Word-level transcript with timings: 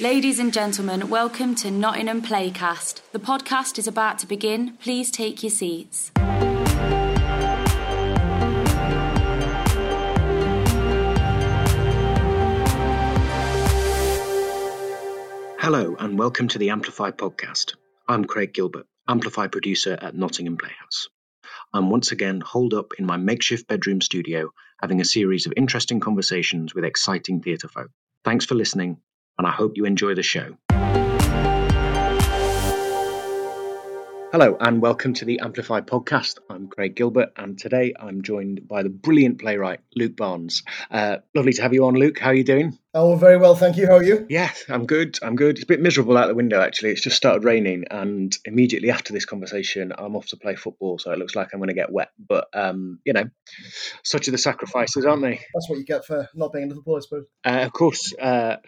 Ladies 0.00 0.40
and 0.40 0.52
gentlemen, 0.52 1.08
welcome 1.08 1.54
to 1.54 1.70
Nottingham 1.70 2.20
Playcast. 2.20 3.00
The 3.12 3.20
podcast 3.20 3.78
is 3.78 3.86
about 3.86 4.18
to 4.18 4.26
begin. 4.26 4.76
Please 4.78 5.08
take 5.08 5.40
your 5.44 5.50
seats. 5.50 6.10
Hello, 15.60 15.94
and 16.00 16.18
welcome 16.18 16.48
to 16.48 16.58
the 16.58 16.70
Amplify 16.70 17.12
podcast. 17.12 17.76
I'm 18.08 18.24
Craig 18.24 18.52
Gilbert, 18.52 18.88
Amplify 19.06 19.46
producer 19.46 19.96
at 20.02 20.16
Nottingham 20.16 20.56
Playhouse. 20.56 21.08
I'm 21.72 21.88
once 21.90 22.10
again 22.10 22.40
holed 22.40 22.74
up 22.74 22.94
in 22.98 23.06
my 23.06 23.16
makeshift 23.16 23.68
bedroom 23.68 24.00
studio, 24.00 24.50
having 24.80 25.00
a 25.00 25.04
series 25.04 25.46
of 25.46 25.52
interesting 25.56 26.00
conversations 26.00 26.74
with 26.74 26.84
exciting 26.84 27.42
theatre 27.42 27.68
folk. 27.68 27.92
Thanks 28.24 28.44
for 28.44 28.56
listening, 28.56 28.98
and 29.38 29.46
I 29.46 29.50
hope 29.50 29.76
you 29.76 29.84
enjoy 29.84 30.14
the 30.14 30.22
show. 30.22 30.56
Hello, 34.32 34.56
and 34.58 34.82
welcome 34.82 35.14
to 35.14 35.24
the 35.24 35.38
Amplify 35.38 35.80
podcast. 35.80 36.38
I'm 36.50 36.66
Craig 36.66 36.96
Gilbert, 36.96 37.32
and 37.36 37.56
today 37.56 37.94
I'm 37.98 38.22
joined 38.22 38.66
by 38.66 38.82
the 38.82 38.88
brilliant 38.88 39.38
playwright 39.38 39.78
Luke 39.94 40.16
Barnes. 40.16 40.64
Uh, 40.90 41.18
lovely 41.34 41.52
to 41.52 41.62
have 41.62 41.72
you 41.72 41.86
on, 41.86 41.94
Luke. 41.94 42.18
How 42.18 42.30
are 42.30 42.34
you 42.34 42.42
doing? 42.42 42.76
Oh, 42.96 43.16
very 43.16 43.36
well, 43.36 43.56
thank 43.56 43.76
you. 43.76 43.88
How 43.88 43.96
are 43.96 44.04
you? 44.04 44.24
Yeah, 44.28 44.52
I'm 44.68 44.86
good. 44.86 45.18
I'm 45.20 45.34
good. 45.34 45.56
It's 45.56 45.64
a 45.64 45.66
bit 45.66 45.80
miserable 45.80 46.16
out 46.16 46.28
the 46.28 46.34
window, 46.36 46.60
actually. 46.60 46.90
It's 46.90 47.00
just 47.00 47.16
started 47.16 47.42
raining, 47.42 47.86
and 47.90 48.36
immediately 48.44 48.92
after 48.92 49.12
this 49.12 49.24
conversation, 49.24 49.92
I'm 49.98 50.14
off 50.14 50.28
to 50.28 50.36
play 50.36 50.54
football, 50.54 51.00
so 51.00 51.10
it 51.10 51.18
looks 51.18 51.34
like 51.34 51.48
I'm 51.52 51.58
going 51.58 51.70
to 51.70 51.74
get 51.74 51.90
wet. 51.90 52.10
But, 52.28 52.46
um, 52.54 53.00
you 53.04 53.12
know, 53.12 53.24
such 54.04 54.28
are 54.28 54.30
the 54.30 54.38
sacrifices, 54.38 55.04
aren't 55.04 55.22
they? 55.22 55.40
That's 55.54 55.68
what 55.68 55.80
you 55.80 55.84
get 55.84 56.04
for 56.04 56.28
not 56.36 56.52
being 56.52 56.62
in 56.62 56.68
Liverpool, 56.68 56.94
I 56.94 57.00
suppose. 57.00 57.24
Uh, 57.44 57.64
of 57.66 57.72
course, 57.72 58.14
uh, 58.14 58.58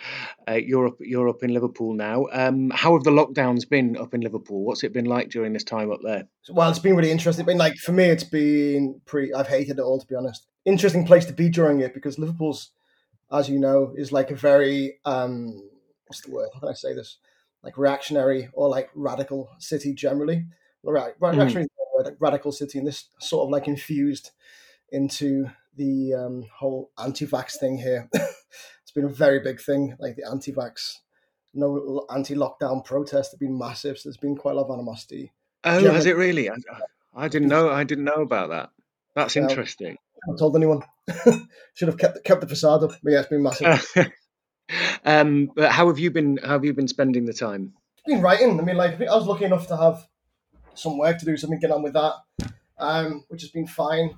uh, 0.49 0.55
you're, 0.55 0.89
up, 0.89 0.97
you're 0.99 1.29
up 1.29 1.45
in 1.45 1.55
Liverpool 1.55 1.95
now. 1.95 2.27
Um, 2.33 2.71
how 2.71 2.95
have 2.95 3.05
the 3.05 3.13
lockdowns 3.13 3.69
been 3.69 3.97
up 3.97 4.13
in 4.13 4.23
Liverpool? 4.23 4.65
What's 4.65 4.83
it 4.83 4.93
been 4.93 5.05
like 5.05 5.31
during 5.31 5.53
this 5.53 5.63
time 5.63 5.93
up 5.93 6.01
there? 6.03 6.25
Well, 6.49 6.69
it's 6.69 6.81
been 6.81 6.97
really 6.97 7.13
interesting. 7.13 7.45
I 7.45 7.47
mean, 7.47 7.59
like, 7.59 7.77
for 7.77 7.93
me, 7.93 8.07
it's 8.07 8.25
been 8.25 9.01
pretty, 9.07 9.33
I've 9.33 9.47
hated 9.47 9.79
it 9.79 9.83
all, 9.83 10.01
to 10.01 10.07
be 10.07 10.17
honest. 10.17 10.49
Interesting 10.65 11.07
place 11.07 11.27
to 11.27 11.33
be 11.33 11.49
during 11.49 11.79
it 11.79 11.95
because 11.95 12.19
Liverpool's 12.19 12.73
as 13.33 13.49
you 13.49 13.59
know, 13.59 13.93
is 13.97 14.13
like 14.13 14.31
a 14.31 14.37
very 14.37 14.99
um, 15.05 15.63
what's 16.07 16.23
the 16.23 16.31
word? 16.31 16.49
How 16.55 16.61
can 16.61 16.69
I 16.69 16.75
say 16.75 16.95
this? 16.95 17.19
Like 17.63 17.79
reactionary 17.79 18.49
or 18.53 18.69
like 18.69 18.91
radical 18.95 19.51
city 19.59 19.95
generally. 19.95 20.47
Right, 20.83 21.19
mm. 21.19 21.37
reactionary 21.37 21.67
like 22.05 22.17
radical 22.21 22.53
city, 22.53 22.79
and 22.79 22.87
this 22.87 23.09
sort 23.19 23.45
of 23.45 23.51
like 23.51 23.69
infused 23.69 24.31
into 24.91 25.47
the 25.77 26.15
um, 26.15 26.45
whole 26.55 26.91
anti-vax 26.99 27.59
thing 27.59 27.79
here. 27.79 28.09
it's 28.13 28.93
been 28.95 29.05
a 29.05 29.09
very 29.09 29.41
big 29.41 29.61
thing, 29.61 29.97
like 29.99 30.17
the 30.17 30.27
anti-vax, 30.31 30.99
no 31.55 32.07
anti-lockdown 32.15 32.85
protests 32.85 33.33
have 33.33 33.41
been 33.41 33.59
massive. 33.59 33.99
So 33.99 34.09
there's 34.09 34.17
been 34.17 34.37
quite 34.37 34.53
a 34.53 34.55
lot 34.61 34.67
of 34.67 34.71
animosity. 34.73 35.33
Oh, 35.65 35.75
Generally, 35.75 35.95
has 35.95 36.07
it 36.07 36.17
really? 36.17 36.51
I, 36.51 36.55
I, 37.15 37.29
didn't 37.29 37.49
know. 37.49 37.71
I 37.71 37.85
didn't 37.85 38.05
know 38.05 38.23
about 38.23 38.51
that. 38.51 38.71
That's 39.15 39.37
interesting. 39.37 39.93
I 39.93 40.19
haven't 40.27 40.39
told 40.39 40.57
anyone. 40.57 40.83
Should 41.75 41.89
have 41.89 41.99
kept 41.99 42.25
kept 42.25 42.41
the 42.41 42.49
facade 42.49 42.83
up. 42.83 42.93
But 43.03 43.13
yeah, 43.13 43.21
it's 43.21 43.29
been 43.29 43.43
massive. 43.43 43.87
um, 45.05 45.51
but 45.55 45.71
how 45.71 45.89
have 45.89 45.99
you 45.99 46.11
been? 46.11 46.39
How 46.39 46.53
have 46.53 46.65
you 46.65 46.75
been 46.75 46.89
spending 46.89 47.27
the 47.27 47.33
time? 47.33 47.75
It's 47.99 48.07
been 48.07 48.23
writing. 48.23 48.59
I 48.59 48.63
mean, 48.63 48.77
like 48.77 49.01
I 49.01 49.15
was 49.15 49.27
lucky 49.27 49.45
enough 49.45 49.69
to 49.69 49.77
have 49.77 50.07
some 50.75 50.99
work 50.99 51.19
to 51.19 51.25
do, 51.25 51.37
so 51.37 51.47
I've 51.47 51.51
been 51.51 51.61
getting 51.61 51.77
on 51.77 51.83
with 51.83 51.95
that, 51.95 52.15
um, 52.79 53.25
which 53.29 53.43
has 53.43 53.51
been 53.51 53.67
fine. 53.67 54.15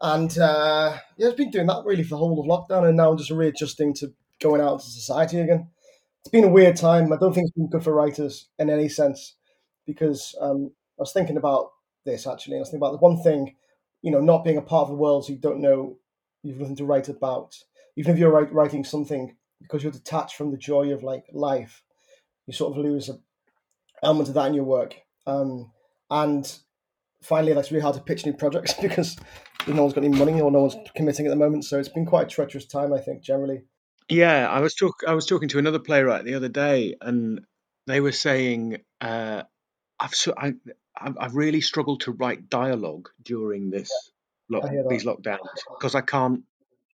And 0.00 0.36
uh, 0.38 0.98
yeah, 1.16 1.28
I've 1.28 1.36
been 1.36 1.50
doing 1.50 1.66
that 1.66 1.84
really 1.84 2.04
for 2.04 2.10
the 2.10 2.18
whole 2.18 2.38
of 2.38 2.46
lockdown, 2.46 2.86
and 2.86 2.96
now 2.96 3.10
I'm 3.10 3.18
just 3.18 3.30
readjusting 3.30 3.94
to 3.94 4.12
going 4.40 4.60
out 4.60 4.74
into 4.74 4.84
society 4.84 5.40
again. 5.40 5.68
It's 6.20 6.30
been 6.30 6.44
a 6.44 6.48
weird 6.48 6.76
time. 6.76 7.12
I 7.12 7.16
don't 7.16 7.32
think 7.32 7.46
it's 7.46 7.56
been 7.56 7.70
good 7.70 7.82
for 7.82 7.94
writers 7.94 8.48
in 8.58 8.70
any 8.70 8.88
sense 8.88 9.34
because 9.86 10.36
um, 10.40 10.70
I 10.98 11.02
was 11.02 11.12
thinking 11.12 11.36
about 11.36 11.70
this 12.04 12.26
actually. 12.26 12.56
I 12.56 12.60
was 12.60 12.68
thinking 12.68 12.86
about 12.86 12.92
the 12.92 12.98
one 12.98 13.20
thing 13.22 13.56
you 14.02 14.10
know, 14.10 14.20
not 14.20 14.44
being 14.44 14.56
a 14.56 14.62
part 14.62 14.82
of 14.82 14.88
the 14.88 14.94
world, 14.94 15.24
so 15.24 15.32
you 15.32 15.38
don't 15.38 15.60
know, 15.60 15.96
you've 16.48 16.60
nothing 16.60 16.76
to 16.76 16.84
write 16.84 17.08
about. 17.08 17.56
Even 17.96 18.12
if 18.12 18.18
you're 18.18 18.46
writing 18.46 18.84
something 18.84 19.36
because 19.60 19.82
you're 19.82 19.92
detached 19.92 20.36
from 20.36 20.50
the 20.50 20.56
joy 20.56 20.92
of 20.92 21.02
like 21.02 21.24
life, 21.32 21.82
you 22.46 22.52
sort 22.52 22.76
of 22.76 22.84
lose 22.84 23.08
an 23.08 23.20
element 24.02 24.28
of 24.28 24.34
that 24.34 24.46
in 24.46 24.54
your 24.54 24.64
work. 24.64 24.96
Um, 25.26 25.72
and 26.10 26.50
finally, 27.22 27.52
that's 27.52 27.70
really 27.70 27.82
hard 27.82 27.96
to 27.96 28.00
pitch 28.00 28.24
new 28.24 28.32
projects 28.32 28.74
because 28.80 29.16
no 29.66 29.82
one's 29.82 29.94
got 29.94 30.04
any 30.04 30.16
money 30.16 30.40
or 30.40 30.50
no 30.50 30.60
one's 30.60 30.76
committing 30.94 31.26
at 31.26 31.30
the 31.30 31.36
moment. 31.36 31.64
So 31.64 31.78
it's 31.78 31.88
been 31.88 32.06
quite 32.06 32.26
a 32.26 32.30
treacherous 32.30 32.66
time, 32.66 32.92
I 32.92 33.00
think, 33.00 33.22
generally. 33.22 33.62
Yeah, 34.08 34.48
I 34.48 34.60
was 34.60 34.74
talk 34.74 34.94
I 35.06 35.12
was 35.12 35.26
talking 35.26 35.48
to 35.50 35.58
another 35.58 35.78
playwright 35.78 36.24
the 36.24 36.34
other 36.34 36.48
day, 36.48 36.94
and 37.00 37.42
they 37.86 38.00
were 38.00 38.12
saying 38.12 38.78
uh, 39.02 39.42
I've 40.00 40.14
so 40.14 40.32
I, 40.36 40.54
I've 40.96 41.34
really 41.34 41.60
struggled 41.60 42.02
to 42.02 42.12
write 42.12 42.48
dialogue 42.48 43.10
during 43.22 43.68
this 43.68 43.90
lock, 44.50 44.70
these 44.88 45.04
lockdowns 45.04 45.46
because 45.70 45.94
I 45.94 46.00
can't 46.00 46.42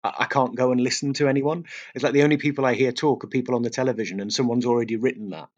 I 0.04 0.24
can't 0.24 0.56
go 0.56 0.72
and 0.72 0.80
listen 0.80 1.12
to 1.14 1.28
anyone. 1.28 1.66
It's 1.94 2.02
like 2.02 2.12
the 2.12 2.24
only 2.24 2.36
people 2.36 2.66
I 2.66 2.74
hear 2.74 2.90
talk 2.90 3.22
are 3.22 3.28
people 3.28 3.54
on 3.54 3.62
the 3.62 3.70
television, 3.70 4.20
and 4.20 4.32
someone's 4.32 4.66
already 4.66 4.96
written 4.96 5.30
that. 5.30 5.48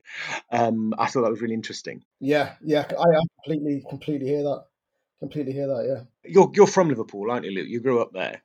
Um, 0.53 0.95
I 0.99 1.07
thought 1.07 1.23
that 1.23 1.31
was 1.31 1.41
really 1.41 1.55
interesting. 1.55 2.05
Yeah, 2.21 2.55
yeah, 2.63 2.85
I, 2.91 3.03
I 3.03 3.21
completely, 3.43 3.85
completely 3.89 4.27
hear 4.29 4.43
that. 4.43 4.65
Completely 5.21 5.53
hear 5.53 5.69
that. 5.69 5.87
Yeah. 5.89 6.31
You're 6.31 6.51
you're 6.55 6.67
from 6.67 6.91
Liverpool, 6.91 7.31
aren't 7.31 7.47
you, 7.47 7.53
Luke? 7.53 7.69
You 7.69 7.81
grew 7.81 8.03
up 8.03 8.13
there. 8.13 8.43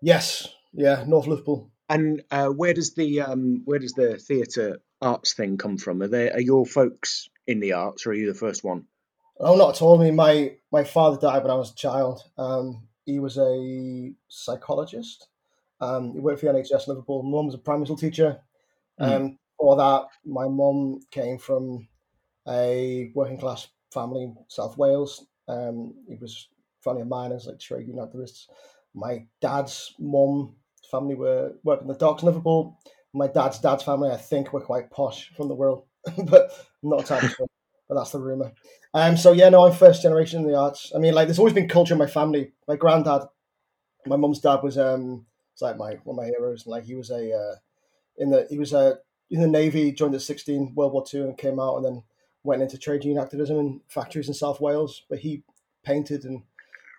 Yes. 0.00 0.46
Yeah, 0.72 1.04
North 1.06 1.26
Liverpool. 1.26 1.70
And 1.88 2.22
uh, 2.30 2.48
where 2.48 2.72
does 2.72 2.94
the 2.94 3.22
um, 3.22 3.62
where 3.64 3.80
does 3.80 3.94
the 3.94 4.18
theatre 4.18 4.80
arts 5.02 5.34
thing 5.34 5.58
come 5.58 5.76
from? 5.78 6.00
Are 6.02 6.08
there 6.08 6.32
are 6.32 6.40
your 6.40 6.64
folks 6.64 7.28
in 7.48 7.58
the 7.58 7.72
arts, 7.72 8.06
or 8.06 8.10
are 8.10 8.14
you 8.14 8.32
the 8.32 8.38
first 8.38 8.62
one? 8.62 8.84
Oh, 9.40 9.56
not 9.56 9.74
at 9.74 9.82
all. 9.82 10.00
I 10.00 10.04
mean, 10.04 10.14
my 10.14 10.52
my 10.70 10.84
father 10.84 11.18
died 11.20 11.42
when 11.42 11.50
I 11.50 11.56
was 11.56 11.72
a 11.72 11.74
child. 11.74 12.22
Um, 12.38 12.86
he 13.10 13.20
was 13.20 13.38
a 13.38 14.12
psychologist. 14.28 15.28
Um, 15.80 16.12
he 16.12 16.20
worked 16.20 16.40
for 16.40 16.46
the 16.46 16.58
NHS 16.58 16.88
Liverpool. 16.88 17.22
Mum 17.22 17.46
was 17.46 17.54
a 17.54 17.58
primary 17.58 17.86
school 17.86 17.96
teacher. 17.96 18.40
Mm. 19.00 19.12
Um, 19.12 19.38
for 19.58 19.76
that, 19.76 20.06
my 20.24 20.48
mum 20.48 21.00
came 21.10 21.38
from 21.38 21.88
a 22.48 23.10
working 23.14 23.38
class 23.38 23.68
family 23.92 24.24
in 24.24 24.36
South 24.48 24.76
Wales. 24.76 25.26
Um, 25.48 25.94
it 26.08 26.20
was 26.20 26.48
family 26.82 27.02
of 27.02 27.08
miners, 27.08 27.46
like 27.46 27.58
trade 27.58 27.86
union 27.86 28.06
activists. 28.06 28.46
My 28.94 29.26
dad's 29.40 29.94
mum 29.98 30.54
family 30.90 31.14
were 31.14 31.54
working 31.64 31.88
the 31.88 31.94
docks 31.94 32.22
in 32.22 32.26
Liverpool. 32.26 32.78
My 33.12 33.26
dad's 33.26 33.58
dad's 33.58 33.82
family, 33.82 34.10
I 34.10 34.16
think, 34.16 34.52
were 34.52 34.60
quite 34.60 34.90
posh 34.90 35.30
from 35.36 35.48
the 35.48 35.54
world, 35.54 35.84
but 36.24 36.50
not 36.82 37.00
entirely 37.00 37.28
sure 37.28 37.49
but 37.90 37.96
that's 37.96 38.12
the 38.12 38.20
rumor. 38.20 38.52
Um, 38.94 39.16
so 39.16 39.32
yeah, 39.32 39.48
no, 39.48 39.66
I'm 39.66 39.72
first 39.72 40.02
generation 40.02 40.40
in 40.40 40.46
the 40.46 40.56
arts. 40.56 40.92
I 40.94 40.98
mean, 40.98 41.12
like, 41.12 41.26
there's 41.26 41.40
always 41.40 41.54
been 41.54 41.68
culture 41.68 41.92
in 41.94 41.98
my 41.98 42.06
family. 42.06 42.52
My 42.68 42.76
granddad, 42.76 43.22
my 44.06 44.14
mum's 44.16 44.38
dad 44.38 44.60
was 44.62 44.78
um, 44.78 45.26
like 45.60 45.76
my 45.76 45.98
one 46.04 46.14
of 46.14 46.16
my 46.16 46.26
heroes. 46.26 46.64
And 46.64 46.70
like, 46.70 46.84
he 46.84 46.94
was 46.94 47.10
a 47.10 47.32
uh, 47.34 47.56
in 48.16 48.30
the 48.30 48.46
he 48.48 48.58
was 48.58 48.72
a 48.72 48.78
uh, 48.78 48.94
in 49.28 49.40
the 49.40 49.48
navy, 49.48 49.92
joined 49.92 50.14
at 50.14 50.22
16, 50.22 50.74
World 50.74 50.92
War 50.92 51.04
Two, 51.04 51.24
and 51.24 51.36
came 51.36 51.58
out, 51.58 51.76
and 51.76 51.84
then 51.84 52.02
went 52.44 52.62
into 52.62 52.78
trade 52.78 53.04
union 53.04 53.22
activism 53.22 53.58
in 53.58 53.80
factories 53.88 54.28
in 54.28 54.34
South 54.34 54.60
Wales. 54.60 55.02
But 55.10 55.18
he 55.18 55.42
painted 55.84 56.24
and 56.24 56.44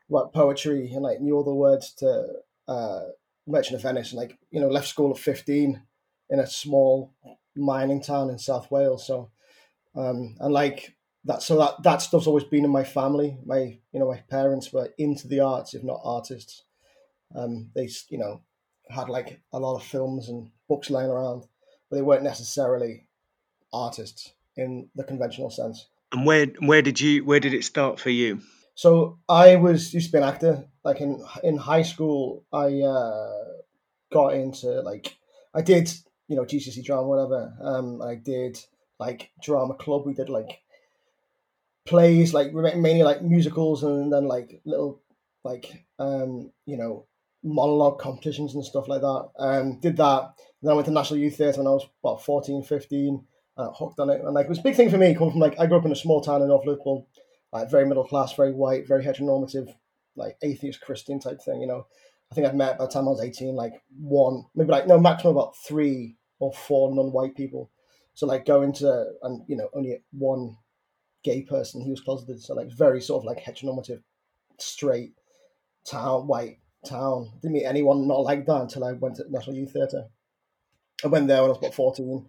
wrote 0.09 0.34
poetry 0.34 0.91
and 0.91 1.03
like 1.03 1.22
knew 1.22 1.35
all 1.35 1.44
the 1.44 1.53
words 1.53 1.94
to 1.96 2.28
uh, 2.68 3.03
Merchant 3.47 3.78
of 3.78 3.81
Venice, 3.81 4.12
and 4.12 4.19
like 4.19 4.38
you 4.52 4.59
know, 4.59 4.68
left 4.68 4.90
school 4.90 5.12
at 5.12 5.18
15 5.18 5.81
in 6.29 6.40
a 6.40 6.47
small 6.47 7.13
mining 7.56 8.02
town 8.02 8.29
in 8.29 8.38
South 8.38 8.69
Wales. 8.69 9.08
So 9.08 9.29
um, 9.96 10.35
and 10.40 10.53
like 10.53 10.96
that, 11.25 11.41
so 11.41 11.57
that 11.57 11.84
that 11.84 12.02
stuff's 12.02 12.28
always 12.28 12.44
been 12.44 12.66
in 12.66 12.72
my 12.72 12.84
family. 12.84 13.38
My 13.46 13.78
you 13.91 14.00
know 14.00 14.09
my 14.09 14.24
parents 14.29 14.72
were 14.72 14.90
into 14.97 15.28
the 15.28 15.41
arts, 15.41 15.74
if 15.74 15.84
not 15.84 16.02
artists. 16.03 16.63
Um, 17.35 17.72
they 17.75 17.90
you 18.09 18.18
know 18.18 18.41
had 18.90 19.09
like 19.09 19.41
a 19.53 19.59
lot 19.59 19.75
of 19.75 19.84
films 19.84 20.29
and 20.29 20.50
books 20.68 20.90
lying 20.90 21.09
around, 21.09 21.46
but 21.90 21.96
they 21.96 22.02
weren't 22.02 22.24
necessarily 22.24 23.08
artists 23.73 24.34
in 24.55 24.90
the 24.96 25.03
conventional 25.03 25.49
sense. 25.49 25.88
And 26.11 26.26
where 26.26 26.47
where 26.59 26.82
did 26.82 26.99
you 26.99 27.23
where 27.23 27.40
did 27.40 27.53
it 27.53 27.64
start 27.64 27.99
for 27.99 28.09
you? 28.09 28.41
So 28.76 29.20
I 29.29 29.58
was 29.58 29.93
used 29.93 30.08
to 30.08 30.11
be 30.14 30.17
an 30.17 30.23
actor. 30.23 30.66
Like 30.84 31.02
in 31.02 31.23
in 31.43 31.58
high 31.58 31.84
school, 31.84 32.46
I 32.52 32.82
uh, 32.82 33.34
got 34.11 34.34
into 34.34 34.82
like 34.82 35.17
I 35.53 35.61
did 35.61 35.93
you 36.28 36.35
know 36.35 36.43
GCSE 36.43 36.84
drama 36.84 37.08
whatever. 37.08 37.53
Um, 37.61 38.02
I 38.02 38.16
did 38.16 38.59
like 39.02 39.32
drama 39.42 39.74
club. 39.74 40.06
We 40.06 40.14
did 40.14 40.30
like 40.30 40.62
plays, 41.86 42.34
like 42.34 42.53
mainly 42.53 43.03
like 43.03 43.24
musicals, 43.24 43.84
and 43.84 44.14
then 44.14 44.26
like 44.26 44.62
little 44.64 45.02
like 45.44 45.86
um 45.98 46.52
you 46.68 46.78
know 46.78 47.08
monologue 47.44 48.00
competitions 48.00 48.53
and 48.53 48.64
stuff 48.64 48.88
like 48.88 49.02
that. 49.02 49.30
Um, 49.40 49.80
did 49.80 49.98
that. 49.98 50.34
Then 50.62 50.72
I 50.72 50.76
went 50.76 50.86
to 50.86 50.94
National 50.94 51.20
Youth 51.20 51.38
Theatre 51.38 51.58
when 51.58 51.68
I 51.68 51.72
was 51.72 51.88
about 52.03 52.24
14, 52.24 52.62
15, 52.62 53.26
uh, 53.58 53.72
hooked 53.72 54.00
on 54.00 54.12
it. 54.12 54.22
And 54.22 54.36
like 54.36 54.46
it 54.46 54.50
was 54.50 54.59
a 54.59 54.64
big 54.64 54.76
thing 54.76 54.92
for 54.92 55.00
me 55.00 55.16
coming 55.16 55.32
from 55.32 55.40
like 55.40 55.59
I 55.59 55.66
grew 55.66 55.80
up 55.80 55.86
in 55.86 55.92
a 55.92 55.96
small 55.96 56.22
town 56.22 56.44
in 56.44 56.50
North 56.50 56.68
Liverpool, 56.68 57.08
like 57.52 57.72
very 57.72 57.88
middle 57.88 58.06
class, 58.08 58.34
very 58.36 58.53
white, 58.53 58.88
very 58.88 59.03
heteronormative, 59.03 59.74
like 60.16 60.38
atheist 60.44 60.82
Christian 60.82 61.20
type 61.20 61.42
thing. 61.42 61.59
You 61.59 61.68
know, 61.68 61.88
I 62.32 62.36
think 62.36 62.46
I've 62.46 62.56
met 62.56 62.78
by 62.78 62.86
the 62.86 62.92
time 62.92 63.08
I 63.08 63.12
was 63.12 63.22
18, 63.22 63.56
like 63.56 63.74
one, 64.00 64.46
maybe 64.53 64.70
like 64.70 64.86
no 64.86 65.00
maximum 65.00 65.36
about 65.36 65.58
three 65.58 66.18
or 66.40 66.53
four 66.53 66.94
non-white 66.94 67.36
people 67.36 67.72
So 68.13 68.28
like 68.28 68.46
going 68.46 68.73
to 68.73 69.05
and 69.23 69.43
you 69.47 69.55
know 69.55 69.69
only 69.73 70.03
one 70.11 70.58
gay 71.23 71.41
person. 71.43 71.81
He 71.81 71.90
was 71.90 72.02
closeted, 72.02 72.41
so 72.41 72.53
like 72.53 72.72
very 72.72 73.02
sort 73.02 73.22
of 73.22 73.25
like 73.25 73.43
heteronormative, 73.43 74.02
straight 74.59 75.13
town, 75.85 76.28
white 76.28 76.59
town. 76.85 77.31
Didn't 77.41 77.53
meet 77.53 77.66
anyone 77.66 78.08
not 78.08 78.22
like 78.22 78.46
that 78.46 78.61
until 78.61 78.84
I 78.84 78.93
went 78.93 79.16
to 79.16 79.25
National 79.29 79.55
Youth 79.55 79.73
Theatre. 79.73 80.05
I 81.03 81.08
went 81.08 81.28
there 81.28 81.41
when 81.41 81.49
I 81.49 81.53
was 81.53 81.58
about 81.58 81.73
fourteen, 81.73 82.28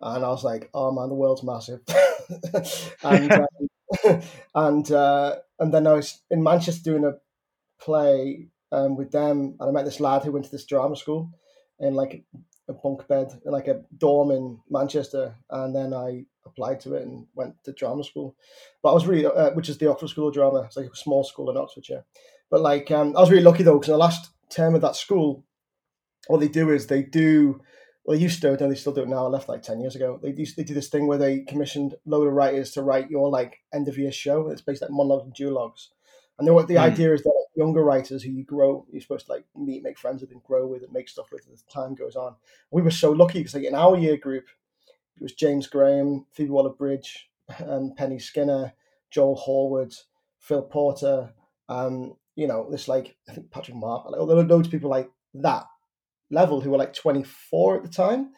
and 0.00 0.24
I 0.24 0.28
was 0.28 0.44
like, 0.44 0.70
"Oh 0.74 0.92
man, 0.92 1.08
the 1.08 1.14
world's 1.14 1.42
massive." 1.42 1.80
and 3.02 3.32
um, 3.32 4.22
and 4.54 4.92
uh, 4.92 5.36
and 5.58 5.72
then 5.72 5.86
I 5.86 5.92
was 5.92 6.20
in 6.30 6.42
Manchester 6.42 6.82
doing 6.82 7.04
a 7.04 7.14
play 7.80 8.48
um, 8.70 8.96
with 8.96 9.10
them, 9.10 9.56
and 9.58 9.68
I 9.68 9.72
met 9.72 9.84
this 9.84 10.00
lad 10.00 10.22
who 10.22 10.32
went 10.32 10.44
to 10.44 10.50
this 10.50 10.66
drama 10.66 10.96
school 10.96 11.30
in 11.78 11.94
like 11.94 12.24
a 12.72 12.80
bunk 12.82 13.06
bed 13.08 13.28
in 13.44 13.52
like 13.52 13.68
a 13.68 13.82
dorm 13.96 14.30
in 14.30 14.60
Manchester, 14.70 15.36
and 15.50 15.74
then 15.74 15.92
I 15.94 16.24
applied 16.46 16.80
to 16.80 16.94
it 16.94 17.02
and 17.02 17.26
went 17.34 17.54
to 17.64 17.72
drama 17.72 18.04
school. 18.04 18.36
But 18.82 18.90
I 18.90 18.94
was 18.94 19.06
really, 19.06 19.26
uh, 19.26 19.50
which 19.50 19.68
is 19.68 19.78
the 19.78 19.90
Oxford 19.90 20.08
School 20.08 20.28
of 20.28 20.34
Drama. 20.34 20.62
It's 20.62 20.76
like 20.76 20.86
a 20.86 20.96
small 20.96 21.24
school 21.24 21.50
in 21.50 21.56
Oxfordshire. 21.56 22.04
But 22.50 22.60
like, 22.60 22.90
um, 22.90 23.16
I 23.16 23.20
was 23.20 23.30
really 23.30 23.44
lucky 23.44 23.62
though 23.62 23.78
because 23.78 23.88
the 23.88 23.96
last 23.96 24.30
term 24.50 24.74
of 24.74 24.82
that 24.82 24.96
school, 24.96 25.44
what 26.26 26.40
they 26.40 26.48
do 26.48 26.70
is 26.70 26.86
they 26.86 27.02
do. 27.02 27.60
Well, 28.04 28.16
they 28.16 28.22
used 28.22 28.42
to, 28.42 28.56
do 28.56 28.68
they 28.68 28.74
still 28.74 28.92
do 28.92 29.02
it 29.02 29.08
now. 29.08 29.26
I 29.26 29.28
left 29.28 29.48
like 29.48 29.62
ten 29.62 29.80
years 29.80 29.94
ago. 29.94 30.18
They 30.20 30.32
used 30.32 30.56
they 30.56 30.64
do 30.64 30.74
this 30.74 30.88
thing 30.88 31.06
where 31.06 31.18
they 31.18 31.40
commissioned 31.40 31.92
a 31.92 31.96
load 32.04 32.26
of 32.26 32.34
writers 32.34 32.72
to 32.72 32.82
write 32.82 33.10
your 33.10 33.30
like 33.30 33.60
end 33.72 33.86
of 33.88 33.96
year 33.96 34.12
show. 34.12 34.48
It's 34.48 34.60
based 34.60 34.82
like 34.82 34.90
monologues 34.90 35.24
and 35.24 35.34
duologues. 35.34 35.88
And 36.38 36.48
the, 36.48 36.54
the 36.66 36.74
mm. 36.74 36.80
idea 36.80 37.12
is 37.12 37.22
that 37.22 37.46
younger 37.54 37.84
writers 37.84 38.22
who 38.22 38.30
you 38.30 38.44
grow, 38.44 38.86
you're 38.90 39.00
supposed 39.00 39.26
to 39.26 39.32
like 39.32 39.44
meet, 39.56 39.82
make 39.82 39.98
friends 39.98 40.20
with, 40.22 40.30
and 40.30 40.42
grow 40.42 40.66
with, 40.66 40.82
and 40.82 40.92
make 40.92 41.08
stuff 41.08 41.30
with 41.30 41.46
as 41.52 41.62
time 41.62 41.94
goes 41.94 42.16
on. 42.16 42.34
We 42.70 42.82
were 42.82 42.90
so 42.90 43.12
lucky 43.12 43.40
because 43.40 43.54
like 43.54 43.64
in 43.64 43.74
our 43.74 43.96
year 43.96 44.16
group, 44.16 44.44
it 45.16 45.22
was 45.22 45.34
James 45.34 45.66
Graham, 45.66 46.26
Phoebe 46.32 46.50
Waller 46.50 46.70
Bridge, 46.70 47.28
um, 47.66 47.92
Penny 47.96 48.18
Skinner, 48.18 48.72
Joel 49.10 49.36
Horwood, 49.36 49.94
Phil 50.38 50.62
Porter. 50.62 51.32
Um, 51.68 52.16
you 52.34 52.46
know, 52.46 52.70
this 52.70 52.88
like 52.88 53.16
I 53.28 53.34
think 53.34 53.50
Patrick 53.50 53.76
Mark, 53.76 54.06
like 54.06 54.26
there 54.26 54.36
were 54.36 54.44
loads 54.44 54.68
of 54.68 54.72
people 54.72 54.90
like 54.90 55.10
that 55.34 55.66
level 56.30 56.60
who 56.60 56.70
were 56.70 56.78
like 56.78 56.94
24 56.94 57.76
at 57.76 57.82
the 57.82 57.88
time. 57.88 58.30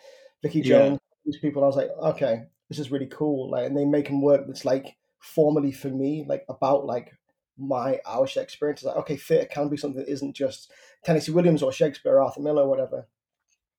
Vicky 0.42 0.60
Jones, 0.60 0.98
yeah. 1.00 1.20
these 1.24 1.38
people. 1.38 1.62
I 1.62 1.66
was 1.66 1.76
like, 1.76 1.90
okay, 2.02 2.42
this 2.68 2.78
is 2.78 2.90
really 2.90 3.06
cool. 3.06 3.50
Like, 3.50 3.66
and 3.66 3.76
they 3.76 3.84
make 3.84 4.06
them 4.06 4.20
work 4.20 4.46
that's 4.46 4.64
like 4.64 4.96
formally 5.20 5.72
for 5.72 5.88
me, 5.88 6.26
like 6.28 6.44
about 6.48 6.84
like 6.84 7.12
my 7.58 7.98
Irish 8.06 8.36
experience. 8.36 8.82
Like, 8.82 8.96
okay, 8.96 9.16
theatre 9.16 9.48
can 9.52 9.68
be 9.68 9.76
something 9.76 10.00
that 10.00 10.10
isn't 10.10 10.34
just 10.34 10.70
Tennessee 11.04 11.32
Williams 11.32 11.62
or 11.62 11.72
Shakespeare 11.72 12.20
Arthur 12.20 12.40
Miller 12.40 12.68
whatever. 12.68 13.06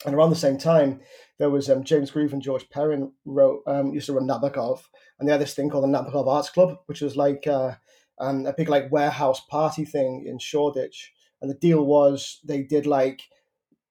And 0.05 0.13
around 0.13 0.29
the 0.29 0.35
same 0.35 0.57
time, 0.57 1.01
there 1.39 1.49
was 1.49 1.69
um, 1.69 1.83
James 1.83 2.11
Grieve 2.11 2.33
and 2.33 2.41
George 2.41 2.69
Perrin 2.69 3.11
wrote 3.23 3.61
um, 3.65 3.93
used 3.93 4.07
to 4.07 4.13
run 4.13 4.27
Nabokov, 4.27 4.83
and 5.19 5.27
they 5.27 5.31
had 5.31 5.41
this 5.41 5.53
thing 5.53 5.69
called 5.69 5.83
the 5.83 5.87
Nabokov 5.87 6.27
Arts 6.27 6.49
Club, 6.49 6.77
which 6.87 7.01
was 7.01 7.15
like 7.15 7.47
uh, 7.47 7.75
um, 8.19 8.45
a 8.45 8.53
big 8.53 8.69
like 8.69 8.91
warehouse 8.91 9.41
party 9.49 9.85
thing 9.85 10.25
in 10.27 10.37
Shoreditch. 10.37 11.13
And 11.41 11.49
the 11.49 11.55
deal 11.55 11.85
was 11.85 12.39
they 12.43 12.63
did 12.63 12.85
like 12.85 13.21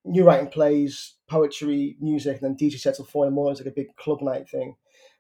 new 0.05 0.25
writing 0.25 0.49
plays, 0.49 1.15
poetry, 1.29 1.97
music, 2.01 2.41
and 2.41 2.43
then 2.43 2.57
DJ 2.57 2.79
sets 2.79 2.99
till 2.99 3.07
four 3.07 3.25
in 3.25 3.31
the 3.31 3.35
morning. 3.35 3.51
It 3.51 3.53
was 3.53 3.61
like 3.61 3.73
a 3.73 3.81
big 3.81 3.97
club 3.97 4.21
night 4.21 4.49
thing. 4.49 4.77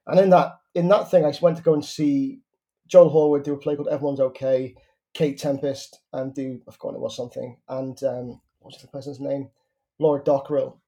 And 0.06 0.20
in 0.20 0.30
that 0.30 0.58
in 0.74 0.88
that 0.88 1.10
thing, 1.10 1.24
I 1.24 1.30
just 1.30 1.42
went 1.42 1.56
to 1.56 1.62
go 1.62 1.74
and 1.74 1.84
see 1.84 2.40
Joel 2.88 3.10
Horwood 3.10 3.44
do 3.44 3.54
a 3.54 3.58
play 3.58 3.76
called 3.76 3.88
Everyone's 3.88 4.20
Okay, 4.20 4.74
Kate 5.14 5.38
Tempest, 5.38 6.00
and 6.12 6.34
do 6.34 6.60
I've 6.68 6.74
it 6.74 7.00
was 7.00 7.16
something, 7.16 7.56
and 7.68 8.02
um, 8.02 8.40
what's 8.60 8.80
the 8.80 8.88
person's 8.88 9.20
name? 9.20 9.50
Laura 9.98 10.22
Dockrill. 10.22 10.80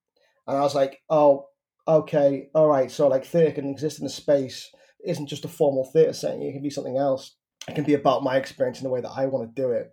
And 0.47 0.57
I 0.57 0.61
was 0.61 0.75
like, 0.75 1.01
oh, 1.11 1.47
okay, 1.87 2.49
all 2.55 2.69
right. 2.69 2.91
So 2.91 3.09
like 3.09 3.25
theatre 3.25 3.53
can 3.53 3.71
exist 3.71 4.01
in 4.01 4.07
a 4.07 4.11
space. 4.11 4.71
Isn't 5.05 5.29
just 5.29 5.45
a 5.45 5.49
formal 5.49 5.85
theatre 5.85 6.13
setting. 6.13 6.43
It 6.43 6.53
can 6.53 6.63
be 6.63 6.71
something 6.71 6.97
else. 6.97 7.37
It 7.69 7.75
can 7.75 7.85
be 7.85 7.95
about 7.95 8.23
my 8.23 8.37
experience 8.37 8.79
in 8.79 8.85
the 8.85 8.91
way 8.91 9.01
that 9.01 9.13
I 9.17 9.27
want 9.27 9.55
to 9.55 9.63
do 9.63 9.71
it. 9.71 9.93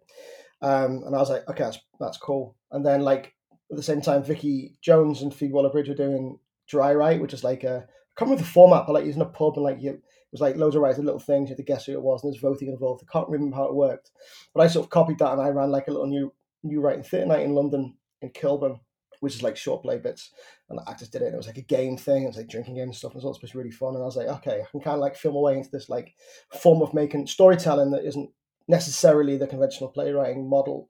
Um, 0.62 1.04
and 1.06 1.16
I 1.16 1.20
was 1.20 1.30
like, 1.30 1.48
okay, 1.50 1.64
that's 1.64 1.80
that's 2.00 2.18
cool. 2.18 2.56
And 2.72 2.86
then 2.86 3.02
like 3.02 3.34
at 3.70 3.78
the 3.78 3.84
same 3.84 4.02
time, 4.02 4.24
Vicky 4.24 4.78
Jones 4.82 5.22
and 5.22 5.34
Phoebe 5.34 5.54
Waller-Bridge 5.54 5.90
were 5.90 5.96
doing 5.96 6.40
Dry 6.68 6.94
Write, 6.94 7.22
which 7.22 7.34
is 7.34 7.44
like 7.44 7.64
a 7.64 7.86
I 7.86 8.14
can't 8.18 8.30
remember 8.30 8.44
the 8.44 8.50
format, 8.50 8.86
but 8.86 8.94
like 8.94 9.06
using 9.06 9.22
a 9.22 9.26
pub 9.26 9.54
and 9.56 9.64
like 9.64 9.82
you 9.82 10.02
was 10.34 10.42
like 10.42 10.58
loads 10.58 10.76
of 10.76 10.82
writing 10.82 11.06
little 11.06 11.20
things. 11.20 11.50
You 11.50 11.54
had 11.54 11.58
to 11.58 11.64
guess 11.64 11.86
who 11.86 11.94
it 11.94 12.02
was, 12.02 12.24
and 12.24 12.34
there's 12.34 12.42
voting 12.42 12.70
involved. 12.70 13.04
I 13.08 13.12
can't 13.12 13.30
remember 13.30 13.56
how 13.56 13.66
it 13.66 13.76
worked, 13.76 14.12
but 14.54 14.62
I 14.62 14.68
sort 14.68 14.86
of 14.86 14.90
copied 14.90 15.20
that 15.20 15.32
and 15.32 15.42
I 15.42 15.50
ran 15.50 15.72
like 15.72 15.88
a 15.88 15.92
little 15.92 16.08
new 16.08 16.34
new 16.64 16.82
writing 16.82 17.04
theatre 17.04 17.28
night 17.28 17.46
in 17.46 17.54
London 17.54 17.96
in 18.22 18.30
Kilburn, 18.30 18.80
which 19.20 19.36
is 19.36 19.44
like 19.44 19.56
short 19.56 19.84
play 19.84 20.00
bits, 20.00 20.32
and 20.70 20.80
the 20.80 20.90
actors 20.90 21.10
did 21.10 21.22
it. 21.22 21.26
And 21.26 21.36
it 21.36 21.38
was 21.38 21.48
like 21.48 21.60
a 21.60 21.62
game 21.62 21.98
thing. 21.98 22.24
It 22.24 22.28
was 22.28 22.38
like 22.38 22.50
drinking 22.50 22.76
game 22.76 22.86
and 22.86 22.96
stuff. 22.96 23.14
And 23.14 23.22
it 23.22 23.26
was 23.26 23.38
supposed 23.38 23.54
to 23.54 23.58
be 23.58 23.64
really 23.64 23.72
fun. 23.72 23.94
And 23.94 24.02
I 24.02 24.06
was 24.06 24.18
like, 24.18 24.28
okay, 24.28 24.62
I 24.62 24.66
can 24.72 24.82
kind 24.82 24.96
of 24.96 25.02
like 25.02 25.16
film 25.16 25.36
away 25.36 25.56
into 25.58 25.70
this 25.70 25.88
like 25.88 26.16
form 26.52 26.82
of 26.82 26.94
making 26.94 27.28
storytelling 27.28 27.92
that 27.92 28.06
isn't 28.06 28.32
necessarily 28.68 29.38
the 29.38 29.48
conventional 29.48 29.90
playwriting 29.90 30.50
model. 30.50 30.90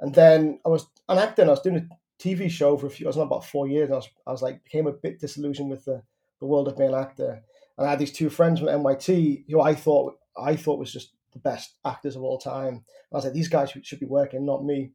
And 0.00 0.12
then 0.14 0.58
I 0.66 0.70
was 0.70 0.86
an 1.08 1.18
actor. 1.18 1.42
And 1.42 1.50
I 1.50 1.54
was 1.54 1.62
doing 1.62 1.76
a 1.76 2.22
TV 2.22 2.50
show 2.50 2.76
for 2.76 2.86
a 2.86 2.90
few. 2.90 3.06
I 3.06 3.10
was 3.10 3.16
on 3.16 3.26
about 3.26 3.44
four 3.44 3.68
years. 3.68 3.90
I 3.90 3.94
was, 3.94 4.08
I 4.26 4.32
was 4.32 4.42
like 4.42 4.64
became 4.64 4.88
a 4.88 4.92
bit 4.92 5.20
disillusioned 5.20 5.70
with 5.70 5.84
the 5.84 6.02
the 6.42 6.46
world 6.46 6.68
of 6.68 6.76
being 6.76 6.92
an 6.92 7.00
actor. 7.00 7.42
And 7.76 7.86
I 7.86 7.90
had 7.90 7.98
these 7.98 8.12
two 8.12 8.30
friends 8.30 8.60
from 8.60 8.68
NYT 8.68 9.44
who 9.48 9.60
I 9.60 9.74
thought 9.74 10.14
I 10.36 10.56
thought 10.56 10.78
was 10.78 10.92
just 10.92 11.12
the 11.32 11.38
best 11.38 11.74
actors 11.84 12.16
of 12.16 12.22
all 12.22 12.38
time. 12.38 12.74
And 12.74 12.82
I 13.12 13.16
was 13.16 13.24
like, 13.24 13.34
these 13.34 13.48
guys 13.48 13.72
should, 13.82 14.00
be 14.00 14.06
working, 14.06 14.44
not 14.44 14.64
me. 14.64 14.92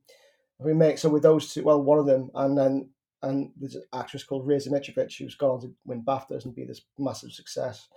We 0.59 0.73
make 0.73 0.97
so 0.97 1.09
with 1.09 1.23
those 1.23 1.53
two. 1.53 1.63
Well, 1.63 1.81
one 1.81 1.99
of 1.99 2.05
them, 2.05 2.31
and 2.33 2.57
then 2.57 2.89
and 3.23 3.51
there's 3.59 3.75
an 3.75 3.83
actress 3.93 4.23
called 4.23 4.45
Ria 4.45 4.59
Zmitrowicz 4.59 5.17
who's 5.17 5.35
gone 5.35 5.51
on 5.51 5.61
to 5.61 5.73
win 5.85 6.03
BAFTAs 6.03 6.45
and 6.45 6.55
be 6.55 6.65
this 6.65 6.81
massive 6.97 7.31
success. 7.31 7.87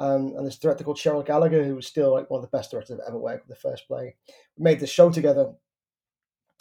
Um, 0.00 0.34
and 0.36 0.46
this 0.46 0.58
director 0.58 0.84
called 0.84 0.96
Cheryl 0.96 1.26
Gallacher, 1.26 1.64
who 1.64 1.74
was 1.74 1.86
still 1.86 2.12
like 2.12 2.30
one 2.30 2.38
of 2.38 2.48
the 2.48 2.56
best 2.56 2.70
directors 2.70 3.00
I've 3.00 3.08
ever 3.08 3.18
worked 3.18 3.48
with. 3.48 3.56
The 3.56 3.68
first 3.68 3.88
play, 3.88 4.14
we 4.56 4.62
made 4.62 4.78
this 4.78 4.90
show 4.90 5.10
together 5.10 5.52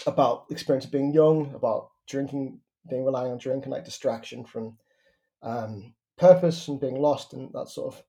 about 0.07 0.47
the 0.47 0.53
experience 0.53 0.85
of 0.85 0.91
being 0.91 1.13
young, 1.13 1.53
about 1.53 1.89
drinking, 2.07 2.59
being 2.89 3.05
reliant 3.05 3.33
on 3.33 3.37
drink 3.37 3.65
and 3.65 3.73
like 3.73 3.85
distraction 3.85 4.43
from 4.43 4.77
um, 5.43 5.93
purpose 6.17 6.67
and 6.67 6.79
being 6.79 6.99
lost 6.99 7.33
and 7.33 7.51
that 7.53 7.69
sort 7.69 7.93
of 7.93 8.03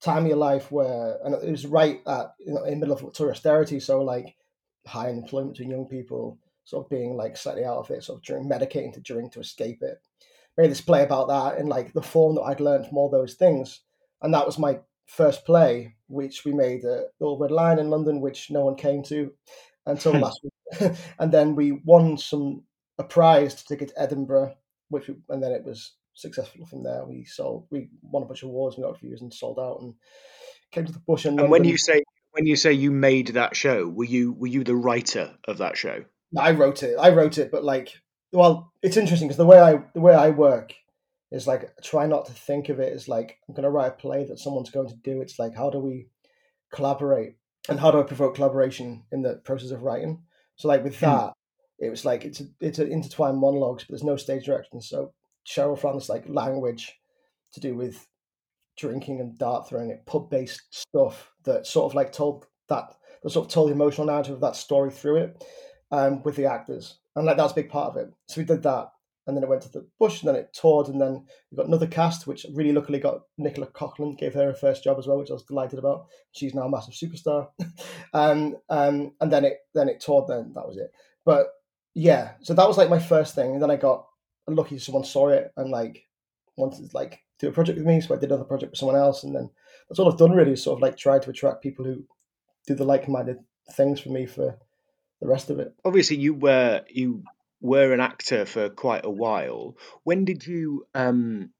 time 0.00 0.24
of 0.24 0.28
your 0.28 0.36
life 0.36 0.72
where 0.72 1.18
and 1.24 1.34
it 1.34 1.50
was 1.50 1.66
right 1.66 2.00
at 2.06 2.34
you 2.38 2.54
know 2.54 2.64
in 2.64 2.80
the 2.80 2.86
middle 2.86 3.06
of 3.06 3.12
tourist 3.12 3.40
austerity 3.40 3.78
so 3.78 4.02
like 4.02 4.34
high 4.86 5.10
unemployment 5.10 5.52
between 5.52 5.70
young 5.70 5.86
people 5.86 6.38
sort 6.64 6.86
of 6.86 6.90
being 6.90 7.16
like 7.16 7.36
slightly 7.36 7.64
out 7.64 7.78
of 7.78 7.90
it 7.90 8.02
sort 8.02 8.18
of 8.18 8.24
during 8.24 8.48
medicating 8.48 8.92
to 8.92 9.00
drink 9.00 9.32
to 9.32 9.40
escape 9.40 9.82
it. 9.82 9.98
Made 10.56 10.70
this 10.70 10.80
play 10.80 11.02
about 11.02 11.28
that 11.28 11.58
in 11.58 11.66
like 11.66 11.92
the 11.92 12.02
form 12.02 12.34
that 12.34 12.42
i'd 12.42 12.60
learned 12.60 12.86
from 12.86 12.98
all 12.98 13.08
those 13.08 13.34
things 13.34 13.80
and 14.20 14.34
that 14.34 14.46
was 14.46 14.58
my 14.58 14.80
first 15.06 15.44
play 15.44 15.94
which 16.08 16.44
we 16.44 16.52
made 16.52 16.84
at 16.84 17.06
the 17.18 17.24
old 17.24 17.40
red 17.40 17.50
lion 17.50 17.78
in 17.78 17.88
london 17.88 18.20
which 18.20 18.50
no 18.50 18.64
one 18.64 18.74
came 18.74 19.02
to 19.02 19.32
until 19.86 20.12
hmm. 20.12 20.20
last 20.20 20.40
week. 20.42 20.92
And 21.18 21.32
then 21.32 21.56
we 21.56 21.72
won 21.72 22.18
some 22.18 22.64
a 22.98 23.04
prize 23.04 23.54
to 23.54 23.64
take 23.64 23.82
it 23.82 23.88
to 23.88 24.00
edinburgh 24.00 24.54
which 24.88 25.08
we, 25.08 25.16
and 25.28 25.42
then 25.42 25.52
it 25.52 25.64
was 25.64 25.92
successful 26.14 26.66
from 26.66 26.82
there. 26.82 27.04
We 27.04 27.24
sold, 27.24 27.66
we 27.70 27.88
won 28.02 28.22
a 28.22 28.26
bunch 28.26 28.42
of 28.42 28.48
awards 28.48 28.76
and 28.76 28.84
got 28.84 28.94
reviews 28.94 29.22
and 29.22 29.32
sold 29.32 29.58
out 29.58 29.80
and 29.80 29.94
came 30.72 30.86
to 30.86 30.92
the 30.92 31.00
bush. 31.00 31.24
And, 31.24 31.40
and 31.40 31.50
when 31.50 31.64
you 31.64 31.78
say 31.78 32.02
when 32.32 32.46
you 32.46 32.56
say 32.56 32.72
you 32.72 32.90
made 32.90 33.28
that 33.28 33.56
show, 33.56 33.88
were 33.88 34.04
you 34.04 34.32
were 34.32 34.46
you 34.46 34.64
the 34.64 34.76
writer 34.76 35.34
of 35.46 35.58
that 35.58 35.76
show? 35.76 36.04
I 36.38 36.52
wrote 36.52 36.82
it. 36.82 36.96
I 36.98 37.10
wrote 37.10 37.38
it, 37.38 37.50
but 37.50 37.64
like, 37.64 37.92
well, 38.32 38.72
it's 38.82 38.96
interesting 38.96 39.28
because 39.28 39.36
the 39.36 39.46
way 39.46 39.58
I 39.58 39.82
the 39.94 40.00
way 40.00 40.14
I 40.14 40.30
work 40.30 40.74
is 41.32 41.46
like 41.46 41.70
try 41.82 42.06
not 42.06 42.26
to 42.26 42.32
think 42.32 42.68
of 42.68 42.80
it 42.80 42.92
as 42.92 43.08
like 43.08 43.38
I'm 43.48 43.54
going 43.54 43.64
to 43.64 43.70
write 43.70 43.88
a 43.88 43.92
play 43.92 44.24
that 44.24 44.38
someone's 44.38 44.70
going 44.70 44.88
to 44.88 44.96
do. 44.96 45.20
It's 45.20 45.38
like 45.38 45.54
how 45.54 45.70
do 45.70 45.78
we 45.78 46.08
collaborate 46.72 47.36
and 47.68 47.78
how 47.78 47.90
do 47.90 48.00
I 48.00 48.04
provoke 48.04 48.36
collaboration 48.36 49.04
in 49.12 49.22
the 49.22 49.34
process 49.36 49.70
of 49.70 49.82
writing? 49.82 50.22
So 50.56 50.68
like 50.68 50.84
with 50.84 50.98
hmm. 50.98 51.06
that, 51.06 51.32
it 51.78 51.90
was 51.90 52.04
like 52.04 52.24
it's 52.24 52.40
a, 52.40 52.44
it's 52.60 52.78
an 52.78 52.92
intertwined 52.92 53.38
monologues, 53.38 53.84
but 53.84 53.90
there's 53.90 54.04
no 54.04 54.16
stage 54.16 54.46
direction. 54.46 54.80
So 54.80 55.12
Cheryl 55.50 55.94
this 55.94 56.08
like 56.08 56.28
language 56.28 56.96
to 57.52 57.60
do 57.60 57.74
with 57.74 58.06
drinking 58.78 59.20
and 59.20 59.36
dart 59.38 59.68
throwing, 59.68 59.90
it 59.90 60.06
pub 60.06 60.30
based 60.30 60.62
stuff 60.70 61.32
that 61.44 61.66
sort 61.66 61.90
of 61.90 61.94
like 61.94 62.12
told 62.12 62.46
that 62.68 62.94
that 63.22 63.30
sort 63.30 63.46
of 63.46 63.52
told 63.52 63.68
the 63.68 63.74
emotional 63.74 64.06
narrative 64.06 64.34
of 64.34 64.40
that 64.40 64.56
story 64.56 64.90
through 64.90 65.16
it 65.16 65.44
um, 65.90 66.22
with 66.22 66.36
the 66.36 66.46
actors, 66.46 66.98
and 67.16 67.26
like 67.26 67.36
that's 67.36 67.52
a 67.52 67.56
big 67.56 67.68
part 67.68 67.90
of 67.90 67.96
it. 67.96 68.08
So 68.28 68.40
we 68.40 68.46
did 68.46 68.62
that, 68.62 68.88
and 69.26 69.36
then 69.36 69.42
it 69.42 69.48
went 69.48 69.62
to 69.62 69.68
the 69.70 69.86
bush, 69.98 70.22
and 70.22 70.28
then 70.28 70.36
it 70.36 70.56
toured, 70.58 70.88
and 70.88 71.00
then 71.00 71.26
we 71.50 71.56
got 71.56 71.66
another 71.66 71.86
cast, 71.86 72.26
which 72.26 72.46
really 72.54 72.72
luckily 72.72 72.98
got 72.98 73.22
Nicola 73.36 73.66
Coughlan, 73.66 74.16
gave 74.16 74.34
her 74.34 74.46
her 74.46 74.54
first 74.54 74.84
job 74.84 74.98
as 74.98 75.06
well, 75.06 75.18
which 75.18 75.30
I 75.30 75.34
was 75.34 75.44
delighted 75.44 75.78
about. 75.78 76.06
She's 76.32 76.54
now 76.54 76.62
a 76.62 76.70
massive 76.70 76.94
superstar, 76.94 77.48
um, 78.14 78.56
um, 78.68 79.12
and 79.20 79.32
then 79.32 79.44
it 79.44 79.58
then 79.74 79.88
it 79.88 80.00
toured. 80.00 80.28
Then 80.28 80.52
that 80.54 80.66
was 80.66 80.78
it. 80.78 80.90
But 81.24 81.48
yeah, 81.94 82.32
so 82.42 82.54
that 82.54 82.68
was 82.68 82.78
like 82.78 82.88
my 82.88 83.00
first 83.00 83.34
thing, 83.34 83.52
and 83.52 83.62
then 83.62 83.70
I 83.70 83.76
got 83.76 84.06
lucky 84.48 84.78
someone 84.78 85.04
saw 85.04 85.28
it 85.28 85.52
and 85.56 85.70
like 85.70 86.04
wanted 86.56 86.90
to 86.90 86.96
like 86.96 87.20
do 87.38 87.48
a 87.48 87.52
project 87.52 87.78
with 87.78 87.86
me, 87.86 88.00
so 88.00 88.14
I 88.14 88.18
did 88.18 88.30
another 88.30 88.44
project 88.44 88.72
with 88.72 88.78
someone 88.78 88.96
else, 88.96 89.24
and 89.24 89.34
then 89.34 89.50
that's 89.88 89.98
all 89.98 90.10
I've 90.10 90.18
done 90.18 90.32
really. 90.32 90.52
Is 90.52 90.62
sort 90.62 90.78
of 90.78 90.82
like 90.82 90.96
try 90.96 91.18
to 91.18 91.30
attract 91.30 91.62
people 91.62 91.84
who 91.84 92.04
do 92.66 92.74
the 92.74 92.84
like-minded 92.84 93.38
things 93.72 94.00
for 94.00 94.10
me 94.10 94.26
for 94.26 94.58
the 95.20 95.28
rest 95.28 95.50
of 95.50 95.58
it. 95.58 95.74
Obviously, 95.84 96.16
you 96.16 96.34
were 96.34 96.82
you 96.88 97.24
were 97.60 97.92
an 97.92 98.00
actor 98.00 98.44
for 98.44 98.68
quite 98.70 99.04
a 99.04 99.10
while. 99.10 99.76
When 100.04 100.24
did 100.24 100.46
you 100.46 100.86
um 100.94 101.50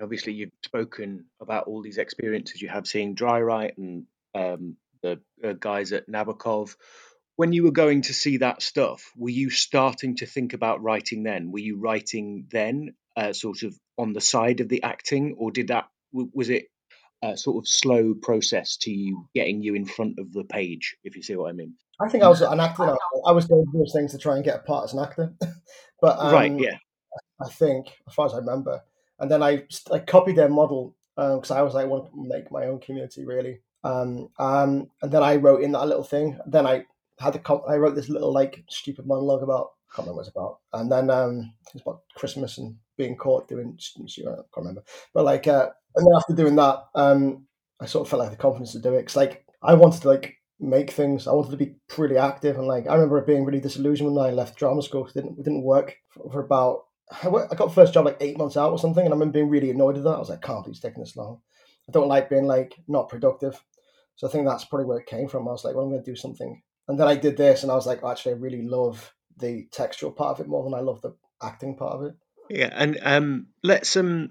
obviously 0.00 0.32
you've 0.32 0.52
spoken 0.64 1.24
about 1.40 1.66
all 1.66 1.82
these 1.82 1.98
experiences 1.98 2.62
you 2.62 2.68
have 2.68 2.86
seeing 2.86 3.14
Dry 3.14 3.40
Write 3.40 3.76
and 3.78 4.06
um, 4.34 4.76
the 5.02 5.20
uh, 5.44 5.54
guys 5.58 5.92
at 5.92 6.08
Nabokov. 6.08 6.76
When 7.38 7.52
you 7.52 7.62
were 7.62 7.70
going 7.70 8.02
to 8.02 8.12
see 8.12 8.38
that 8.38 8.62
stuff, 8.62 9.12
were 9.16 9.30
you 9.30 9.48
starting 9.48 10.16
to 10.16 10.26
think 10.26 10.54
about 10.54 10.82
writing 10.82 11.22
then? 11.22 11.52
Were 11.52 11.60
you 11.60 11.78
writing 11.78 12.48
then, 12.50 12.96
uh, 13.16 13.32
sort 13.32 13.62
of 13.62 13.78
on 13.96 14.12
the 14.12 14.20
side 14.20 14.58
of 14.58 14.68
the 14.68 14.82
acting, 14.82 15.36
or 15.38 15.52
did 15.52 15.68
that 15.68 15.84
was 16.12 16.50
it 16.50 16.64
a 17.22 17.36
sort 17.36 17.62
of 17.62 17.68
slow 17.68 18.14
process 18.20 18.78
to 18.78 18.90
you 18.90 19.28
getting 19.36 19.62
you 19.62 19.76
in 19.76 19.84
front 19.84 20.18
of 20.18 20.32
the 20.32 20.42
page? 20.42 20.96
If 21.04 21.14
you 21.14 21.22
see 21.22 21.36
what 21.36 21.50
I 21.50 21.52
mean. 21.52 21.74
I 22.00 22.08
think 22.08 22.24
I 22.24 22.28
was 22.28 22.40
an 22.40 22.58
actor. 22.58 22.96
I 23.26 23.30
was 23.30 23.46
doing 23.46 23.66
those 23.72 23.92
things 23.92 24.10
to 24.10 24.18
try 24.18 24.34
and 24.34 24.44
get 24.44 24.56
a 24.56 24.62
part 24.62 24.86
as 24.86 24.94
an 24.94 25.04
actor, 25.04 25.32
but 26.00 26.18
um, 26.18 26.32
right, 26.34 26.52
yeah. 26.58 26.78
I 27.40 27.48
think, 27.50 27.86
as 28.08 28.14
far 28.14 28.26
as 28.26 28.34
I 28.34 28.38
remember, 28.38 28.82
and 29.20 29.30
then 29.30 29.44
I 29.44 29.62
I 29.92 30.00
copied 30.00 30.34
their 30.34 30.48
model 30.48 30.96
because 31.14 31.52
um, 31.52 31.56
I 31.56 31.62
was 31.62 31.74
like, 31.74 31.84
I 31.84 31.88
want 31.88 32.10
to 32.10 32.28
make 32.28 32.50
my 32.50 32.66
own 32.66 32.80
community 32.80 33.24
really. 33.24 33.60
Um, 33.84 34.28
um, 34.38 34.90
and 35.02 35.12
then 35.12 35.22
I 35.22 35.36
wrote 35.36 35.62
in 35.62 35.70
that 35.72 35.86
little 35.86 36.02
thing. 36.02 36.36
Then 36.46 36.66
I 36.66 36.84
had 37.18 37.34
the 37.34 37.38
comp- 37.38 37.68
I 37.68 37.76
wrote 37.76 37.94
this 37.94 38.08
little 38.08 38.32
like 38.32 38.64
stupid 38.68 39.06
monologue 39.06 39.42
about 39.42 39.70
I 39.90 39.96
can't 39.96 40.06
remember 40.06 40.16
what 40.16 40.26
it's 40.26 40.36
about. 40.36 40.58
And 40.72 40.92
then 40.92 41.10
um, 41.10 41.52
it's 41.74 41.82
about 41.82 42.02
Christmas 42.14 42.58
and 42.58 42.76
being 42.96 43.16
caught 43.16 43.48
doing 43.48 43.78
I 43.78 44.02
can't 44.02 44.44
remember. 44.56 44.82
But 45.14 45.24
like, 45.24 45.46
uh, 45.46 45.70
and 45.96 46.06
then 46.06 46.12
after 46.16 46.34
doing 46.34 46.56
that, 46.56 46.84
um, 46.94 47.46
I 47.80 47.86
sort 47.86 48.06
of 48.06 48.10
felt 48.10 48.20
like 48.20 48.30
the 48.30 48.36
confidence 48.36 48.72
to 48.72 48.80
do 48.80 48.94
it 48.94 49.00
because 49.00 49.16
like 49.16 49.46
I 49.62 49.74
wanted 49.74 50.02
to 50.02 50.08
like 50.08 50.36
make 50.60 50.90
things. 50.90 51.26
I 51.26 51.32
wanted 51.32 51.52
to 51.52 51.56
be 51.56 51.76
pretty 51.88 52.16
active 52.16 52.56
and 52.56 52.66
like 52.66 52.86
I 52.88 52.94
remember 52.94 53.20
being 53.22 53.44
really 53.44 53.60
disillusioned 53.60 54.14
when 54.14 54.24
I 54.24 54.30
left 54.30 54.58
drama 54.58 54.82
school 54.82 55.04
because 55.04 55.16
it 55.16 55.22
didn't 55.22 55.38
it 55.38 55.44
didn't 55.44 55.62
work 55.62 55.96
for, 56.10 56.30
for 56.30 56.44
about 56.44 56.84
I, 57.10 57.54
got 57.54 57.74
first 57.74 57.94
job 57.94 58.04
like 58.04 58.18
eight 58.20 58.36
months 58.36 58.56
out 58.56 58.70
or 58.70 58.78
something, 58.78 59.04
and 59.04 59.12
I 59.12 59.16
remember 59.16 59.32
being 59.32 59.48
really 59.48 59.70
annoyed 59.70 59.96
at 59.96 60.04
that. 60.04 60.10
I 60.10 60.18
was 60.18 60.28
like, 60.28 60.42
can't 60.42 60.62
believe 60.62 60.74
it's 60.74 60.80
taking 60.80 61.02
this 61.02 61.16
long. 61.16 61.40
I 61.88 61.92
don't 61.92 62.08
like 62.08 62.28
being 62.28 62.44
like 62.44 62.74
not 62.86 63.08
productive. 63.08 63.62
So 64.16 64.28
I 64.28 64.30
think 64.30 64.46
that's 64.46 64.64
probably 64.64 64.84
where 64.84 64.98
it 64.98 65.06
came 65.06 65.28
from. 65.28 65.48
I 65.48 65.52
was 65.52 65.64
like, 65.64 65.74
well, 65.74 65.84
I'm 65.84 65.90
going 65.90 66.02
to 66.04 66.10
do 66.10 66.16
something. 66.16 66.60
And 66.88 66.98
then 66.98 67.06
I 67.06 67.16
did 67.16 67.36
this, 67.36 67.62
and 67.62 67.70
I 67.70 67.74
was 67.74 67.86
like, 67.86 68.02
actually, 68.02 68.32
I 68.32 68.38
really 68.38 68.62
love 68.62 69.14
the 69.36 69.68
textual 69.70 70.10
part 70.10 70.38
of 70.38 70.44
it 70.44 70.48
more 70.48 70.64
than 70.64 70.74
I 70.74 70.80
love 70.80 71.02
the 71.02 71.14
acting 71.42 71.76
part 71.76 71.94
of 71.94 72.02
it. 72.04 72.14
Yeah, 72.50 72.70
and 72.72 72.98
um, 73.02 73.46
let's 73.62 73.96
um, 73.96 74.30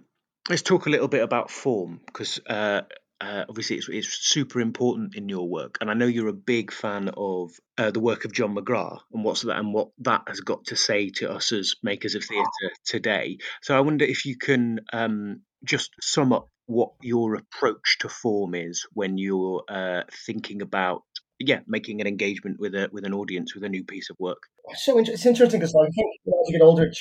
let's 0.50 0.64
talk 0.64 0.88
a 0.88 0.90
little 0.90 1.08
bit 1.08 1.24
about 1.24 1.52
form 1.52 2.02
because 2.06 2.40
uh, 2.48 2.82
uh, 3.22 3.46
obviously 3.48 3.78
it's, 3.78 3.90
it's 3.90 4.28
super 4.28 4.60
important 4.60 5.16
in 5.16 5.30
your 5.30 5.48
work, 5.48 5.78
and 5.82 5.90
I 5.90 5.94
know 5.94 6.08
you're 6.08 6.28
a 6.28 6.34
big 6.34 6.72
fan 6.72 7.12
of 7.16 7.52
uh, 7.78 7.92
the 7.92 8.00
work 8.00 8.26
of 8.26 8.34
John 8.34 8.56
McGrath 8.56 9.02
and 9.14 9.24
what's 9.24 9.44
that 9.44 9.58
and 9.58 9.74
what 9.74 9.90
that 10.00 10.24
has 10.28 10.40
got 10.40 10.66
to 10.66 10.76
say 10.76 11.10
to 11.18 11.32
us 11.32 11.52
as 11.52 11.76
makers 11.84 12.16
of 12.16 12.24
theatre 12.24 12.74
today. 12.86 13.38
So 13.62 13.78
I 13.78 13.82
wonder 13.82 14.06
if 14.06 14.26
you 14.26 14.36
can 14.36 14.82
um, 14.92 15.42
just 15.64 15.92
sum 16.02 16.34
up 16.34 16.50
what 16.66 16.92
your 17.02 17.36
approach 17.36 17.98
to 18.00 18.10
form 18.10 18.54
is 18.54 18.86
when 18.94 19.18
you're 19.18 19.64
uh, 19.70 20.02
thinking 20.26 20.62
about 20.62 21.04
yeah 21.40 21.60
making 21.68 22.02
an 22.02 22.08
engagement 22.08 22.60
with 22.60 22.74
a 22.76 22.90
with 22.92 23.06
an 23.06 23.14
audience 23.14 23.54
with 23.54 23.64
a 23.64 23.70
new 23.70 23.84
piece 23.84 24.10
of 24.10 24.18
work. 24.20 24.44
So 24.76 24.98
it's 25.00 25.26
interesting 25.26 25.60
because 25.60 25.76
I 25.76 25.90
think 25.90 26.08
as 26.28 26.50
you 26.50 26.60
get 26.60 26.64
older, 26.64 26.92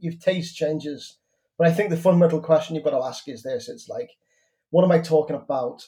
your 0.00 0.14
taste 0.14 0.56
changes. 0.56 1.18
But 1.56 1.68
I 1.68 1.72
think 1.72 1.90
the 1.90 1.96
fundamental 1.96 2.40
question 2.40 2.74
you've 2.74 2.84
got 2.84 2.90
to 2.90 3.04
ask 3.04 3.28
is 3.28 3.42
this: 3.42 3.68
It's 3.68 3.88
like 3.88 4.10
what 4.70 4.84
am 4.84 4.90
I 4.90 4.98
talking 4.98 5.36
about? 5.36 5.86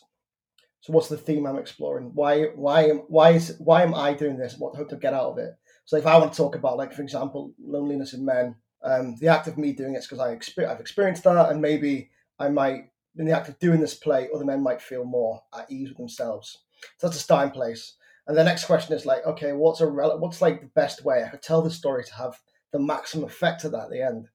So 0.81 0.93
what's 0.93 1.09
the 1.09 1.17
theme 1.17 1.45
I'm 1.45 1.59
exploring? 1.59 2.13
Why 2.15 2.45
why 2.55 2.85
am 2.85 2.99
why 3.09 3.31
is 3.33 3.57
why 3.59 3.83
am 3.83 3.95
I 3.95 4.15
doing 4.15 4.37
this? 4.37 4.57
What 4.57 4.77
hope 4.77 4.91
to 4.91 4.97
get 4.97 5.13
out 5.13 5.33
of 5.33 5.39
it? 5.39 5.55
So 5.85 5.97
if 5.97 6.07
I 6.07 6.17
want 6.17 6.33
to 6.33 6.37
talk 6.37 6.55
about 6.55 6.77
like 6.77 6.93
for 6.93 7.03
example 7.03 7.53
loneliness 7.61 8.15
in 8.15 8.25
men, 8.25 8.55
um, 8.85 9.17
the 9.21 9.27
act 9.27 9.49
of 9.49 9.59
me 9.59 9.73
doing 9.73 9.97
it 9.97 9.99
is 9.99 10.07
because 10.07 10.21
I 10.21 10.37
exper- 10.37 10.69
I've 10.69 10.79
experienced 10.79 11.25
that, 11.25 11.51
and 11.51 11.61
maybe 11.61 12.11
I 12.39 12.49
might 12.49 12.91
in 13.17 13.25
the 13.25 13.33
act 13.33 13.49
of 13.49 13.59
doing 13.59 13.81
this 13.81 13.95
play, 13.95 14.29
other 14.33 14.45
men 14.45 14.63
might 14.63 14.81
feel 14.81 15.05
more 15.05 15.43
at 15.53 15.69
ease 15.69 15.89
with 15.89 15.99
themselves. 15.99 16.59
So 16.99 17.07
that's 17.07 17.17
a 17.17 17.21
starting 17.21 17.53
place. 17.53 17.95
And 18.27 18.37
the 18.37 18.45
next 18.45 18.65
question 18.65 18.95
is 18.95 19.07
like, 19.07 19.25
okay, 19.25 19.53
what's 19.53 19.81
a 19.81 19.87
rel- 19.87 20.19
what's 20.19 20.43
like 20.43 20.61
the 20.61 20.71
best 20.75 21.05
way 21.05 21.23
I 21.25 21.29
could 21.29 21.43
tell 21.43 21.63
the 21.63 21.71
story 21.71 22.05
to 22.05 22.15
have 22.15 22.41
the 22.73 22.81
maximum 22.81 23.25
effect 23.25 23.65
of 23.65 23.73
that 23.73 23.85
at 23.85 23.91
the 23.91 24.03
end? 24.03 24.29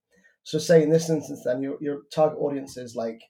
So 0.43 0.57
say 0.57 0.81
in 0.81 0.89
this 0.89 1.09
instance, 1.09 1.43
then 1.43 1.61
your 1.61 1.77
your 1.81 2.01
target 2.11 2.39
audience 2.39 2.77
is 2.77 2.95
like 2.95 3.21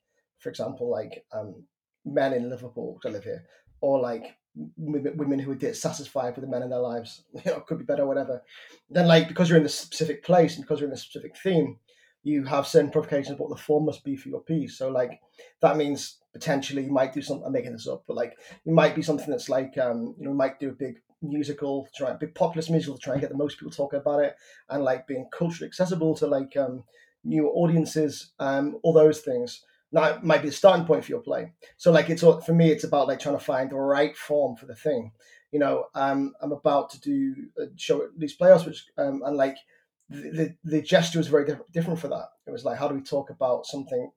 for 0.41 0.49
example, 0.49 0.89
like 0.89 1.23
um, 1.31 1.63
men 2.03 2.33
in 2.33 2.49
Liverpool 2.49 2.99
to 3.01 3.09
live 3.09 3.23
here, 3.23 3.45
or 3.79 3.99
like 3.99 4.35
women 4.75 5.39
who 5.39 5.51
are 5.51 5.55
dissatisfied 5.55 6.35
with 6.35 6.43
the 6.43 6.51
men 6.51 6.63
in 6.63 6.69
their 6.69 6.79
lives, 6.79 7.23
you 7.33 7.41
know, 7.45 7.61
could 7.61 7.77
be 7.77 7.85
better, 7.85 8.05
whatever. 8.05 8.41
Then, 8.89 9.07
like 9.07 9.27
because 9.27 9.49
you're 9.49 9.57
in 9.57 9.63
this 9.63 9.79
specific 9.79 10.23
place 10.23 10.55
and 10.55 10.63
because 10.63 10.79
you're 10.79 10.89
in 10.89 10.95
a 10.95 10.97
specific 10.97 11.37
theme, 11.37 11.77
you 12.23 12.43
have 12.45 12.67
certain 12.67 12.91
provocations 12.91 13.39
what 13.39 13.49
the 13.49 13.55
form 13.55 13.85
must 13.85 14.03
be 14.03 14.15
for 14.15 14.29
your 14.29 14.41
piece. 14.41 14.77
So, 14.77 14.89
like 14.89 15.19
that 15.61 15.77
means 15.77 16.19
potentially 16.33 16.83
you 16.83 16.91
might 16.91 17.13
do 17.13 17.21
something. 17.21 17.45
I'm 17.45 17.53
making 17.53 17.73
this 17.73 17.87
up, 17.87 18.03
but 18.07 18.15
like 18.15 18.37
it 18.65 18.71
might 18.71 18.95
be 18.95 19.01
something 19.01 19.29
that's 19.29 19.49
like 19.49 19.77
um, 19.77 20.15
you 20.17 20.25
know, 20.25 20.33
might 20.33 20.59
do 20.59 20.69
a 20.69 20.73
big 20.73 20.95
musical, 21.21 21.87
try 21.95 22.11
a 22.11 22.15
big 22.15 22.33
populist 22.33 22.69
musical 22.69 22.97
to 22.97 23.01
try 23.01 23.13
and 23.13 23.21
get 23.21 23.29
the 23.29 23.37
most 23.37 23.57
people 23.57 23.71
talking 23.71 23.99
about 23.99 24.23
it, 24.23 24.35
and 24.69 24.83
like 24.83 25.07
being 25.07 25.27
culturally 25.31 25.67
accessible 25.67 26.15
to 26.15 26.27
like 26.27 26.55
um, 26.57 26.83
new 27.23 27.47
audiences, 27.49 28.31
um, 28.39 28.79
all 28.83 28.93
those 28.93 29.21
things 29.21 29.63
that 29.91 30.23
might 30.23 30.41
be 30.41 30.49
the 30.49 30.55
starting 30.55 30.85
point 30.85 31.03
for 31.03 31.11
your 31.11 31.21
play. 31.21 31.51
So 31.77 31.91
like 31.91 32.09
it's 32.09 32.23
all 32.23 32.41
for 32.41 32.53
me, 32.53 32.71
it's 32.71 32.83
about 32.83 33.07
like 33.07 33.19
trying 33.19 33.37
to 33.37 33.43
find 33.43 33.69
the 33.69 33.75
right 33.75 34.15
form 34.15 34.55
for 34.55 34.65
the 34.65 34.75
thing. 34.75 35.11
You 35.51 35.59
know, 35.59 35.85
um, 35.95 36.33
I'm 36.41 36.53
about 36.53 36.89
to 36.91 37.01
do 37.01 37.35
a 37.57 37.65
show 37.75 38.03
at 38.03 38.17
these 38.17 38.37
playoffs, 38.37 38.65
which 38.65 38.85
um, 38.97 39.21
and 39.25 39.35
like 39.35 39.57
the, 40.11 40.55
the, 40.63 40.81
gesture 40.81 41.19
was 41.19 41.27
very 41.27 41.45
diff- 41.45 41.71
different 41.71 41.99
for 41.99 42.09
that. 42.09 42.29
It 42.45 42.51
was 42.51 42.65
like, 42.65 42.77
how 42.77 42.87
do 42.87 42.95
we 42.95 43.01
talk 43.01 43.29
about 43.29 43.65
something 43.65 44.11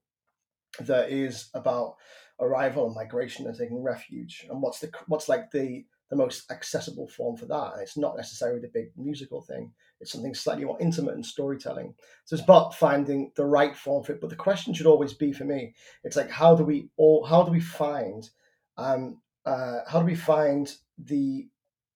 that 0.81 1.11
is 1.11 1.51
about 1.55 1.97
arrival 2.41 2.87
and 2.87 2.95
migration 2.95 3.47
and 3.47 3.57
taking 3.57 3.83
refuge, 3.83 4.47
and 4.51 4.61
what's 4.61 4.81
the 4.81 4.91
what's 5.07 5.29
like 5.29 5.51
the 5.51 5.85
the 6.11 6.17
most 6.17 6.51
accessible 6.51 7.09
form 7.09 7.37
for 7.37 7.47
that. 7.47 7.73
And 7.73 7.83
it's 7.83 7.97
not 7.97 8.17
necessarily 8.17 8.61
the 8.61 8.71
big 8.73 8.91
musical 8.97 9.41
thing. 9.41 9.73
It's 10.01 10.13
something 10.13 10.35
slightly 10.35 10.65
more 10.65 10.81
intimate 10.81 11.15
and 11.15 11.25
storytelling. 11.25 11.95
So 12.25 12.35
it's 12.35 12.45
about 12.45 12.75
finding 12.75 13.33
the 13.37 13.47
right 13.47 13.75
form 13.75 14.05
for 14.05 14.13
it. 14.13 14.21
But 14.21 14.29
the 14.31 14.37
question 14.37 14.75
should 14.75 14.87
always 14.87 15.15
be 15.15 15.33
for 15.33 15.45
me, 15.45 15.75
it's 16.03 16.17
like 16.17 16.31
how 16.31 16.55
do 16.55 16.65
we 16.65 16.89
all 16.97 17.25
how 17.25 17.43
do 17.43 17.53
we 17.53 17.61
find 17.61 18.29
um 18.77 19.21
uh, 19.47 19.81
how 19.87 20.01
do 20.01 20.07
we 20.07 20.15
find 20.15 20.73
the 20.99 21.47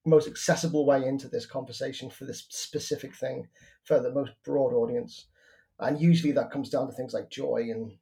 most 0.08 0.28
accessible 0.28 0.86
way 0.86 1.06
into 1.06 1.28
this 1.28 1.46
conversation 1.46 2.10
for 2.10 2.24
this 2.24 2.46
specific 2.48 3.14
thing 3.14 3.48
for 3.84 4.00
the 4.00 4.12
most 4.12 4.32
broad 4.44 4.72
audience? 4.72 5.26
And 5.78 6.00
usually 6.00 6.32
that 6.32 6.50
comes 6.50 6.70
down 6.70 6.86
to 6.86 6.92
things 6.92 7.14
like 7.14 7.30
joy 7.30 7.68
and 7.70 7.92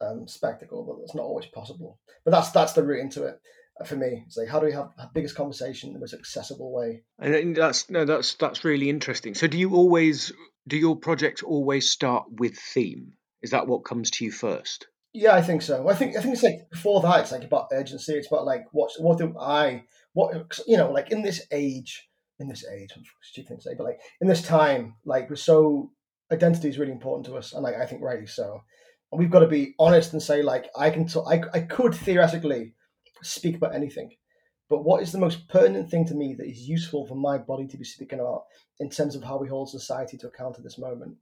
um, 0.00 0.28
spectacle, 0.28 0.84
but 0.84 0.98
that's 1.00 1.14
not 1.14 1.24
always 1.24 1.46
possible. 1.46 1.98
But 2.24 2.32
that's 2.32 2.50
that's 2.50 2.72
the 2.72 2.82
route 2.82 3.00
into 3.00 3.24
it 3.24 3.40
for 3.86 3.96
me. 3.96 4.24
It's 4.26 4.36
like 4.36 4.48
how 4.48 4.60
do 4.60 4.66
we 4.66 4.72
have 4.72 4.90
the 4.96 5.10
biggest 5.14 5.36
conversation 5.36 5.88
in 5.88 5.94
the 5.94 6.00
most 6.00 6.14
accessible 6.14 6.72
way? 6.72 7.02
And 7.18 7.56
that's 7.56 7.88
no, 7.90 8.04
that's 8.04 8.34
that's 8.34 8.64
really 8.64 8.90
interesting. 8.90 9.34
So 9.34 9.46
do 9.46 9.58
you 9.58 9.74
always 9.74 10.32
do 10.68 10.76
your 10.76 10.96
projects 10.96 11.42
always 11.42 11.90
start 11.90 12.26
with 12.30 12.56
theme? 12.56 13.12
Is 13.42 13.50
that 13.50 13.66
what 13.66 13.84
comes 13.84 14.10
to 14.12 14.24
you 14.24 14.30
first? 14.30 14.86
Yeah, 15.12 15.34
I 15.34 15.42
think 15.42 15.60
so. 15.62 15.88
I 15.88 15.94
think 15.94 16.16
I 16.16 16.20
think 16.22 16.34
it's 16.34 16.42
like 16.42 16.70
before 16.70 17.02
that, 17.02 17.20
it's 17.20 17.32
like 17.32 17.44
about 17.44 17.68
urgency. 17.70 18.14
It's 18.14 18.28
about 18.28 18.46
like 18.46 18.64
what 18.72 18.90
what 18.98 19.18
do 19.18 19.34
I 19.38 19.84
what 20.14 20.58
you 20.66 20.76
know 20.76 20.90
like 20.90 21.10
in 21.10 21.22
this 21.22 21.46
age 21.52 22.08
in 22.38 22.48
this 22.48 22.64
age 22.66 22.90
stupid 23.22 23.48
thing 23.48 23.56
to 23.58 23.62
say, 23.62 23.74
but 23.76 23.84
like 23.84 24.00
in 24.20 24.28
this 24.28 24.42
time, 24.42 24.96
like 25.04 25.28
we're 25.28 25.36
so 25.36 25.90
identity 26.32 26.68
is 26.68 26.78
really 26.78 26.92
important 26.92 27.26
to 27.26 27.36
us, 27.36 27.52
and 27.52 27.62
like 27.62 27.74
I 27.76 27.84
think 27.86 28.02
rightly 28.02 28.26
so. 28.26 28.62
And 29.10 29.18
we've 29.18 29.30
got 29.30 29.40
to 29.40 29.46
be 29.46 29.74
honest 29.78 30.14
and 30.14 30.22
say 30.22 30.40
like 30.42 30.70
I 30.76 30.88
can 30.88 31.06
t- 31.06 31.20
I 31.26 31.42
I 31.52 31.60
could 31.60 31.94
theoretically 31.94 32.74
speak 33.22 33.56
about 33.56 33.74
anything. 33.74 34.10
But 34.70 34.84
what 34.84 35.02
is 35.02 35.12
the 35.12 35.18
most 35.18 35.46
pertinent 35.48 35.90
thing 35.90 36.06
to 36.06 36.14
me 36.14 36.34
that 36.38 36.48
is 36.48 36.66
useful 36.66 37.06
for 37.06 37.14
my 37.14 37.36
body 37.36 37.66
to 37.66 37.76
be 37.76 37.84
speaking 37.84 38.20
about 38.20 38.44
in 38.80 38.88
terms 38.88 39.14
of 39.14 39.22
how 39.22 39.36
we 39.36 39.46
hold 39.46 39.68
society 39.68 40.16
to 40.16 40.28
account 40.28 40.56
at 40.56 40.64
this 40.64 40.78
moment? 40.78 41.16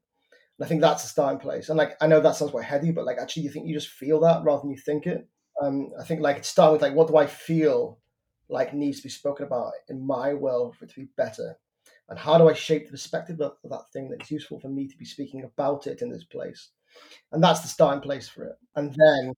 And 0.61 0.67
I 0.67 0.69
think 0.69 0.83
that's 0.83 1.03
the 1.03 1.09
starting 1.09 1.41
place. 1.41 1.71
And 1.71 1.79
like 1.79 1.97
I 2.03 2.07
know 2.07 2.21
that 2.21 2.37
sounds 2.37 2.51
quite 2.51 2.67
heady, 2.67 2.93
but 2.93 3.07
like 3.07 3.17
actually 3.19 3.45
you 3.45 3.51
think 3.51 3.67
you 3.67 3.75
just 3.75 3.89
feel 3.89 4.21
that 4.21 4.45
rather 4.45 4.61
than 4.61 4.71
you 4.71 4.77
think 4.77 5.07
it. 5.07 5.27
Um, 5.63 5.91
I 5.99 6.05
think 6.05 6.21
like 6.21 6.45
starting 6.45 6.73
with 6.73 6.83
like 6.83 6.95
what 6.95 7.09
do 7.09 7.17
I 7.17 7.27
feel 7.27 7.99
like 8.51 8.75
needs 8.75 8.99
to 8.99 9.05
be 9.05 9.09
spoken 9.09 9.47
about 9.47 9.73
in 9.89 10.07
my 10.07 10.35
world 10.35 10.77
for 10.77 10.85
it 10.85 10.91
to 10.91 11.01
be 11.01 11.09
better? 11.17 11.57
And 12.11 12.19
how 12.19 12.37
do 12.37 12.49
I 12.49 12.53
shape 12.53 12.85
the 12.85 12.91
perspective 12.91 13.41
of 13.41 13.55
that 13.65 13.91
thing 13.93 14.11
that's 14.11 14.31
useful 14.31 14.61
for 14.61 14.69
me 14.69 14.87
to 14.87 14.99
be 14.99 15.05
speaking 15.07 15.45
about 15.45 15.87
it 15.87 16.03
in 16.03 16.11
this 16.11 16.25
place? 16.25 16.71
And 17.33 17.43
that's 17.43 17.61
the 17.61 17.69
starting 17.69 18.03
place 18.03 18.29
for 18.29 18.45
it. 18.45 18.57
And 18.77 18.95
then 18.95 19.33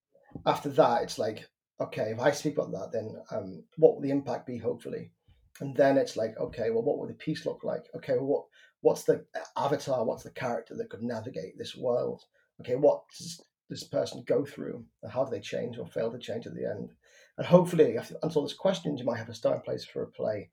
after 0.44 0.70
that, 0.70 1.02
it's 1.02 1.18
like, 1.18 1.46
okay, 1.80 2.12
if 2.12 2.18
I 2.18 2.32
speak 2.32 2.56
about 2.56 2.72
that, 2.72 2.90
then 2.92 3.14
um, 3.30 3.62
what 3.76 3.94
will 3.94 4.02
the 4.02 4.10
impact 4.10 4.46
be? 4.46 4.58
Hopefully, 4.58 5.12
and 5.60 5.76
then 5.76 5.98
it's 5.98 6.16
like, 6.16 6.34
okay, 6.38 6.70
well, 6.70 6.82
what 6.82 6.98
would 6.98 7.10
the 7.10 7.14
piece 7.14 7.46
look 7.46 7.62
like? 7.64 7.84
Okay, 7.96 8.14
well, 8.14 8.26
what 8.26 8.44
what's 8.80 9.04
the 9.04 9.24
avatar? 9.56 10.04
What's 10.04 10.24
the 10.24 10.30
character 10.30 10.74
that 10.76 10.90
could 10.90 11.02
navigate 11.02 11.56
this 11.56 11.76
world? 11.76 12.22
Okay, 12.60 12.74
what 12.74 13.02
does 13.16 13.40
this 13.68 13.84
person 13.84 14.24
go 14.26 14.44
through, 14.44 14.84
and 15.02 15.12
how 15.12 15.24
do 15.24 15.30
they 15.30 15.40
change 15.40 15.78
or 15.78 15.86
fail 15.86 16.10
to 16.10 16.18
change 16.18 16.46
at 16.46 16.54
the 16.54 16.68
end? 16.68 16.92
And 17.38 17.46
hopefully, 17.46 17.96
after 17.96 18.16
answer 18.22 18.40
those 18.40 18.54
questions, 18.54 19.00
you 19.00 19.06
might 19.06 19.18
have 19.18 19.28
a 19.28 19.34
starting 19.34 19.62
place 19.62 19.84
for 19.84 20.02
a 20.02 20.06
play. 20.08 20.50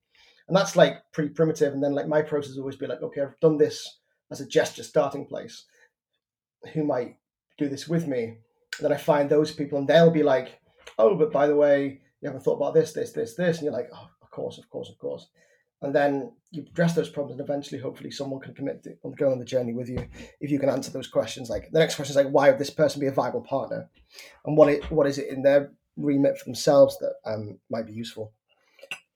And 0.48 0.56
that's 0.56 0.76
like 0.76 1.04
pretty 1.12 1.30
primitive. 1.30 1.74
And 1.74 1.84
then 1.84 1.94
like 1.94 2.08
my 2.08 2.22
process 2.22 2.58
always 2.58 2.76
be 2.76 2.88
like, 2.88 3.02
okay, 3.02 3.22
I've 3.22 3.40
done 3.40 3.58
this 3.58 4.00
as 4.32 4.42
a 4.42 4.48
gesture 4.48 4.84
starting 4.84 5.26
place. 5.26 5.66
Who 6.74 6.84
might 6.84 7.18
do 7.58 7.70
this 7.70 7.88
with 7.88 8.08
me? 8.08 8.38
then 8.82 8.94
I 8.94 8.98
find 8.98 9.30
those 9.30 9.52
people, 9.52 9.78
and 9.78 9.88
they'll 9.88 10.12
be 10.12 10.24
like, 10.24 10.60
"Oh, 10.98 11.16
but 11.16 11.32
by 11.32 11.48
the 11.48 11.56
way, 11.56 12.02
you 12.22 12.28
haven't 12.28 12.44
thought 12.44 12.58
about 12.58 12.74
this, 12.74 12.94
this, 12.94 13.12
this, 13.12 13.36
this," 13.36 13.58
and 13.58 13.66
you're 13.66 13.74
like, 13.74 13.90
"Oh, 13.94 14.10
course, 14.40 14.58
of 14.58 14.70
course, 14.70 14.90
of 14.90 14.98
course." 14.98 15.28
And 15.82 15.96
then 15.96 16.34
you 16.52 16.64
address 16.64 16.94
those 16.94 17.10
problems, 17.10 17.40
and 17.40 17.50
eventually, 17.50 17.80
hopefully, 17.80 18.12
someone 18.12 18.42
can 18.42 18.54
commit 18.54 18.84
to 18.84 18.96
go 19.18 19.32
on 19.32 19.40
the 19.40 19.46
journey 19.46 19.74
with 19.74 19.90
you 19.90 20.06
if 20.42 20.52
you 20.52 20.60
can 20.60 20.70
answer 20.70 20.92
those 20.92 21.08
questions. 21.08 21.50
Like 21.50 21.70
the 21.72 21.80
next 21.80 21.96
question 21.96 22.12
is 22.12 22.18
like, 22.18 22.34
"Why 22.34 22.50
would 22.50 22.60
this 22.60 22.70
person 22.82 23.00
be 23.00 23.08
a 23.08 23.12
viable 23.12 23.42
partner?" 23.42 23.90
And 24.46 24.58
what 24.58 24.70
it 24.70 24.92
what 24.92 25.08
is 25.08 25.18
it 25.18 25.30
in 25.30 25.42
their 25.44 25.72
remit 25.96 26.38
for 26.38 26.46
themselves 26.46 26.98
that 27.00 27.14
um, 27.26 27.60
might 27.70 27.86
be 27.86 27.94
useful 27.94 28.34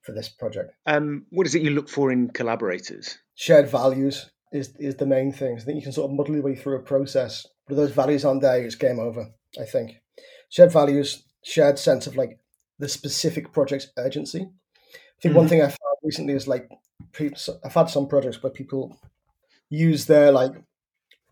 for 0.03 0.13
this 0.13 0.29
project? 0.29 0.73
Um, 0.85 1.25
what 1.29 1.47
is 1.47 1.55
it 1.55 1.63
you 1.63 1.71
look 1.71 1.89
for 1.89 2.11
in 2.11 2.29
collaborators? 2.29 3.17
Shared 3.35 3.69
values 3.69 4.29
is 4.51 4.73
is 4.77 4.95
the 4.95 5.05
main 5.05 5.31
thing. 5.31 5.57
I 5.57 5.61
think 5.61 5.75
you 5.77 5.81
can 5.81 5.91
sort 5.91 6.09
of 6.09 6.15
muddle 6.15 6.35
your 6.35 6.43
way 6.43 6.55
through 6.55 6.77
a 6.77 6.83
process, 6.83 7.47
but 7.67 7.73
if 7.73 7.77
those 7.77 7.91
values 7.91 8.23
aren't 8.25 8.41
there, 8.41 8.63
it's 8.63 8.75
game 8.75 8.99
over. 8.99 9.31
I 9.59 9.65
think 9.65 10.01
shared 10.49 10.71
values, 10.71 11.23
shared 11.43 11.79
sense 11.79 12.07
of 12.07 12.15
like 12.15 12.39
the 12.79 12.89
specific 12.89 13.51
project's 13.53 13.87
urgency. 13.97 14.49
Think 15.23 15.31
mm-hmm. 15.31 15.39
one 15.39 15.47
thing 15.47 15.61
I 15.61 15.67
found 15.67 15.97
recently 16.03 16.33
is 16.33 16.49
like 16.49 16.69
I've 17.19 17.73
had 17.73 17.89
some 17.89 18.07
projects 18.07 18.43
where 18.43 18.51
people 18.51 18.99
use 19.69 20.05
their 20.05 20.33
like 20.33 20.51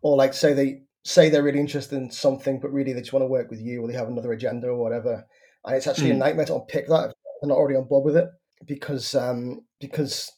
or 0.02 0.16
like 0.16 0.34
say 0.34 0.54
they 0.54 0.84
say 1.04 1.30
they're 1.30 1.44
really 1.44 1.60
interested 1.60 1.98
in 1.98 2.10
something, 2.10 2.62
but 2.62 2.72
really 2.72 2.94
they 2.94 3.02
just 3.02 3.12
want 3.12 3.24
to 3.24 3.28
work 3.28 3.50
with 3.50 3.60
you 3.60 3.82
or 3.82 3.88
they 3.90 3.94
have 3.94 4.08
another 4.08 4.32
agenda 4.32 4.68
or 4.68 4.82
whatever. 4.82 5.26
And 5.66 5.76
it's 5.76 5.88
actually 5.88 6.12
mm. 6.12 6.14
a 6.14 6.18
nightmare 6.18 6.46
to 6.46 6.56
unpick 6.56 6.88
that 6.88 7.10
if 7.10 7.16
they're 7.42 7.50
not 7.50 7.58
already 7.58 7.76
on 7.76 7.84
board 7.84 8.06
with 8.06 8.16
it 8.16 8.30
because 8.66 9.14
um, 9.14 9.60
because 9.82 10.32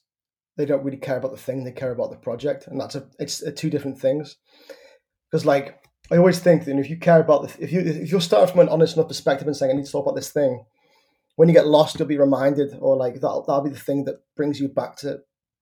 they 0.57 0.65
don't 0.65 0.83
really 0.83 0.98
care 0.98 1.17
about 1.17 1.31
the 1.31 1.38
thing; 1.38 1.63
they 1.63 1.72
care 1.72 1.91
about 1.91 2.10
the 2.10 2.17
project, 2.17 2.65
and 2.65 2.81
that's 2.81 2.95
a 2.95 3.07
it's 3.19 3.43
a 3.43 3.51
two 3.51 3.69
different 3.69 4.00
things. 4.00 4.38
Because 5.29 5.45
like 5.45 5.79
I 6.12 6.17
always 6.17 6.39
think 6.39 6.65
that 6.65 6.77
if 6.77 6.89
you 6.89 6.98
care 6.98 7.19
about 7.19 7.43
the, 7.43 7.63
if 7.63 7.72
you 7.72 7.81
if 7.81 8.10
you're 8.10 8.19
starting 8.19 8.51
from 8.51 8.62
an 8.62 8.69
honest 8.69 8.98
enough 8.98 9.10
perspective 9.10 9.48
and 9.48 9.55
saying 9.55 9.72
I 9.72 9.75
need 9.75 9.86
to 9.86 9.91
talk 9.91 10.05
about 10.05 10.15
this 10.15 10.31
thing, 10.31 10.65
when 11.36 11.50
you 11.50 11.54
get 11.54 11.68
lost, 11.68 11.98
you'll 11.98 12.08
be 12.08 12.18
reminded, 12.18 12.75
or 12.80 12.96
like 12.96 13.16
that'll 13.16 13.44
that'll 13.44 13.63
be 13.63 13.70
the 13.70 13.80
thing 13.80 14.06
that 14.06 14.22
brings 14.36 14.60
you 14.60 14.68
back 14.68 14.98
to 14.98 15.20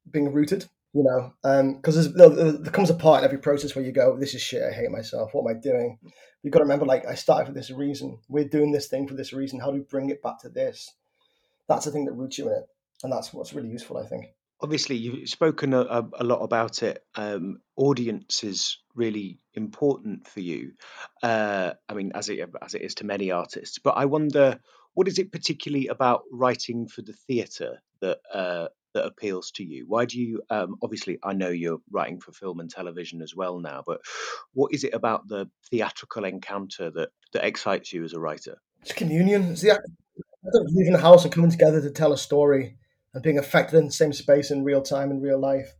being 0.09 0.31
rooted. 0.31 0.65
You 0.93 1.03
know, 1.03 1.73
because 1.77 2.07
um, 2.07 2.13
there, 2.17 2.29
there 2.29 2.71
comes 2.71 2.89
a 2.89 2.93
part 2.93 3.19
in 3.19 3.25
every 3.25 3.37
process 3.37 3.75
where 3.75 3.85
you 3.85 3.93
go, 3.93 4.17
"This 4.17 4.33
is 4.33 4.41
shit. 4.41 4.63
I 4.63 4.73
hate 4.73 4.91
myself. 4.91 5.33
What 5.33 5.49
am 5.49 5.57
I 5.57 5.59
doing?" 5.59 5.99
You've 6.43 6.51
got 6.51 6.59
to 6.59 6.65
remember, 6.65 6.85
like, 6.85 7.05
I 7.05 7.13
started 7.13 7.45
for 7.45 7.53
this 7.53 7.69
reason. 7.69 8.17
We're 8.27 8.47
doing 8.47 8.71
this 8.71 8.87
thing 8.87 9.07
for 9.07 9.13
this 9.13 9.31
reason. 9.31 9.59
How 9.59 9.67
do 9.67 9.73
we 9.73 9.83
bring 9.83 10.09
it 10.09 10.23
back 10.23 10.39
to 10.39 10.49
this? 10.49 10.91
That's 11.69 11.85
the 11.85 11.91
thing 11.91 12.05
that 12.05 12.13
roots 12.13 12.39
you 12.39 12.47
in 12.47 12.53
it, 12.53 12.65
and 13.03 13.13
that's 13.13 13.31
what's 13.31 13.53
really 13.53 13.69
useful, 13.69 13.97
I 13.97 14.07
think 14.07 14.25
obviously 14.61 14.95
you've 14.95 15.27
spoken 15.29 15.73
a, 15.73 16.07
a 16.19 16.23
lot 16.23 16.41
about 16.41 16.83
it. 16.83 17.03
Um, 17.15 17.61
audience 17.75 18.43
is 18.43 18.77
really 18.95 19.39
important 19.53 20.27
for 20.27 20.39
you. 20.39 20.73
Uh, 21.23 21.73
I 21.89 21.93
mean, 21.93 22.11
as 22.13 22.29
it 22.29 22.49
as 22.61 22.75
it 22.75 22.81
is 22.81 22.95
to 22.95 23.05
many 23.05 23.31
artists. 23.31 23.79
But 23.79 23.91
I 23.97 24.05
wonder, 24.05 24.59
what 24.93 25.07
is 25.07 25.19
it 25.19 25.31
particularly 25.31 25.87
about 25.87 26.23
writing 26.31 26.87
for 26.87 27.01
the 27.01 27.13
theatre 27.13 27.81
that 28.01 28.19
uh, 28.33 28.67
that 28.93 29.05
appeals 29.05 29.51
to 29.51 29.63
you? 29.63 29.85
Why 29.87 30.05
do 30.05 30.19
you? 30.19 30.41
Um, 30.49 30.75
obviously, 30.83 31.17
I 31.23 31.33
know 31.33 31.49
you're 31.49 31.81
writing 31.89 32.19
for 32.19 32.31
film 32.31 32.59
and 32.59 32.69
television 32.69 33.21
as 33.21 33.35
well 33.35 33.59
now. 33.59 33.83
But 33.85 34.01
what 34.53 34.73
is 34.73 34.83
it 34.83 34.93
about 34.93 35.27
the 35.27 35.49
theatrical 35.69 36.25
encounter 36.25 36.91
that 36.91 37.09
that 37.33 37.45
excites 37.45 37.93
you 37.93 38.03
as 38.03 38.13
a 38.13 38.19
writer? 38.19 38.57
It's 38.81 38.93
communion. 38.93 39.43
It's 39.51 39.61
the 39.61 39.79
leaving 40.73 40.93
the 40.93 40.99
house 40.99 41.23
and 41.23 41.33
coming 41.33 41.51
together 41.51 41.81
to 41.81 41.91
tell 41.91 42.13
a 42.13 42.17
story 42.17 42.77
and 43.13 43.23
being 43.23 43.37
affected 43.37 43.77
in 43.77 43.85
the 43.85 43.91
same 43.91 44.13
space 44.13 44.51
in 44.51 44.63
real 44.63 44.81
time 44.81 45.11
in 45.11 45.21
real 45.21 45.39
life. 45.39 45.73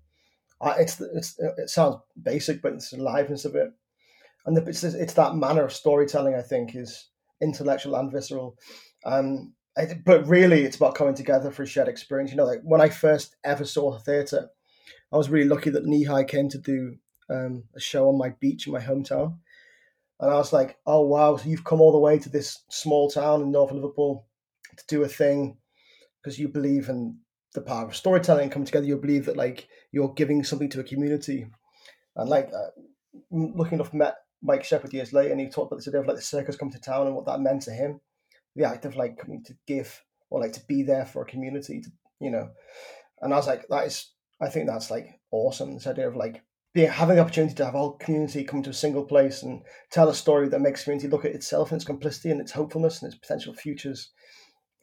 Uh, 0.60 0.76
it's 0.78 1.02
it's 1.02 1.36
it 1.58 1.70
sounds 1.70 1.98
basic, 2.22 2.62
but 2.62 2.74
it's 2.74 2.92
the 2.92 2.98
liveness 2.98 3.46
of 3.46 3.56
it, 3.56 3.72
and 4.46 4.56
the, 4.56 4.64
it's 4.70 4.84
it's 4.84 5.14
that 5.14 5.36
manner 5.36 5.64
of 5.64 5.74
storytelling. 5.74 6.36
I 6.36 6.42
think 6.42 6.76
is 6.76 7.10
intellectual 7.42 7.96
and 7.96 8.12
visceral. 8.12 8.58
Um, 9.06 9.54
it, 9.78 10.04
but 10.04 10.28
really, 10.28 10.64
it's 10.64 10.76
about 10.76 10.96
coming 10.96 11.16
together 11.16 11.52
for 11.52 11.64
a 11.64 11.68
shared 11.68 11.88
experience. 11.88 12.32
You 12.32 12.38
know, 12.38 12.46
like 12.46 12.62
when 12.64 12.82
I 12.82 12.90
first 12.90 13.36
ever 13.44 13.66
saw 13.66 13.96
a 13.96 14.00
theatre, 14.00 14.50
I 15.12 15.18
was 15.18 15.30
really 15.30 15.48
lucky 15.48 15.70
that 15.70 15.86
Knee 15.86 16.08
came 16.28 16.50
to 16.50 16.58
do 16.58 16.96
um, 17.30 17.64
a 17.76 17.80
show 17.80 18.10
on 18.10 18.18
my 18.18 18.30
beach 18.40 18.68
in 18.68 18.74
my 18.74 18.80
hometown. 18.80 19.38
And 20.20 20.30
I 20.30 20.36
was 20.36 20.54
like, 20.54 20.78
oh, 20.86 21.02
wow, 21.02 21.36
so 21.38 21.50
you've 21.50 21.64
come 21.64 21.82
all 21.82 21.92
the 21.92 21.98
way 21.98 22.20
to 22.20 22.30
this 22.30 22.64
small 22.70 23.10
town 23.10 23.42
in 23.42 23.52
North 23.52 23.72
Liverpool 23.72 24.28
to 24.78 24.84
do 24.88 25.04
a 25.04 25.08
thing 25.08 25.58
because 26.22 26.38
you 26.38 26.48
believe 26.48 26.90
in 26.90 27.18
the 27.54 27.62
power 27.62 27.88
of 27.88 27.96
storytelling 27.96 28.50
coming 28.50 28.66
together 28.66 28.86
you 28.86 28.98
believe 28.98 29.26
that 29.26 29.38
like 29.38 29.68
you're 29.92 30.14
giving 30.14 30.44
something 30.44 30.70
to 30.70 30.80
a 30.80 30.84
community 30.84 31.46
and 32.16 32.30
like 32.30 32.50
uh, 32.54 32.70
looking 33.30 33.74
enough 33.74 33.94
met 33.94 34.16
mike 34.42 34.64
shepherd 34.64 34.94
years 34.94 35.14
later 35.14 35.32
and 35.32 35.42
he 35.42 35.50
talked 35.50 35.72
about 35.72 35.78
this 35.78 35.88
idea 35.88 36.00
of 36.00 36.08
like 36.08 36.16
the 36.16 36.22
circus 36.22 36.56
coming 36.56 36.72
to 36.72 36.80
town 36.80 37.08
and 37.08 37.16
what 37.16 37.26
that 37.26 37.42
meant 37.42 37.62
to 37.62 37.72
him 37.72 38.00
the 38.56 38.68
act 38.68 38.86
of 38.86 38.96
like 38.96 39.18
coming 39.18 39.44
to 39.44 39.54
give 39.68 40.02
or 40.30 40.40
like 40.40 40.54
to 40.54 40.66
be 40.68 40.84
there 40.84 41.06
for 41.06 41.22
a 41.22 41.26
community 41.26 41.82
to 41.82 41.90
you 42.20 42.32
know 42.32 42.50
and 43.22 43.34
i 43.34 43.38
was 43.38 43.48
like 43.48 43.68
that 43.70 43.86
is 43.86 44.12
i 44.42 44.50
think 44.50 44.68
that's 44.68 44.92
like 44.92 45.20
awesome 45.32 45.74
this 45.74 45.88
idea 45.88 46.08
of 46.08 46.16
like 46.16 46.44
being 46.74 46.90
having 46.90 47.18
the 47.18 47.22
opportunity 47.22 47.54
to 47.54 47.66
have 47.66 47.76
a 47.76 47.78
whole 47.78 47.98
community 47.98 48.44
come 48.44 48.64
to 48.64 48.70
a 48.70 48.74
single 48.74 49.04
place 49.04 49.44
and 49.44 49.62
tell 49.92 50.08
a 50.10 50.16
story 50.16 50.48
that 50.48 50.62
makes 50.62 50.84
community 50.84 51.08
look 51.08 51.26
at 51.26 51.36
itself 51.36 51.72
and 51.72 51.78
its 51.78 51.86
complicity 51.86 52.30
and 52.30 52.40
its 52.40 52.52
hopefulness 52.52 53.02
and 53.02 53.12
its 53.12 53.20
potential 53.20 53.54
futures 53.54 54.12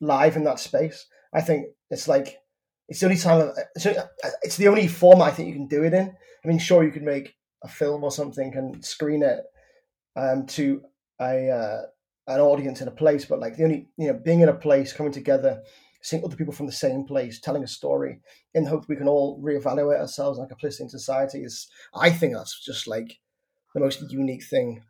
live 0.00 0.36
in 0.36 0.44
that 0.44 0.60
space 0.60 1.06
I 1.32 1.40
think 1.40 1.66
it's 1.90 2.08
like 2.08 2.38
it's 2.88 3.00
the 3.00 3.06
only 3.06 3.18
time. 3.18 3.52
So 3.76 4.08
it's 4.42 4.56
the 4.56 4.68
only 4.68 4.88
form 4.88 5.20
I 5.20 5.30
think 5.30 5.48
you 5.48 5.54
can 5.54 5.68
do 5.68 5.84
it 5.84 5.92
in. 5.92 6.14
I 6.44 6.48
mean, 6.48 6.58
sure, 6.58 6.84
you 6.84 6.90
could 6.90 7.02
make 7.02 7.34
a 7.62 7.68
film 7.68 8.04
or 8.04 8.10
something 8.10 8.54
and 8.56 8.84
screen 8.84 9.22
it 9.22 9.40
um, 10.16 10.46
to 10.46 10.82
a 11.20 11.50
uh, 11.50 11.82
an 12.28 12.40
audience 12.40 12.80
in 12.80 12.88
a 12.88 12.92
place, 12.92 13.24
but 13.24 13.40
like 13.40 13.56
the 13.56 13.64
only 13.64 13.88
you 13.96 14.08
know 14.08 14.20
being 14.24 14.40
in 14.40 14.48
a 14.48 14.54
place, 14.54 14.92
coming 14.92 15.12
together, 15.12 15.62
seeing 16.02 16.24
other 16.24 16.36
people 16.36 16.52
from 16.52 16.66
the 16.66 16.72
same 16.72 17.04
place, 17.04 17.40
telling 17.40 17.64
a 17.64 17.68
story, 17.68 18.20
in 18.54 18.64
the 18.64 18.70
hope 18.70 18.88
we 18.88 18.96
can 18.96 19.08
all 19.08 19.40
reevaluate 19.42 20.00
ourselves 20.00 20.38
like 20.38 20.52
a 20.52 20.56
place 20.56 20.80
in 20.80 20.88
society 20.88 21.42
is. 21.42 21.68
I 21.94 22.10
think 22.10 22.34
that's 22.34 22.64
just 22.64 22.86
like 22.86 23.18
the 23.74 23.80
most 23.80 24.02
unique 24.10 24.44
thing 24.44 24.82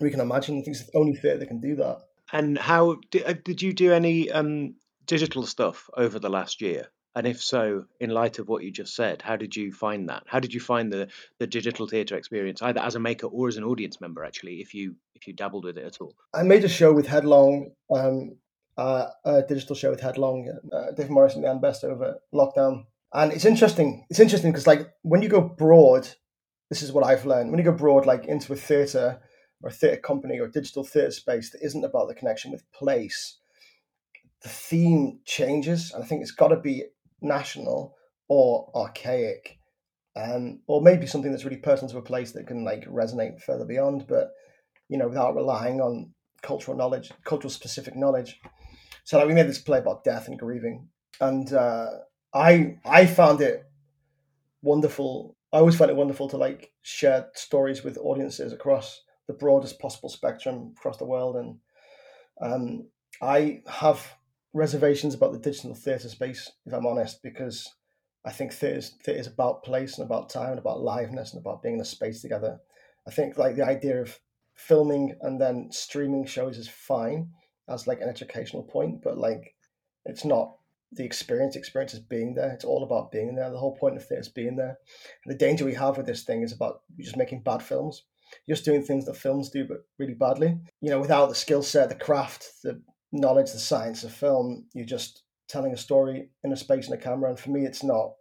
we 0.00 0.10
can 0.10 0.20
imagine. 0.20 0.58
I 0.58 0.62
think 0.62 0.76
it's 0.76 0.86
the 0.86 0.98
only 0.98 1.14
theatre 1.14 1.38
that 1.38 1.46
can 1.46 1.60
do 1.60 1.76
that. 1.76 1.98
And 2.32 2.58
how 2.58 2.96
did, 3.10 3.24
uh, 3.24 3.34
did 3.44 3.62
you 3.62 3.72
do 3.72 3.92
any 3.92 4.30
um, 4.30 4.74
digital 5.06 5.46
stuff 5.46 5.88
over 5.96 6.18
the 6.18 6.30
last 6.30 6.60
year? 6.60 6.88
And 7.16 7.26
if 7.26 7.42
so, 7.42 7.84
in 8.00 8.10
light 8.10 8.38
of 8.38 8.48
what 8.48 8.64
you 8.64 8.72
just 8.72 8.94
said, 8.96 9.22
how 9.22 9.36
did 9.36 9.54
you 9.54 9.72
find 9.72 10.08
that? 10.08 10.24
How 10.26 10.40
did 10.40 10.52
you 10.52 10.60
find 10.60 10.92
the 10.92 11.08
the 11.38 11.46
digital 11.46 11.86
theatre 11.86 12.16
experience, 12.16 12.60
either 12.60 12.80
as 12.80 12.96
a 12.96 13.00
maker 13.00 13.28
or 13.28 13.48
as 13.48 13.56
an 13.56 13.64
audience 13.64 14.00
member? 14.00 14.24
Actually, 14.24 14.60
if 14.60 14.74
you 14.74 14.96
if 15.14 15.26
you 15.26 15.32
dabbled 15.32 15.64
with 15.64 15.78
it 15.78 15.84
at 15.84 16.00
all, 16.00 16.14
I 16.32 16.42
made 16.42 16.64
a 16.64 16.68
show 16.68 16.92
with 16.92 17.06
Headlong, 17.06 17.70
um, 17.94 18.36
uh, 18.76 19.06
a 19.24 19.42
digital 19.42 19.76
show 19.76 19.90
with 19.90 20.00
Headlong, 20.00 20.50
uh, 20.72 20.90
Dave 20.92 21.10
Morris 21.10 21.34
and 21.34 21.44
Dan 21.44 21.60
Best 21.60 21.84
over 21.84 22.18
lockdown, 22.34 22.86
and 23.12 23.32
it's 23.32 23.44
interesting. 23.44 24.06
It's 24.10 24.20
interesting 24.20 24.50
because 24.50 24.66
like 24.66 24.90
when 25.02 25.22
you 25.22 25.28
go 25.28 25.40
broad, 25.40 26.08
this 26.68 26.82
is 26.82 26.90
what 26.90 27.06
I've 27.06 27.26
learned. 27.26 27.50
When 27.50 27.58
you 27.58 27.64
go 27.64 27.72
broad, 27.72 28.06
like 28.06 28.24
into 28.26 28.52
a 28.52 28.56
theatre 28.56 29.20
or 29.62 29.68
a 29.68 29.72
theatre 29.72 30.00
company 30.00 30.40
or 30.40 30.46
a 30.46 30.50
digital 30.50 30.82
theatre 30.82 31.12
space 31.12 31.50
that 31.50 31.64
isn't 31.64 31.84
about 31.84 32.08
the 32.08 32.14
connection 32.14 32.50
with 32.50 32.70
place 32.72 33.38
the 34.44 34.50
theme 34.50 35.18
changes. 35.24 35.90
And 35.92 36.04
I 36.04 36.06
think 36.06 36.22
it's 36.22 36.30
got 36.30 36.48
to 36.48 36.60
be 36.60 36.84
national 37.24 37.96
or 38.28 38.70
archaic, 38.74 39.58
um, 40.16 40.60
or 40.66 40.80
maybe 40.80 41.06
something 41.06 41.30
that's 41.30 41.44
really 41.44 41.56
personal 41.56 41.90
to 41.92 41.98
a 41.98 42.02
place 42.02 42.32
that 42.32 42.46
can 42.46 42.64
like 42.64 42.84
resonate 42.86 43.40
further 43.42 43.64
beyond, 43.64 44.06
but 44.06 44.30
you 44.88 44.98
know, 44.98 45.08
without 45.08 45.34
relying 45.34 45.80
on 45.80 46.12
cultural 46.42 46.76
knowledge, 46.76 47.10
cultural 47.24 47.50
specific 47.50 47.96
knowledge. 47.96 48.38
So 49.04 49.18
like 49.18 49.26
we 49.26 49.34
made 49.34 49.48
this 49.48 49.58
play 49.58 49.78
about 49.78 50.04
death 50.04 50.28
and 50.28 50.38
grieving, 50.38 50.88
and 51.20 51.52
uh, 51.52 51.90
I 52.32 52.78
I 52.84 53.06
found 53.06 53.40
it 53.40 53.64
wonderful. 54.62 55.36
I 55.52 55.58
always 55.58 55.76
find 55.76 55.90
it 55.90 55.96
wonderful 55.96 56.28
to 56.30 56.36
like 56.36 56.72
share 56.82 57.28
stories 57.34 57.84
with 57.84 57.98
audiences 57.98 58.52
across 58.52 59.02
the 59.26 59.34
broadest 59.34 59.78
possible 59.78 60.08
spectrum 60.08 60.74
across 60.76 60.96
the 60.98 61.04
world, 61.04 61.36
and 61.36 61.58
um, 62.40 62.86
I 63.22 63.62
have 63.68 64.06
reservations 64.54 65.14
about 65.14 65.32
the 65.32 65.38
digital 65.38 65.74
theatre 65.74 66.08
space, 66.08 66.50
if 66.64 66.72
I'm 66.72 66.86
honest, 66.86 67.22
because 67.22 67.68
I 68.24 68.30
think 68.30 68.52
theatre 68.52 68.88
is 69.06 69.26
about 69.26 69.64
place 69.64 69.98
and 69.98 70.06
about 70.06 70.30
time 70.30 70.50
and 70.50 70.58
about 70.58 70.78
liveness 70.78 71.32
and 71.32 71.40
about 71.40 71.62
being 71.62 71.74
in 71.74 71.80
a 71.80 71.84
space 71.84 72.22
together. 72.22 72.58
I 73.06 73.10
think 73.10 73.36
like 73.36 73.56
the 73.56 73.66
idea 73.66 74.00
of 74.00 74.18
filming 74.54 75.14
and 75.20 75.40
then 75.40 75.68
streaming 75.72 76.24
shows 76.24 76.56
is 76.56 76.68
fine 76.68 77.30
as 77.68 77.86
like 77.86 78.00
an 78.00 78.08
educational 78.08 78.62
point, 78.62 79.02
but 79.02 79.18
like 79.18 79.54
it's 80.06 80.24
not 80.24 80.56
the 80.92 81.04
experience. 81.04 81.54
The 81.54 81.60
experience 81.60 81.92
is 81.92 82.00
being 82.00 82.34
there. 82.34 82.52
It's 82.52 82.64
all 82.64 82.84
about 82.84 83.10
being 83.10 83.34
there. 83.34 83.50
The 83.50 83.58
whole 83.58 83.76
point 83.76 83.96
of 83.96 84.06
theatre 84.06 84.20
is 84.20 84.28
being 84.28 84.56
there. 84.56 84.78
And 85.24 85.34
the 85.34 85.38
danger 85.38 85.64
we 85.64 85.74
have 85.74 85.96
with 85.96 86.06
this 86.06 86.22
thing 86.22 86.42
is 86.42 86.52
about 86.52 86.82
just 86.98 87.16
making 87.16 87.42
bad 87.42 87.62
films. 87.62 88.04
Just 88.48 88.64
doing 88.64 88.82
things 88.82 89.04
that 89.04 89.16
films 89.16 89.50
do, 89.50 89.64
but 89.64 89.78
really 89.98 90.14
badly. 90.14 90.58
You 90.80 90.90
know, 90.90 91.00
without 91.00 91.28
the 91.28 91.34
skill 91.34 91.62
set, 91.62 91.88
the 91.88 91.94
craft, 91.94 92.48
the 92.62 92.80
knowledge, 93.14 93.52
the 93.52 93.58
science 93.58 94.04
of 94.04 94.12
film. 94.12 94.66
You're 94.74 94.84
just 94.84 95.22
telling 95.48 95.72
a 95.72 95.76
story 95.76 96.30
in 96.42 96.52
a 96.52 96.56
space 96.56 96.86
and 96.86 96.94
a 96.94 97.02
camera. 97.02 97.30
And 97.30 97.38
for 97.38 97.50
me, 97.50 97.64
it's 97.64 97.82
not 97.82 98.12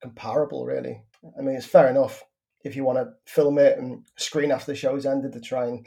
comparable, 0.00 0.64
really. 0.64 1.02
I 1.38 1.42
mean, 1.42 1.56
it's 1.56 1.66
fair 1.66 1.88
enough 1.88 2.22
if 2.64 2.74
you 2.74 2.84
want 2.84 2.98
to 2.98 3.12
film 3.30 3.58
it 3.58 3.78
and 3.78 4.04
screen 4.16 4.50
after 4.50 4.72
the 4.72 4.76
show's 4.76 5.06
ended 5.06 5.32
to 5.34 5.40
try 5.40 5.66
and 5.66 5.86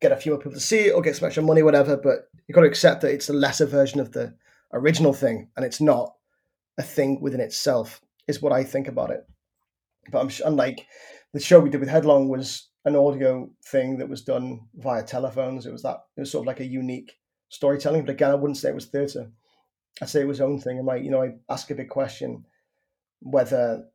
get 0.00 0.12
a 0.12 0.16
few 0.16 0.32
more 0.32 0.38
people 0.38 0.52
to 0.52 0.60
see 0.60 0.86
it 0.86 0.92
or 0.92 1.02
get 1.02 1.16
some 1.16 1.26
extra 1.26 1.42
money, 1.42 1.62
whatever. 1.62 1.96
But 1.96 2.28
you've 2.46 2.54
got 2.54 2.62
to 2.62 2.68
accept 2.68 3.00
that 3.02 3.12
it's 3.12 3.28
a 3.28 3.32
lesser 3.32 3.66
version 3.66 4.00
of 4.00 4.12
the 4.12 4.34
original 4.72 5.12
thing, 5.12 5.50
and 5.56 5.64
it's 5.64 5.80
not 5.80 6.14
a 6.78 6.82
thing 6.82 7.20
within 7.20 7.40
itself. 7.40 8.00
Is 8.26 8.40
what 8.40 8.52
I 8.52 8.64
think 8.64 8.88
about 8.88 9.10
it. 9.10 9.26
But 10.10 10.20
I'm, 10.20 10.56
the 11.34 11.40
show 11.40 11.60
we 11.60 11.68
did 11.68 11.80
with 11.80 11.90
Headlong 11.90 12.28
was 12.28 12.68
an 12.86 12.96
audio 12.96 13.50
thing 13.66 13.98
that 13.98 14.08
was 14.08 14.22
done 14.22 14.60
via 14.76 15.02
telephones. 15.02 15.66
It 15.66 15.72
was 15.72 15.82
that 15.82 15.98
it 16.16 16.20
was 16.20 16.30
sort 16.30 16.44
of 16.44 16.46
like 16.46 16.60
a 16.60 16.66
unique 16.66 17.12
storytelling. 17.48 18.04
But 18.04 18.12
again, 18.12 18.30
I 18.30 18.34
wouldn't 18.34 18.56
say 18.56 18.70
it 18.70 18.74
was 18.74 18.86
theatre. 18.86 19.30
I'd 20.02 20.08
say 20.08 20.22
it 20.22 20.28
was 20.28 20.40
own 20.40 20.60
thing. 20.60 20.78
And 20.78 20.86
like, 20.86 21.04
you 21.04 21.10
know, 21.10 21.22
I 21.22 21.34
ask 21.48 21.70
a 21.70 21.74
big 21.74 21.88
question 21.88 22.44
whether 23.20 23.86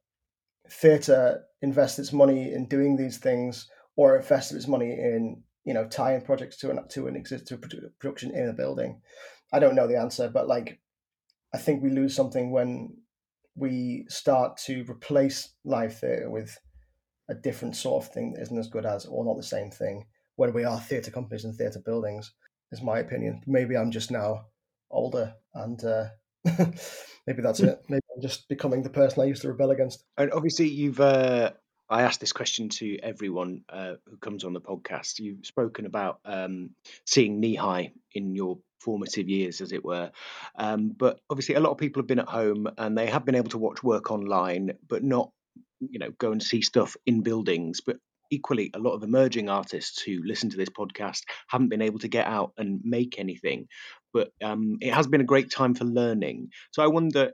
theatre 0.69 1.43
invests 1.61 1.99
its 1.99 2.13
money 2.13 2.53
in 2.53 2.67
doing 2.67 2.95
these 2.95 3.17
things 3.17 3.69
or 3.95 4.15
invests 4.15 4.53
its 4.53 4.67
money 4.67 4.91
in, 4.91 5.43
you 5.65 5.73
know, 5.73 5.87
tying 5.87 6.21
projects 6.21 6.57
to 6.57 6.71
an 6.71 6.87
to 6.89 7.07
an 7.07 7.15
exist 7.15 7.47
to 7.47 7.55
a 7.55 7.57
production 7.99 8.31
in 8.31 8.47
a 8.49 8.53
building. 8.53 9.01
I 9.51 9.59
don't 9.59 9.75
know 9.75 9.87
the 9.87 9.99
answer, 9.99 10.29
but 10.29 10.47
like 10.47 10.79
I 11.53 11.57
think 11.57 11.83
we 11.83 11.89
lose 11.89 12.15
something 12.15 12.51
when 12.51 12.97
we 13.55 14.05
start 14.07 14.57
to 14.57 14.85
replace 14.89 15.49
live 15.65 15.97
theatre 15.97 16.29
with 16.29 16.57
a 17.29 17.35
different 17.35 17.75
sort 17.75 18.03
of 18.03 18.11
thing 18.11 18.33
that 18.33 18.41
isn't 18.41 18.57
as 18.57 18.69
good 18.69 18.85
as 18.85 19.05
or 19.05 19.25
not 19.25 19.37
the 19.37 19.43
same 19.43 19.69
thing 19.69 20.05
when 20.35 20.53
we 20.53 20.63
are 20.63 20.79
theatre 20.79 21.11
companies 21.11 21.43
and 21.43 21.55
theatre 21.55 21.81
buildings 21.83 22.33
is 22.71 22.81
my 22.81 22.99
opinion. 22.99 23.41
Maybe 23.47 23.75
i'm 23.77 23.91
just 23.91 24.11
now 24.11 24.45
older 24.91 25.33
and 25.53 25.83
uh, 25.83 26.05
maybe 27.27 27.41
that's 27.41 27.59
it. 27.59 27.83
Maybe 27.89 28.03
i'm 28.15 28.21
just 28.21 28.47
becoming 28.49 28.83
the 28.83 28.89
person 28.89 29.21
i 29.21 29.25
used 29.25 29.41
to 29.43 29.49
rebel 29.49 29.71
against. 29.71 30.03
And 30.17 30.31
obviously 30.31 30.67
you've 30.67 30.99
uh, 30.99 31.51
i 31.89 32.03
asked 32.03 32.19
this 32.19 32.33
question 32.33 32.69
to 32.69 32.97
everyone 32.99 33.63
uh, 33.69 33.93
who 34.09 34.17
comes 34.17 34.43
on 34.43 34.53
the 34.53 34.61
podcast. 34.61 35.19
You've 35.19 35.45
spoken 35.45 35.85
about 35.85 36.19
um, 36.25 36.71
seeing 37.05 37.41
Kneehigh 37.41 37.91
in 38.13 38.35
your 38.35 38.59
formative 38.79 39.29
years, 39.29 39.61
as 39.61 39.71
it 39.71 39.83
were. 39.83 40.11
Um, 40.55 40.93
but 40.97 41.19
obviously, 41.29 41.55
a 41.55 41.59
lot 41.59 41.71
of 41.71 41.77
people 41.77 42.01
have 42.01 42.07
been 42.07 42.19
at 42.19 42.27
home 42.27 42.67
and 42.77 42.97
they 42.97 43.07
have 43.07 43.25
been 43.25 43.35
able 43.35 43.49
to 43.49 43.57
watch 43.57 43.83
work 43.83 44.11
online, 44.11 44.73
but 44.87 45.03
not 45.03 45.31
you 45.79 45.99
know 45.99 46.11
go 46.17 46.31
and 46.31 46.41
see 46.41 46.61
stuff 46.61 46.95
in 47.05 47.21
buildings. 47.21 47.81
But 47.81 47.97
equally 48.29 48.71
a 48.73 48.79
lot 48.79 48.93
of 48.93 49.03
emerging 49.03 49.49
artists 49.49 50.01
who 50.01 50.21
listen 50.23 50.49
to 50.49 50.57
this 50.57 50.69
podcast 50.69 51.21
haven't 51.47 51.69
been 51.69 51.81
able 51.81 51.99
to 51.99 52.07
get 52.07 52.27
out 52.27 52.53
and 52.57 52.81
make 52.83 53.19
anything 53.19 53.67
but 54.13 54.31
um, 54.43 54.77
it 54.81 54.93
has 54.93 55.07
been 55.07 55.21
a 55.21 55.25
great 55.25 55.51
time 55.51 55.75
for 55.75 55.85
learning 55.85 56.49
so 56.71 56.83
i 56.83 56.87
wonder 56.87 57.31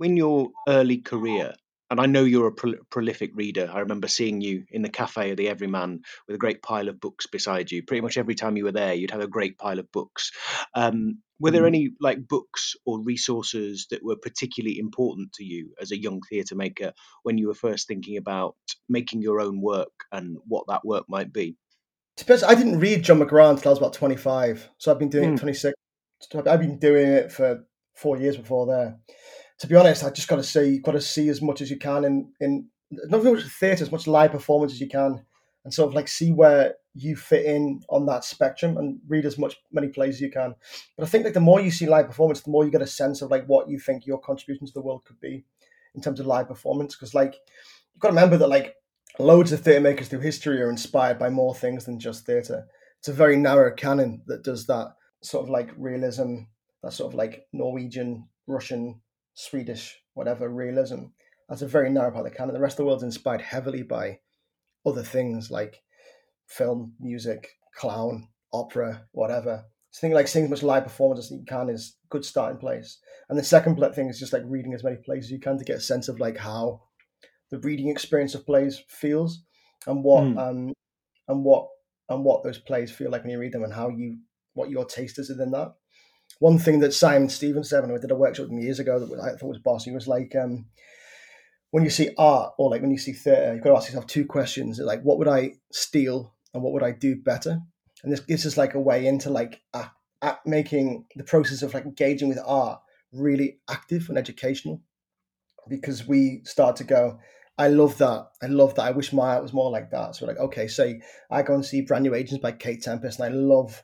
in 0.00 0.16
your 0.16 0.48
early 0.68 0.98
career 0.98 1.54
and 1.90 2.00
I 2.00 2.06
know 2.06 2.24
you're 2.24 2.48
a 2.48 2.52
pro- 2.52 2.82
prolific 2.90 3.32
reader. 3.34 3.70
I 3.72 3.80
remember 3.80 4.08
seeing 4.08 4.40
you 4.40 4.64
in 4.70 4.82
the 4.82 4.88
cafe 4.88 5.30
of 5.30 5.36
the 5.36 5.48
Everyman 5.48 6.00
with 6.26 6.34
a 6.34 6.38
great 6.38 6.62
pile 6.62 6.88
of 6.88 6.98
books 6.98 7.26
beside 7.26 7.70
you. 7.70 7.82
Pretty 7.82 8.00
much 8.00 8.16
every 8.16 8.34
time 8.34 8.56
you 8.56 8.64
were 8.64 8.72
there, 8.72 8.94
you'd 8.94 9.10
have 9.10 9.20
a 9.20 9.28
great 9.28 9.58
pile 9.58 9.78
of 9.78 9.92
books. 9.92 10.32
Um, 10.74 11.18
were 11.40 11.50
there 11.50 11.62
mm. 11.62 11.68
any 11.68 11.90
like 12.00 12.26
books 12.26 12.74
or 12.86 13.02
resources 13.02 13.86
that 13.90 14.04
were 14.04 14.16
particularly 14.16 14.78
important 14.78 15.32
to 15.34 15.44
you 15.44 15.72
as 15.80 15.90
a 15.90 16.00
young 16.00 16.20
theatre 16.28 16.54
maker 16.54 16.92
when 17.22 17.38
you 17.38 17.48
were 17.48 17.54
first 17.54 17.88
thinking 17.88 18.16
about 18.16 18.56
making 18.88 19.22
your 19.22 19.40
own 19.40 19.60
work 19.60 19.92
and 20.12 20.36
what 20.46 20.64
that 20.68 20.84
work 20.84 21.04
might 21.08 21.32
be? 21.32 21.56
I 22.28 22.54
didn't 22.54 22.78
read 22.78 23.02
John 23.02 23.18
McGrath 23.18 23.50
until 23.50 23.70
I 23.70 23.72
was 23.72 23.78
about 23.78 23.94
25, 23.94 24.70
so 24.78 24.92
I've 24.92 24.98
been 24.98 25.08
doing 25.08 25.30
mm. 25.30 25.34
it 25.34 25.40
26. 25.40 25.74
I've 26.34 26.60
been 26.60 26.78
doing 26.78 27.08
it 27.08 27.32
for 27.32 27.64
four 27.94 28.16
years 28.16 28.36
before 28.36 28.66
there 28.66 28.98
to 29.58 29.66
be 29.66 29.76
honest, 29.76 30.04
I 30.04 30.10
just 30.10 30.28
got 30.28 30.36
to 30.36 30.42
say, 30.42 30.68
you've 30.68 30.82
got 30.82 30.92
to 30.92 31.00
see 31.00 31.28
as 31.28 31.40
much 31.40 31.60
as 31.60 31.70
you 31.70 31.78
can 31.78 32.04
in 32.04 32.32
in 32.40 32.68
not 32.90 33.24
much 33.24 33.44
theatre, 33.44 33.84
as 33.84 33.92
much 33.92 34.06
live 34.06 34.32
performance 34.32 34.72
as 34.72 34.80
you 34.80 34.88
can, 34.88 35.24
and 35.64 35.72
sort 35.72 35.88
of 35.88 35.94
like 35.94 36.08
see 36.08 36.30
where 36.30 36.74
you 36.94 37.16
fit 37.16 37.44
in 37.46 37.82
on 37.88 38.06
that 38.06 38.24
spectrum 38.24 38.76
and 38.76 39.00
read 39.08 39.24
as 39.24 39.38
much 39.38 39.56
many 39.72 39.88
plays 39.88 40.16
as 40.16 40.20
you 40.20 40.30
can. 40.30 40.54
But 40.96 41.04
I 41.04 41.08
think 41.08 41.24
like 41.24 41.34
the 41.34 41.40
more 41.40 41.60
you 41.60 41.70
see 41.70 41.86
live 41.86 42.06
performance, 42.06 42.40
the 42.40 42.50
more 42.50 42.64
you 42.64 42.70
get 42.70 42.82
a 42.82 42.86
sense 42.86 43.22
of 43.22 43.30
like 43.30 43.46
what 43.46 43.68
you 43.68 43.78
think 43.78 44.06
your 44.06 44.20
contribution 44.20 44.66
to 44.66 44.72
the 44.72 44.82
world 44.82 45.04
could 45.04 45.20
be 45.20 45.44
in 45.94 46.02
terms 46.02 46.20
of 46.20 46.26
live 46.26 46.48
performance. 46.48 46.94
Because 46.94 47.14
like 47.14 47.34
you've 47.92 48.00
got 48.00 48.08
to 48.08 48.14
remember 48.14 48.36
that 48.36 48.48
like 48.48 48.76
loads 49.18 49.52
of 49.52 49.60
theatre 49.60 49.80
makers 49.80 50.08
through 50.08 50.20
history 50.20 50.60
are 50.60 50.70
inspired 50.70 51.18
by 51.18 51.30
more 51.30 51.54
things 51.54 51.84
than 51.84 51.98
just 51.98 52.26
theatre. 52.26 52.66
It's 52.98 53.08
a 53.08 53.12
very 53.12 53.36
narrow 53.36 53.72
canon 53.74 54.22
that 54.26 54.44
does 54.44 54.66
that 54.66 54.94
sort 55.22 55.44
of 55.44 55.50
like 55.50 55.70
realism, 55.76 56.42
that 56.82 56.92
sort 56.92 57.12
of 57.12 57.16
like 57.16 57.46
Norwegian, 57.52 58.28
Russian 58.46 59.00
Swedish, 59.34 60.00
whatever 60.14 60.48
realism. 60.48 61.06
That's 61.48 61.62
a 61.62 61.68
very 61.68 61.90
narrow 61.90 62.10
part 62.10 62.26
of 62.26 62.32
the 62.32 62.36
canon. 62.36 62.54
The 62.54 62.60
rest 62.60 62.74
of 62.74 62.78
the 62.78 62.84
world's 62.84 63.02
inspired 63.02 63.42
heavily 63.42 63.82
by 63.82 64.20
other 64.86 65.02
things 65.02 65.50
like 65.50 65.82
film, 66.46 66.94
music, 67.00 67.50
clown, 67.76 68.28
opera, 68.52 69.04
whatever. 69.12 69.64
So 69.90 70.00
thing 70.00 70.12
like 70.12 70.28
seeing 70.28 70.46
as 70.46 70.50
much 70.50 70.62
live 70.62 70.84
performance 70.84 71.26
as 71.26 71.30
you 71.30 71.44
can 71.46 71.68
is 71.68 71.96
a 72.04 72.08
good 72.08 72.24
starting 72.24 72.58
place. 72.58 72.98
And 73.28 73.38
the 73.38 73.44
second 73.44 73.76
thing 73.94 74.08
is 74.08 74.18
just 74.18 74.32
like 74.32 74.42
reading 74.46 74.74
as 74.74 74.84
many 74.84 74.96
plays 74.96 75.24
as 75.24 75.30
you 75.30 75.40
can 75.40 75.58
to 75.58 75.64
get 75.64 75.76
a 75.76 75.80
sense 75.80 76.08
of 76.08 76.20
like 76.20 76.36
how 76.36 76.82
the 77.50 77.58
reading 77.58 77.88
experience 77.88 78.34
of 78.34 78.46
plays 78.46 78.82
feels 78.88 79.44
and 79.86 80.02
what 80.02 80.24
mm. 80.24 80.38
um 80.38 80.72
and 81.28 81.44
what 81.44 81.68
and 82.08 82.24
what 82.24 82.42
those 82.42 82.58
plays 82.58 82.90
feel 82.90 83.10
like 83.10 83.22
when 83.22 83.30
you 83.30 83.38
read 83.38 83.52
them 83.52 83.62
and 83.62 83.72
how 83.72 83.88
you 83.88 84.18
what 84.54 84.70
your 84.70 84.84
taste 84.84 85.18
is 85.18 85.28
within 85.28 85.52
that 85.52 85.74
one 86.38 86.58
thing 86.58 86.80
that 86.80 86.92
Simon 86.92 87.28
Stephens 87.28 87.70
said 87.70 87.82
when 87.82 87.96
I 87.96 88.00
did 88.00 88.10
a 88.10 88.16
workshop 88.16 88.44
with 88.44 88.52
him 88.52 88.58
years 88.58 88.80
ago 88.80 88.98
that 88.98 89.20
I 89.20 89.36
thought 89.36 89.48
was 89.48 89.58
bossy 89.58 89.92
was 89.92 90.08
like 90.08 90.34
um, 90.34 90.66
when 91.74 91.82
you 91.82 91.90
see 91.90 92.10
art 92.18 92.54
or 92.56 92.70
like 92.70 92.82
when 92.82 92.92
you 92.92 92.98
see 92.98 93.12
theatre, 93.12 93.52
you've 93.52 93.64
got 93.64 93.70
to 93.70 93.76
ask 93.76 93.88
yourself 93.88 94.06
two 94.06 94.24
questions: 94.24 94.78
like 94.78 95.02
what 95.02 95.18
would 95.18 95.26
I 95.26 95.54
steal 95.72 96.32
and 96.52 96.62
what 96.62 96.72
would 96.72 96.84
I 96.84 96.92
do 96.92 97.16
better? 97.16 97.58
And 98.04 98.12
this 98.12 98.20
gives 98.20 98.46
us 98.46 98.56
like 98.56 98.74
a 98.74 98.80
way 98.80 99.08
into 99.08 99.28
like 99.28 99.60
making 100.46 101.06
the 101.16 101.24
process 101.24 101.62
of 101.62 101.74
like 101.74 101.84
engaging 101.84 102.28
with 102.28 102.38
art 102.46 102.80
really 103.12 103.58
active 103.68 104.08
and 104.08 104.16
educational 104.16 104.82
because 105.68 106.06
we 106.06 106.42
start 106.44 106.76
to 106.76 106.84
go. 106.84 107.18
I 107.58 107.66
love 107.66 107.98
that. 107.98 108.28
I 108.40 108.46
love 108.46 108.76
that. 108.76 108.84
I 108.84 108.92
wish 108.92 109.12
my 109.12 109.34
art 109.34 109.42
was 109.42 109.52
more 109.52 109.72
like 109.72 109.90
that. 109.90 110.14
So 110.14 110.26
we're 110.26 110.34
like, 110.34 110.42
okay, 110.42 110.68
say 110.68 111.00
I 111.28 111.42
go 111.42 111.54
and 111.54 111.64
see 111.64 111.80
Brand 111.80 112.04
New 112.04 112.14
Ancients 112.14 112.40
by 112.40 112.52
Kate 112.52 112.84
Tempest, 112.84 113.18
and 113.18 113.34
I 113.34 113.36
love 113.36 113.82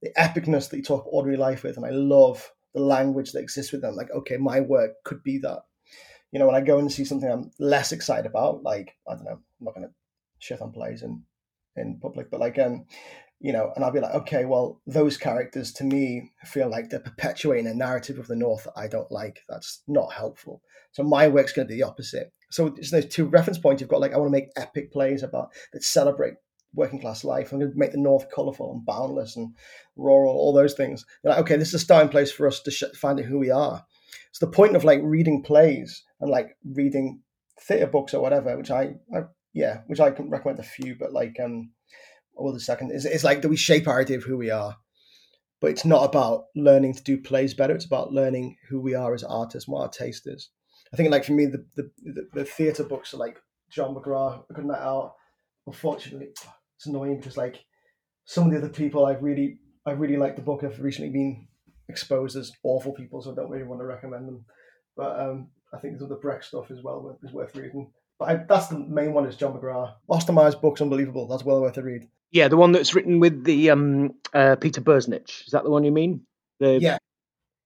the 0.00 0.12
epicness 0.16 0.70
that 0.70 0.76
you 0.76 0.84
talk 0.84 1.04
ordinary 1.08 1.38
life 1.38 1.64
with, 1.64 1.76
and 1.76 1.86
I 1.86 1.90
love 1.90 2.48
the 2.72 2.82
language 2.82 3.32
that 3.32 3.40
exists 3.40 3.72
with 3.72 3.80
them. 3.82 3.96
Like, 3.96 4.12
okay, 4.12 4.36
my 4.36 4.60
work 4.60 4.92
could 5.04 5.24
be 5.24 5.38
that. 5.38 5.62
You 6.36 6.40
know, 6.40 6.48
when 6.48 6.54
I 6.54 6.60
go 6.60 6.76
and 6.76 6.92
see 6.92 7.06
something 7.06 7.30
I'm 7.30 7.50
less 7.58 7.92
excited 7.92 8.26
about, 8.26 8.62
like 8.62 8.94
I 9.08 9.14
don't 9.14 9.24
know, 9.24 9.38
I'm 9.58 9.64
not 9.64 9.74
to 9.76 9.88
shit 10.38 10.60
on 10.60 10.70
plays 10.70 11.00
in 11.00 11.22
in 11.76 11.98
public, 11.98 12.30
but 12.30 12.40
like 12.40 12.58
um, 12.58 12.84
you 13.40 13.54
know, 13.54 13.72
and 13.74 13.82
I'll 13.82 13.90
be 13.90 14.00
like, 14.00 14.14
okay, 14.14 14.44
well, 14.44 14.82
those 14.86 15.16
characters 15.16 15.72
to 15.72 15.84
me 15.84 16.32
feel 16.44 16.68
like 16.68 16.90
they're 16.90 17.00
perpetuating 17.00 17.66
a 17.66 17.72
narrative 17.72 18.18
of 18.18 18.26
the 18.26 18.36
North 18.36 18.64
that 18.64 18.74
I 18.76 18.86
don't 18.86 19.10
like. 19.10 19.44
That's 19.48 19.82
not 19.88 20.12
helpful. 20.12 20.60
So 20.92 21.02
my 21.02 21.26
work's 21.26 21.54
going 21.54 21.68
to 21.68 21.72
be 21.72 21.80
the 21.80 21.86
opposite. 21.86 22.30
So 22.50 22.68
there's 22.90 23.06
two 23.06 23.24
reference 23.24 23.56
points. 23.56 23.80
You've 23.80 23.88
got 23.88 24.02
like 24.02 24.12
I 24.12 24.18
want 24.18 24.28
to 24.28 24.38
make 24.38 24.50
epic 24.56 24.92
plays 24.92 25.22
about 25.22 25.54
that 25.72 25.84
celebrate 25.84 26.34
working 26.74 27.00
class 27.00 27.24
life. 27.24 27.50
I'm 27.50 27.60
going 27.60 27.72
to 27.72 27.78
make 27.78 27.92
the 27.92 27.96
North 27.96 28.30
colourful 28.30 28.74
and 28.74 28.84
boundless 28.84 29.36
and 29.36 29.54
rural, 29.96 30.34
all 30.34 30.52
those 30.52 30.74
things. 30.74 31.06
You're 31.24 31.32
like, 31.32 31.40
okay, 31.40 31.56
this 31.56 31.68
is 31.68 31.74
a 31.74 31.78
starting 31.78 32.10
place 32.10 32.30
for 32.30 32.46
us 32.46 32.60
to 32.60 32.70
sh- 32.70 32.94
find 32.94 33.18
out 33.18 33.24
who 33.24 33.38
we 33.38 33.50
are. 33.50 33.86
So 34.32 34.44
the 34.44 34.52
point 34.52 34.76
of 34.76 34.84
like 34.84 35.00
reading 35.02 35.42
plays 35.42 36.04
and 36.20 36.30
like 36.30 36.56
reading 36.64 37.22
theatre 37.60 37.86
books 37.86 38.14
or 38.14 38.20
whatever, 38.20 38.56
which 38.56 38.70
I, 38.70 38.94
I 39.14 39.22
yeah, 39.52 39.80
which 39.86 40.00
I 40.00 40.10
can 40.10 40.30
recommend 40.30 40.58
a 40.58 40.64
few, 40.64 40.96
but 40.98 41.12
like 41.12 41.36
um, 41.42 41.70
all 42.34 42.52
the 42.52 42.60
second 42.60 42.92
is 42.92 43.04
it's 43.04 43.24
like 43.24 43.42
that 43.42 43.48
we 43.48 43.56
shape 43.56 43.88
our 43.88 44.00
idea 44.00 44.18
of 44.18 44.24
who 44.24 44.36
we 44.36 44.50
are. 44.50 44.76
But 45.58 45.70
it's 45.70 45.86
not 45.86 46.04
about 46.04 46.44
learning 46.54 46.94
to 46.94 47.02
do 47.02 47.16
plays 47.16 47.54
better. 47.54 47.74
It's 47.74 47.86
about 47.86 48.12
learning 48.12 48.58
who 48.68 48.78
we 48.78 48.94
are 48.94 49.14
as 49.14 49.24
artists, 49.24 49.66
what 49.66 49.80
our 49.80 49.88
taste 49.88 50.26
is. 50.26 50.50
I 50.92 50.96
think 50.96 51.10
like 51.10 51.24
for 51.24 51.32
me, 51.32 51.46
the 51.46 51.64
the, 51.74 51.90
the, 52.02 52.28
the 52.34 52.44
theatre 52.44 52.84
books 52.84 53.14
are 53.14 53.18
like 53.18 53.38
John 53.70 53.94
McGrath, 53.94 54.44
Good 54.52 54.66
Night 54.66 54.80
Out. 54.80 55.14
Unfortunately, 55.66 56.26
it's 56.26 56.86
annoying 56.86 57.16
because 57.16 57.36
like 57.36 57.64
some 58.26 58.44
of 58.44 58.50
the 58.52 58.58
other 58.58 58.68
people 58.68 59.06
I've 59.06 59.22
really 59.22 59.58
I 59.86 59.92
really 59.92 60.16
like 60.16 60.36
the 60.36 60.42
book 60.42 60.62
have 60.62 60.80
recently 60.80 61.10
been 61.10 61.48
exposed 61.88 62.36
as 62.36 62.52
awful 62.62 62.92
people, 62.92 63.22
so 63.22 63.32
I 63.32 63.34
don't 63.34 63.50
really 63.50 63.64
want 63.64 63.80
to 63.80 63.86
recommend 63.86 64.28
them. 64.28 64.44
But 64.96 65.18
um, 65.20 65.48
I 65.72 65.78
think 65.78 65.94
there's 65.94 66.10
other 66.10 66.20
Brecht 66.20 66.44
stuff 66.44 66.70
as 66.70 66.82
well 66.82 67.18
is 67.22 67.32
worth 67.32 67.54
reading. 67.56 67.90
But 68.18 68.28
I, 68.28 68.34
that's 68.48 68.68
the 68.68 68.78
main 68.78 69.12
one 69.12 69.26
is 69.26 69.36
John 69.36 69.58
McGrath. 69.58 69.94
Ostermeier's 70.08 70.54
book's 70.54 70.80
unbelievable. 70.80 71.26
That's 71.26 71.44
well 71.44 71.60
worth 71.60 71.76
a 71.76 71.82
read. 71.82 72.08
Yeah, 72.30 72.48
the 72.48 72.56
one 72.56 72.72
that's 72.72 72.94
written 72.94 73.20
with 73.20 73.44
the 73.44 73.70
um, 73.70 74.14
uh, 74.32 74.56
Peter 74.56 74.80
Boenisch. 74.80 75.46
Is 75.46 75.52
that 75.52 75.64
the 75.64 75.70
one 75.70 75.84
you 75.84 75.92
mean? 75.92 76.22
The... 76.60 76.78
Yeah. 76.80 76.98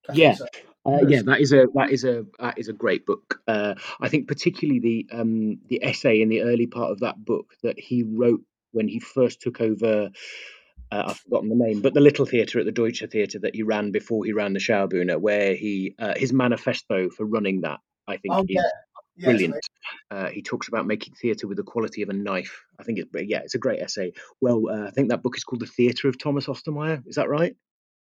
I 0.08 0.12
yeah. 0.12 0.34
So. 0.34 0.46
Uh, 0.86 1.00
yeah, 1.06 1.20
that 1.22 1.40
is 1.40 1.52
a 1.52 1.66
that 1.74 1.90
is 1.90 2.04
a 2.04 2.24
that 2.38 2.58
is 2.58 2.68
a 2.68 2.72
great 2.72 3.04
book. 3.04 3.40
Uh, 3.46 3.74
I 4.00 4.08
think 4.08 4.28
particularly 4.28 4.80
the 4.80 5.08
um, 5.12 5.58
the 5.68 5.84
essay 5.84 6.22
in 6.22 6.30
the 6.30 6.42
early 6.42 6.66
part 6.66 6.90
of 6.90 7.00
that 7.00 7.22
book 7.22 7.52
that 7.62 7.78
he 7.78 8.02
wrote 8.02 8.40
when 8.72 8.88
he 8.88 8.98
first 8.98 9.40
took 9.40 9.60
over. 9.60 10.10
Uh, 10.92 11.04
I've 11.06 11.18
forgotten 11.18 11.50
the 11.50 11.54
name, 11.54 11.82
but 11.82 11.94
the 11.94 12.00
little 12.00 12.26
theatre 12.26 12.58
at 12.58 12.64
the 12.64 12.72
Deutsche 12.72 13.04
Theatre 13.08 13.38
that 13.40 13.54
he 13.54 13.62
ran 13.62 13.92
before 13.92 14.24
he 14.24 14.32
ran 14.32 14.54
the 14.54 14.58
Schaubühne, 14.58 15.20
where 15.20 15.54
he 15.54 15.94
uh, 15.98 16.14
his 16.16 16.32
manifesto 16.32 17.10
for 17.10 17.24
running 17.24 17.60
that, 17.60 17.78
I 18.10 18.16
think, 18.18 18.34
oh, 18.34 18.44
is, 18.48 18.64
brilliant. 19.18 19.54
uh, 20.10 20.28
he 20.28 20.42
talks 20.42 20.68
about 20.68 20.86
making 20.86 21.14
theatre 21.14 21.46
with 21.46 21.56
the 21.56 21.62
quality 21.62 22.02
of 22.02 22.08
a 22.08 22.12
knife. 22.12 22.64
I 22.78 22.84
think 22.84 22.98
it's 22.98 23.10
yeah, 23.14 23.40
it's 23.44 23.54
a 23.54 23.58
great 23.58 23.80
essay. 23.80 24.12
Well, 24.40 24.68
uh, 24.68 24.86
I 24.86 24.90
think 24.90 25.10
that 25.10 25.22
book 25.22 25.36
is 25.36 25.44
called 25.44 25.60
The 25.60 25.66
Theatre 25.66 26.08
of 26.08 26.18
Thomas 26.18 26.46
Ostermeier. 26.46 27.02
Is 27.06 27.16
that 27.16 27.28
right? 27.28 27.54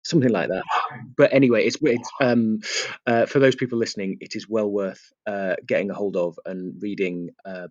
Something 0.05 0.31
like 0.31 0.49
that. 0.49 0.65
But 1.17 1.33
anyway, 1.33 1.67
it's 1.67 1.77
it's 1.83 2.11
um, 2.21 2.61
uh, 3.07 3.27
for 3.27 3.41
those 3.41 3.57
people 3.57 3.79
listening, 3.79 4.19
it 4.21 4.37
is 4.37 4.49
well 4.49 4.71
worth 4.71 5.13
uh, 5.27 5.57
getting 5.67 5.91
a 5.91 5.95
hold 5.95 6.17
of 6.17 6.39
and 6.47 6.81
reading. 6.81 7.31
Uh, 7.45 7.69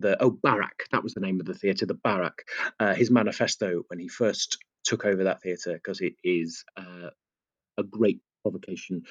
the 0.00 0.20
oh 0.20 0.32
Baracke, 0.32 0.88
that 0.90 1.04
was 1.04 1.14
the 1.14 1.20
name 1.20 1.38
of 1.38 1.46
the 1.46 1.54
theatre, 1.54 1.86
the 1.86 1.94
Baracke. 1.94 2.42
Uh, 2.80 2.94
his 2.94 3.10
manifesto 3.10 3.82
when 3.88 4.00
he 4.00 4.08
first 4.08 4.58
took 4.82 5.04
over 5.04 5.24
that 5.24 5.40
theatre, 5.40 5.74
because 5.74 6.00
it 6.00 6.14
is 6.24 6.64
a 6.76 7.82
great 7.82 8.20
provocation 8.42 9.02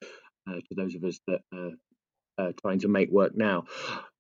uh, 0.49 0.55
to 0.55 0.75
those 0.75 0.95
of 0.95 1.03
us 1.03 1.19
that 1.27 1.41
are 1.53 1.71
uh, 2.37 2.51
trying 2.61 2.79
to 2.79 2.87
make 2.87 3.09
work 3.11 3.35
now. 3.35 3.65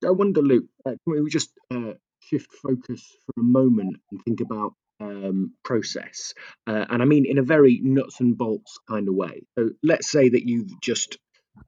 I 0.05 0.11
wonder, 0.11 0.41
Luke, 0.41 0.65
uh, 0.85 0.91
can 0.91 1.23
we 1.23 1.29
just 1.29 1.51
uh, 1.71 1.93
shift 2.19 2.51
focus 2.53 3.03
for 3.25 3.41
a 3.41 3.43
moment 3.43 3.97
and 4.11 4.21
think 4.23 4.41
about 4.41 4.73
um, 4.99 5.53
process? 5.63 6.33
Uh, 6.67 6.85
and 6.89 7.01
I 7.01 7.05
mean 7.05 7.25
in 7.25 7.37
a 7.37 7.43
very 7.43 7.79
nuts 7.83 8.19
and 8.19 8.37
bolts 8.37 8.79
kind 8.89 9.07
of 9.07 9.15
way. 9.15 9.43
So 9.57 9.69
let's 9.83 10.09
say 10.09 10.29
that 10.29 10.47
you've 10.47 10.79
just 10.81 11.17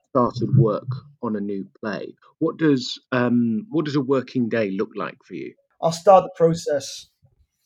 started 0.10 0.56
work 0.58 0.88
on 1.22 1.36
a 1.36 1.42
new 1.42 1.68
play. 1.82 2.16
What 2.40 2.58
does 2.58 3.00
um, 3.12 3.68
what 3.70 3.86
does 3.86 3.96
a 3.96 4.02
working 4.02 4.50
day 4.50 4.72
look 4.72 4.92
like 4.96 5.18
for 5.24 5.36
you? 5.36 5.54
I'll 5.82 5.92
start 5.92 6.24
the 6.24 6.32
process. 6.36 7.08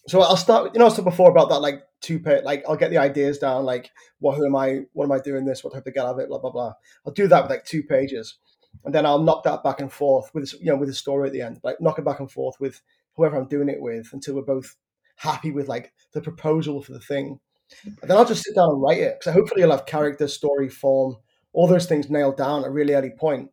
So 0.07 0.21
I'll 0.21 0.37
start. 0.37 0.71
You 0.73 0.79
know, 0.79 0.87
I 0.87 0.89
said 0.89 1.05
before 1.05 1.29
about 1.29 1.49
that, 1.49 1.59
like 1.59 1.83
two 2.01 2.19
page. 2.19 2.43
Like 2.43 2.63
I'll 2.67 2.75
get 2.75 2.89
the 2.89 2.97
ideas 2.97 3.37
down. 3.37 3.65
Like, 3.65 3.91
what? 4.19 4.37
Who 4.37 4.45
am 4.45 4.55
I? 4.55 4.81
What 4.93 5.05
am 5.05 5.11
I 5.11 5.19
doing? 5.19 5.45
This? 5.45 5.63
What 5.63 5.73
type 5.73 5.83
to 5.83 5.91
get 5.91 6.05
out 6.05 6.15
of 6.15 6.19
it? 6.19 6.29
Blah 6.29 6.39
blah 6.39 6.51
blah. 6.51 6.73
I'll 7.05 7.13
do 7.13 7.27
that 7.27 7.43
with 7.43 7.51
like 7.51 7.65
two 7.65 7.83
pages 7.83 8.39
and 8.85 8.93
then 8.93 9.05
I'll 9.05 9.21
knock 9.21 9.43
that 9.43 9.63
back 9.63 9.81
and 9.81 9.91
forth 9.91 10.33
with 10.33 10.53
you 10.53 10.67
know 10.67 10.77
with 10.77 10.89
a 10.89 10.93
story 10.93 11.27
at 11.27 11.33
the 11.33 11.41
end, 11.41 11.59
like 11.63 11.81
knock 11.81 11.99
it 11.99 12.05
back 12.05 12.19
and 12.19 12.31
forth 12.31 12.59
with 12.59 12.81
whoever 13.15 13.37
I'm 13.37 13.47
doing 13.47 13.69
it 13.69 13.81
with 13.81 14.09
until 14.13 14.35
we're 14.35 14.41
both 14.41 14.75
happy 15.17 15.51
with 15.51 15.67
like 15.67 15.93
the 16.13 16.21
proposal 16.21 16.81
for 16.81 16.93
the 16.93 16.99
thing. 16.99 17.39
And 17.85 18.09
then 18.09 18.17
I'll 18.17 18.25
just 18.25 18.43
sit 18.43 18.55
down 18.55 18.69
and 18.69 18.81
write 18.81 18.99
it 18.99 19.19
because 19.19 19.33
hopefully 19.33 19.63
I'll 19.63 19.71
have 19.71 19.85
character, 19.85 20.27
story, 20.27 20.69
form, 20.69 21.17
all 21.53 21.67
those 21.67 21.85
things 21.85 22.09
nailed 22.09 22.37
down 22.37 22.61
at 22.61 22.67
a 22.67 22.71
really 22.71 22.93
early 22.93 23.11
point. 23.11 23.51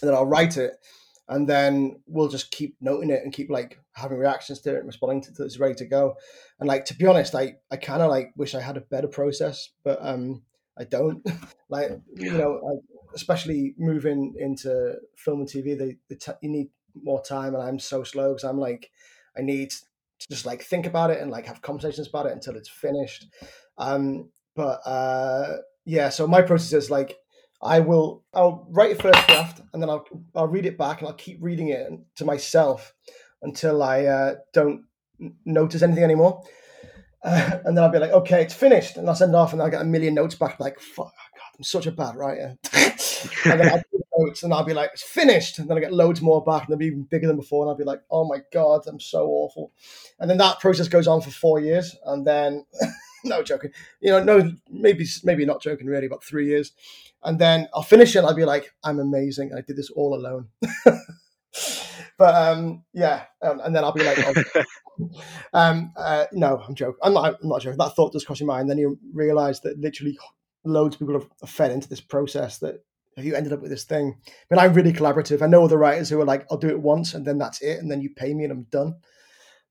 and 0.00 0.08
then 0.08 0.14
I'll 0.14 0.26
write 0.26 0.56
it, 0.56 0.74
and 1.28 1.48
then 1.48 2.00
we'll 2.06 2.28
just 2.28 2.50
keep 2.50 2.76
noting 2.80 3.10
it 3.10 3.22
and 3.24 3.32
keep 3.32 3.50
like 3.50 3.80
having 3.92 4.18
reactions 4.18 4.60
to 4.60 4.74
it 4.74 4.78
and 4.78 4.86
responding 4.86 5.22
to 5.22 5.30
it. 5.30 5.46
It's 5.46 5.58
ready 5.58 5.74
to 5.76 5.86
go. 5.86 6.16
And 6.60 6.68
like 6.68 6.84
to 6.86 6.94
be 6.94 7.06
honest, 7.06 7.34
I 7.34 7.54
I 7.70 7.76
kind 7.76 8.02
of 8.02 8.10
like 8.10 8.32
wish 8.36 8.54
I 8.54 8.60
had 8.60 8.76
a 8.76 8.82
better 8.82 9.08
process, 9.08 9.70
but 9.82 9.98
um 10.00 10.42
I 10.78 10.84
don't. 10.84 11.26
like 11.68 11.90
you 12.16 12.32
know, 12.32 12.60
I, 12.62 12.93
especially 13.14 13.74
moving 13.78 14.34
into 14.38 14.96
film 15.16 15.40
and 15.40 15.48
TV, 15.48 15.78
they, 15.78 15.96
they 16.08 16.16
t- 16.16 16.32
you 16.42 16.50
need 16.50 16.68
more 17.02 17.22
time, 17.22 17.54
and 17.54 17.62
I'm 17.62 17.78
so 17.78 18.04
slow 18.04 18.30
because 18.30 18.44
I'm 18.44 18.58
like, 18.58 18.90
I 19.36 19.42
need 19.42 19.70
to 19.70 20.28
just 20.28 20.46
like 20.46 20.62
think 20.62 20.86
about 20.86 21.10
it 21.10 21.20
and 21.20 21.30
like 21.30 21.46
have 21.46 21.62
conversations 21.62 22.08
about 22.08 22.26
it 22.26 22.32
until 22.32 22.56
it's 22.56 22.68
finished. 22.68 23.26
Um, 23.78 24.30
but 24.54 24.80
uh, 24.86 25.56
yeah, 25.84 26.08
so 26.08 26.26
my 26.26 26.42
process 26.42 26.72
is 26.72 26.90
like 26.90 27.16
I 27.62 27.80
will 27.80 28.22
I'll 28.32 28.66
write 28.70 28.92
a 28.92 29.02
first 29.02 29.26
draft 29.26 29.62
and 29.72 29.82
then 29.82 29.90
I'll 29.90 30.06
I'll 30.34 30.48
read 30.48 30.66
it 30.66 30.78
back 30.78 31.00
and 31.00 31.08
I'll 31.08 31.14
keep 31.14 31.38
reading 31.40 31.68
it 31.68 31.90
to 32.16 32.24
myself 32.24 32.94
until 33.42 33.82
I 33.82 34.04
uh, 34.04 34.34
don't 34.52 34.84
notice 35.44 35.82
anything 35.82 36.04
anymore. 36.04 36.42
Uh, 37.22 37.58
and 37.64 37.76
then 37.76 37.84
I'll 37.84 37.90
be 37.90 37.98
like, 37.98 38.12
okay, 38.12 38.42
it's 38.42 38.54
finished, 38.54 38.96
and 38.96 39.08
I'll 39.08 39.14
send 39.14 39.32
it 39.32 39.36
off, 39.36 39.52
and 39.52 39.62
I'll 39.62 39.70
get 39.70 39.82
a 39.82 39.84
million 39.84 40.14
notes 40.14 40.34
back, 40.34 40.60
like, 40.60 40.78
fuck, 40.80 41.12
I'm 41.56 41.64
such 41.64 41.86
a 41.86 41.92
bad 41.92 42.16
writer. 42.16 42.56
and 43.44 43.60
then 43.60 43.70
I'll 43.70 43.82
do 43.92 44.04
notes, 44.18 44.42
and 44.42 44.52
I'll 44.52 44.64
be 44.64 44.74
like, 44.74 44.90
it's 44.92 45.02
finished, 45.02 45.58
and 45.58 45.68
then 45.68 45.76
I 45.76 45.80
get 45.80 45.92
loads 45.92 46.20
more 46.20 46.42
back, 46.42 46.62
and 46.62 46.68
they'll 46.70 46.78
be 46.78 46.86
even 46.86 47.02
bigger 47.02 47.26
than 47.26 47.36
before, 47.36 47.64
and 47.64 47.70
I'll 47.70 47.76
be 47.76 47.84
like, 47.84 48.02
oh 48.10 48.26
my 48.26 48.38
God, 48.52 48.82
I'm 48.86 49.00
so 49.00 49.26
awful. 49.26 49.72
And 50.18 50.28
then 50.28 50.38
that 50.38 50.60
process 50.60 50.88
goes 50.88 51.06
on 51.06 51.20
for 51.20 51.30
four 51.30 51.60
years, 51.60 51.96
and 52.06 52.26
then, 52.26 52.64
no 53.24 53.42
joking, 53.42 53.72
you 54.00 54.10
know, 54.10 54.22
no, 54.22 54.52
maybe 54.70 55.06
maybe 55.22 55.44
not 55.44 55.62
joking, 55.62 55.86
really, 55.86 56.06
about 56.06 56.24
three 56.24 56.46
years, 56.46 56.72
and 57.22 57.38
then 57.38 57.68
I'll 57.74 57.82
finish 57.82 58.14
it, 58.14 58.18
and 58.18 58.26
I'll 58.26 58.34
be 58.34 58.44
like, 58.44 58.72
I'm 58.82 58.98
amazing, 58.98 59.52
I 59.56 59.60
did 59.60 59.76
this 59.76 59.90
all 59.90 60.14
alone. 60.14 60.48
but 62.18 62.34
um, 62.34 62.84
yeah, 62.92 63.24
um, 63.42 63.60
and 63.60 63.74
then 63.74 63.84
I'll 63.84 63.92
be 63.92 64.04
like, 64.04 64.18
oh, 64.18 64.64
um, 65.52 65.92
uh, 65.96 66.26
no, 66.32 66.62
I'm 66.66 66.74
joking. 66.74 66.98
I'm 67.02 67.14
not. 67.14 67.38
I'm 67.42 67.48
not 67.48 67.60
joking. 67.60 67.78
That 67.78 67.94
thought 67.96 68.12
does 68.12 68.24
cross 68.24 68.40
your 68.40 68.46
mind. 68.46 68.70
Then 68.70 68.78
you 68.78 68.98
realise 69.12 69.60
that 69.60 69.78
literally 69.78 70.18
loads 70.64 70.94
of 70.94 71.00
people 71.00 71.20
have 71.40 71.50
fed 71.50 71.70
into 71.70 71.88
this 71.88 72.00
process 72.00 72.58
that 72.58 72.84
you 73.16 73.34
ended 73.34 73.52
up 73.52 73.60
with 73.60 73.70
this 73.70 73.84
thing. 73.84 74.18
But 74.48 74.58
I'm 74.58 74.74
really 74.74 74.92
collaborative. 74.92 75.42
I 75.42 75.46
know 75.46 75.64
other 75.64 75.78
writers 75.78 76.08
who 76.08 76.20
are 76.20 76.24
like, 76.24 76.46
I'll 76.50 76.58
do 76.58 76.68
it 76.68 76.80
once 76.80 77.14
and 77.14 77.24
then 77.24 77.38
that's 77.38 77.60
it, 77.62 77.80
and 77.80 77.90
then 77.90 78.00
you 78.00 78.10
pay 78.10 78.34
me 78.34 78.44
and 78.44 78.52
I'm 78.52 78.64
done. 78.64 78.96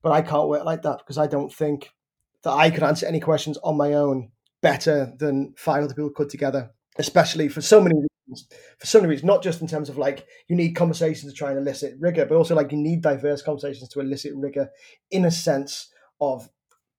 But 0.01 0.11
I 0.11 0.21
can't 0.21 0.49
work 0.49 0.65
like 0.65 0.81
that 0.83 0.99
because 0.99 1.17
I 1.17 1.27
don't 1.27 1.51
think 1.51 1.91
that 2.43 2.51
I 2.51 2.69
could 2.69 2.83
answer 2.83 3.05
any 3.05 3.19
questions 3.19 3.57
on 3.63 3.77
my 3.77 3.93
own 3.93 4.31
better 4.61 5.13
than 5.17 5.53
five 5.57 5.83
other 5.83 5.93
people 5.93 6.09
could 6.09 6.29
together. 6.29 6.71
Especially 6.97 7.47
for 7.47 7.61
so 7.61 7.81
many 7.81 7.95
reasons. 7.95 8.47
For 8.77 8.85
so 8.85 8.99
many 8.99 9.09
reasons, 9.09 9.25
not 9.25 9.43
just 9.43 9.61
in 9.61 9.67
terms 9.67 9.89
of 9.89 9.97
like 9.97 10.25
you 10.47 10.55
need 10.55 10.73
conversations 10.73 11.31
to 11.31 11.37
try 11.37 11.49
and 11.49 11.59
elicit 11.59 11.95
rigor, 11.99 12.25
but 12.25 12.35
also 12.35 12.55
like 12.55 12.71
you 12.71 12.77
need 12.77 13.01
diverse 13.01 13.41
conversations 13.41 13.89
to 13.89 13.99
elicit 13.99 14.33
rigor 14.35 14.69
in 15.11 15.25
a 15.25 15.31
sense 15.31 15.89
of 16.21 16.49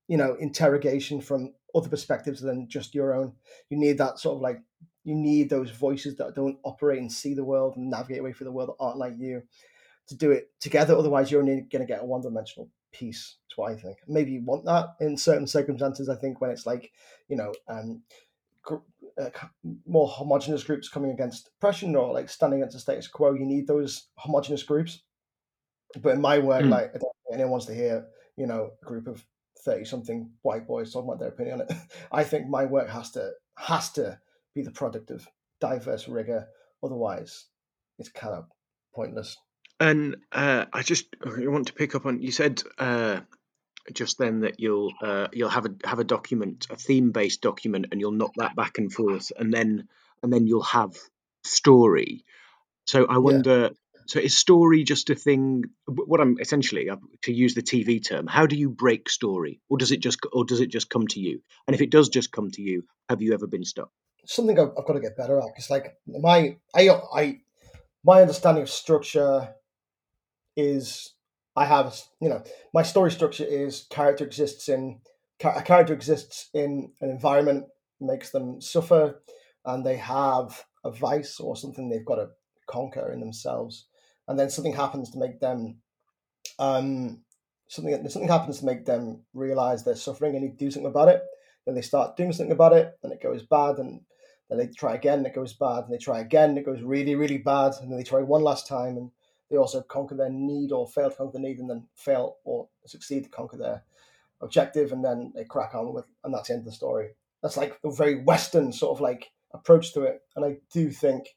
you 0.09 0.17
know 0.17 0.37
interrogation 0.39 1.21
from 1.21 1.55
other 1.75 1.89
perspectives 1.89 2.41
than 2.41 2.69
just 2.69 2.95
your 2.95 3.15
own. 3.15 3.33
You 3.69 3.79
need 3.79 3.99
that 3.99 4.19
sort 4.19 4.37
of 4.37 4.43
like 4.43 4.61
you 5.05 5.15
need 5.15 5.51
those 5.51 5.71
voices 5.71 6.17
that 6.17 6.35
don't 6.35 6.59
operate 6.65 7.01
and 7.01 7.13
see 7.13 7.35
the 7.35 7.45
world 7.45 7.77
and 7.77 7.91
navigate 7.91 8.21
away 8.21 8.33
through 8.33 8.47
the 8.47 8.53
world 8.53 8.71
that 8.71 8.83
aren't 8.83 8.99
like 8.99 9.15
you 9.19 9.43
to 10.09 10.17
do 10.17 10.31
it 10.31 10.51
together. 10.61 10.97
Otherwise, 10.97 11.31
you're 11.31 11.41
only 11.41 11.63
going 11.71 11.83
to 11.83 11.87
get 11.87 12.03
a 12.03 12.05
one 12.05 12.23
dimensional 12.23 12.71
piece. 12.93 13.37
That's 13.45 13.59
what 13.59 13.73
I 13.73 13.77
think. 13.77 13.99
Maybe 14.09 14.33
you 14.33 14.43
want 14.45 14.65
that 14.65 14.95
in 15.01 15.17
certain 15.17 15.47
circumstances. 15.47 16.09
I 16.09 16.17
think 16.17 16.41
when 16.41 16.51
it's 16.51 16.67
like 16.67 16.93
you 17.29 17.37
know 17.37 17.53
um, 17.69 18.03
uh, 18.71 19.31
more 19.87 20.09
homogenous 20.09 20.65
groups 20.65 20.89
coming 20.89 21.11
against 21.11 21.51
oppression 21.59 21.95
or 21.95 22.13
like 22.13 22.29
standing 22.29 22.61
against 22.61 22.75
the 22.75 22.81
status 22.81 23.09
quo, 23.09 23.35
you 23.35 23.47
need 23.47 23.67
those 23.67 24.09
homogenous 24.17 24.63
groups. 24.63 25.03
But 26.01 26.15
in 26.15 26.21
my 26.21 26.39
work, 26.39 26.63
mm. 26.63 26.71
like 26.71 26.89
I 26.95 26.99
don't 26.99 27.01
think 27.01 27.35
anyone 27.35 27.53
wants 27.53 27.67
to 27.67 27.75
hear 27.75 28.07
you 28.37 28.47
know 28.47 28.71
a 28.83 28.85
group 28.85 29.07
of 29.07 29.25
30 29.65 29.85
something 29.85 30.31
white 30.43 30.67
boys 30.67 30.93
talking 30.93 31.09
about 31.09 31.21
their 31.21 31.29
opinion 31.29 31.61
on 31.61 31.67
it. 31.69 31.73
I 32.13 32.25
think 32.25 32.49
my 32.49 32.65
work 32.65 32.89
has 32.89 33.11
to 33.13 33.33
has 33.57 33.91
to 33.93 34.19
be 34.55 34.63
the 34.63 34.71
product 34.71 35.11
of 35.11 35.27
diverse 35.61 36.09
rigor. 36.09 36.47
Otherwise, 36.83 37.47
it's 37.99 38.09
kind 38.11 38.35
of 38.35 38.47
pointless. 38.95 39.37
And 39.81 40.17
uh, 40.33 40.67
I 40.73 40.83
just 40.83 41.07
want 41.25 41.67
to 41.69 41.73
pick 41.73 41.95
up 41.95 42.07
on 42.07 42.21
you 42.23 42.31
said 42.31 42.63
uh, 42.79 43.21
just 43.93 44.19
then 44.19 44.41
that 44.41 44.61
you'll 44.61 44.93
uh, 45.03 45.29
you'll 45.33 45.49
have 45.49 45.67
a 45.67 45.75
have 45.85 45.99
a 45.99 46.05
document, 46.05 46.67
a 46.71 46.77
theme 46.77 47.11
based 47.13 47.41
document, 47.43 47.87
and 47.91 48.01
you'll 48.01 48.13
knock 48.13 48.33
that 48.37 48.57
back 48.57 48.79
and 48.79 48.93
forth, 48.93 49.33
and 49.39 49.53
then 49.53 49.89
and 50.23 50.33
then 50.33 50.47
you'll 50.47 50.63
have 50.63 50.97
story. 51.45 52.25
So 52.87 53.07
I 53.07 53.19
wonder, 53.19 53.71
so 54.07 54.21
is 54.21 54.37
story 54.37 54.85
just 54.85 55.11
a 55.11 55.15
thing? 55.15 55.65
What 55.87 56.21
I'm 56.21 56.37
essentially 56.41 56.91
uh, 56.91 56.97
to 57.23 57.33
use 57.33 57.55
the 57.55 57.63
TV 57.63 58.05
term, 58.05 58.27
how 58.27 58.47
do 58.47 58.57
you 58.57 58.69
break 58.71 59.09
story, 59.09 59.61
or 59.69 59.79
does 59.79 59.93
it 59.93 60.01
just, 60.01 60.21
or 60.33 60.45
does 60.45 60.61
it 60.61 60.71
just 60.71 60.91
come 60.91 61.07
to 61.09 61.21
you? 61.21 61.41
And 61.67 61.75
if 61.75 61.81
it 61.81 61.91
does 61.91 62.09
just 62.09 62.33
come 62.33 62.51
to 62.53 62.63
you, 62.63 62.85
have 63.09 63.23
you 63.23 63.35
ever 63.35 63.47
been 63.47 63.65
stuck? 63.65 63.91
Something 64.27 64.59
I've, 64.59 64.71
I've 64.79 64.87
got 64.87 64.95
to 64.95 65.01
get 65.01 65.17
better 65.17 65.39
at. 65.39 65.47
Because 65.47 65.71
like 65.71 65.97
my, 66.07 66.57
I, 66.75 66.91
I, 67.15 67.41
my 68.05 68.21
understanding 68.21 68.63
of 68.63 68.71
structure 68.71 69.55
is 70.57 71.15
I 71.57 71.65
have, 71.65 71.99
you 72.21 72.29
know, 72.29 72.43
my 72.73 72.83
story 72.83 73.11
structure 73.11 73.45
is 73.45 73.87
character 73.91 74.25
exists 74.25 74.69
in 74.69 75.01
a 75.43 75.63
character 75.63 75.93
exists 75.93 76.49
in 76.55 76.91
an 77.01 77.11
environment 77.11 77.67
makes 78.01 78.31
them 78.31 78.61
suffer, 78.61 79.21
and 79.65 79.85
they 79.85 79.97
have 79.97 80.65
a 80.85 80.91
vice 80.91 81.41
or 81.41 81.57
something 81.57 81.89
they've 81.89 82.05
got 82.05 82.17
to 82.17 82.29
conquer 82.67 83.13
in 83.13 83.21
themselves 83.21 83.87
and 84.29 84.39
then 84.39 84.51
something 84.51 84.73
happens 84.75 85.11
to 85.11 85.19
make 85.19 85.41
them 85.41 85.79
um, 86.59 87.23
something 87.69 88.09
something 88.09 88.29
happens 88.29 88.61
to 88.61 88.67
make 88.67 88.85
them 88.85 89.23
realize 89.33 89.85
they're 89.85 89.97
suffering 89.97 90.37
and 90.37 90.51
to 90.51 90.65
do 90.65 90.71
something 90.71 90.91
about 90.91 91.09
it. 91.09 91.23
Then 91.67 91.75
they 91.75 91.83
start 91.83 92.17
doing 92.17 92.33
something 92.33 92.53
about 92.53 92.75
it, 92.75 92.99
and 93.03 93.13
it 93.13 93.23
goes 93.23 93.43
bad, 93.43 93.79
and 93.79 94.03
then 94.49 94.59
they 94.59 94.67
try 94.67 94.95
again, 94.95 95.19
and 95.19 95.27
it 95.27 95.35
goes 95.35 95.55
bad, 95.55 95.85
and 95.85 95.93
they 95.93 95.99
try 95.99 96.21
again, 96.21 96.51
and 96.51 96.59
it 96.59 96.67
goes 96.67 96.83
really, 96.83 97.15
really 97.15 97.39
bad, 97.39 97.73
and 97.81 97.91
then 97.91 97.97
they 97.97 98.05
try 98.05 98.21
one 98.21 98.43
last 98.43 98.67
time, 98.67 98.97
and 98.97 99.11
they 99.51 99.57
also 99.57 99.81
conquer 99.81 100.15
their 100.15 100.31
need 100.31 100.73
or 100.73 100.87
fail 100.87 101.11
to 101.11 101.17
conquer 101.17 101.39
the 101.39 101.39
need, 101.39 101.59
and 101.59 101.71
then 101.71 101.87
fail 101.95 102.37
or 102.45 102.69
succeed 102.87 103.25
to 103.25 103.31
conquer 103.31 103.57
their 103.57 103.83
objective, 104.43 104.93
and 104.93 105.03
then 105.03 105.33
they 105.35 105.45
crack 105.45 105.75
on 105.75 105.95
with, 105.95 106.05
and 106.23 106.35
that's 106.35 106.49
the 106.49 106.55
end 106.55 106.61
of 106.61 106.67
the 106.67 106.73
story. 106.73 107.17
That's 107.43 107.57
like 107.57 107.79
a 107.83 107.91
very 107.91 108.23
Western 108.23 108.73
sort 108.73 108.97
of 108.97 109.01
like 109.01 109.31
approach 109.55 109.95
to 109.95 110.03
it, 110.03 110.21
and 110.37 110.45
I 110.45 110.59
do 110.71 110.91
think 110.91 111.29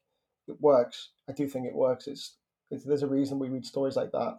it 0.46 0.60
works. 0.60 1.10
I 1.28 1.32
do 1.32 1.48
think 1.48 1.66
it 1.66 1.74
works. 1.74 2.06
It's 2.06 2.36
there's 2.70 3.02
a 3.02 3.08
reason 3.08 3.38
we 3.38 3.48
read 3.48 3.66
stories 3.66 3.96
like 3.96 4.12
that. 4.12 4.38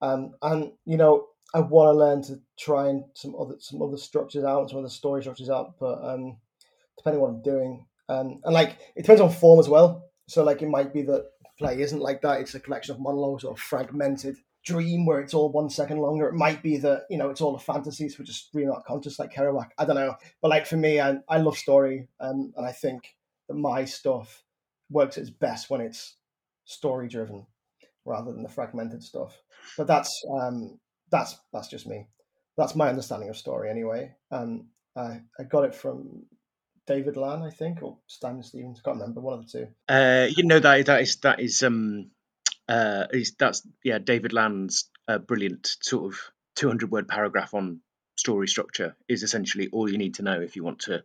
Um, 0.00 0.34
and 0.42 0.72
you 0.84 0.96
know, 0.96 1.26
I 1.54 1.60
want 1.60 1.94
to 1.94 1.98
learn 1.98 2.22
to 2.22 2.40
try 2.58 2.88
and 2.88 3.04
some 3.14 3.34
other 3.38 3.54
some 3.58 3.82
other 3.82 3.96
structures 3.96 4.44
out, 4.44 4.70
some 4.70 4.78
other 4.78 4.88
story 4.88 5.22
structures 5.22 5.50
out. 5.50 5.74
But 5.78 6.02
um, 6.04 6.38
depending 6.96 7.22
on 7.22 7.28
what 7.28 7.36
I'm 7.36 7.42
doing, 7.42 7.86
um, 8.08 8.40
and 8.44 8.54
like 8.54 8.78
it 8.96 9.02
depends 9.02 9.20
on 9.20 9.30
form 9.30 9.60
as 9.60 9.68
well. 9.68 10.04
So 10.28 10.44
like 10.44 10.62
it 10.62 10.68
might 10.68 10.92
be 10.92 11.02
that 11.02 11.26
play 11.58 11.80
isn't 11.80 12.00
like 12.00 12.22
that. 12.22 12.40
It's 12.40 12.54
a 12.54 12.60
collection 12.60 12.94
of 12.94 13.00
monologues 13.00 13.44
or 13.44 13.56
fragmented 13.56 14.36
dream 14.64 15.06
where 15.06 15.20
it's 15.20 15.34
all 15.34 15.50
one 15.50 15.70
second 15.70 15.98
longer. 15.98 16.28
It 16.28 16.34
might 16.34 16.62
be 16.62 16.76
that, 16.78 17.04
you 17.10 17.18
know, 17.18 17.30
it's 17.30 17.40
all 17.40 17.56
a 17.56 17.58
fantasy, 17.58 18.08
so 18.08 18.16
we're 18.18 18.26
just 18.26 18.50
really 18.54 18.68
not 18.68 18.84
conscious 18.84 19.18
like 19.18 19.32
Kerouac. 19.32 19.70
I 19.78 19.84
don't 19.84 19.96
know. 19.96 20.14
But 20.40 20.48
like 20.48 20.66
for 20.66 20.76
me, 20.76 21.00
I, 21.00 21.16
I 21.28 21.38
love 21.38 21.56
story 21.56 22.08
um, 22.20 22.52
and 22.56 22.66
I 22.66 22.72
think 22.72 23.16
that 23.48 23.54
my 23.54 23.84
stuff 23.84 24.44
works 24.90 25.16
its 25.16 25.30
best 25.30 25.70
when 25.70 25.80
it's 25.80 26.16
story 26.68 27.08
driven 27.08 27.46
rather 28.04 28.32
than 28.32 28.42
the 28.42 28.48
fragmented 28.48 29.02
stuff. 29.02 29.36
But 29.76 29.86
that's 29.86 30.24
um, 30.30 30.78
that's 31.10 31.36
that's 31.52 31.68
just 31.68 31.86
me. 31.86 32.06
That's 32.56 32.76
my 32.76 32.88
understanding 32.88 33.28
of 33.28 33.36
story 33.36 33.70
anyway. 33.70 34.12
Um, 34.30 34.68
I, 34.96 35.20
I 35.38 35.44
got 35.48 35.64
it 35.64 35.74
from 35.74 36.24
David 36.86 37.16
Lan, 37.16 37.42
I 37.42 37.50
think, 37.50 37.82
or 37.82 37.98
Simon 38.06 38.42
Stephens. 38.42 38.80
I 38.80 38.88
can't 38.88 39.00
remember 39.00 39.20
one 39.20 39.38
of 39.38 39.46
the 39.46 39.58
two. 39.58 39.68
Uh, 39.88 40.26
you 40.28 40.44
know 40.44 40.58
that 40.58 40.86
that 40.86 41.02
is 41.02 41.16
that 41.16 41.40
is 41.40 41.62
um 41.62 42.10
uh 42.68 43.06
is 43.12 43.34
that's 43.38 43.66
yeah 43.84 43.98
David 43.98 44.32
Lan's 44.32 44.90
uh, 45.06 45.18
brilliant 45.18 45.76
sort 45.80 46.12
of 46.12 46.20
200 46.56 46.90
word 46.90 47.08
paragraph 47.08 47.54
on 47.54 47.80
story 48.16 48.48
structure 48.48 48.96
is 49.08 49.22
essentially 49.22 49.68
all 49.72 49.88
you 49.88 49.96
need 49.96 50.14
to 50.14 50.22
know 50.22 50.40
if 50.40 50.56
you 50.56 50.64
want 50.64 50.80
to 50.80 51.04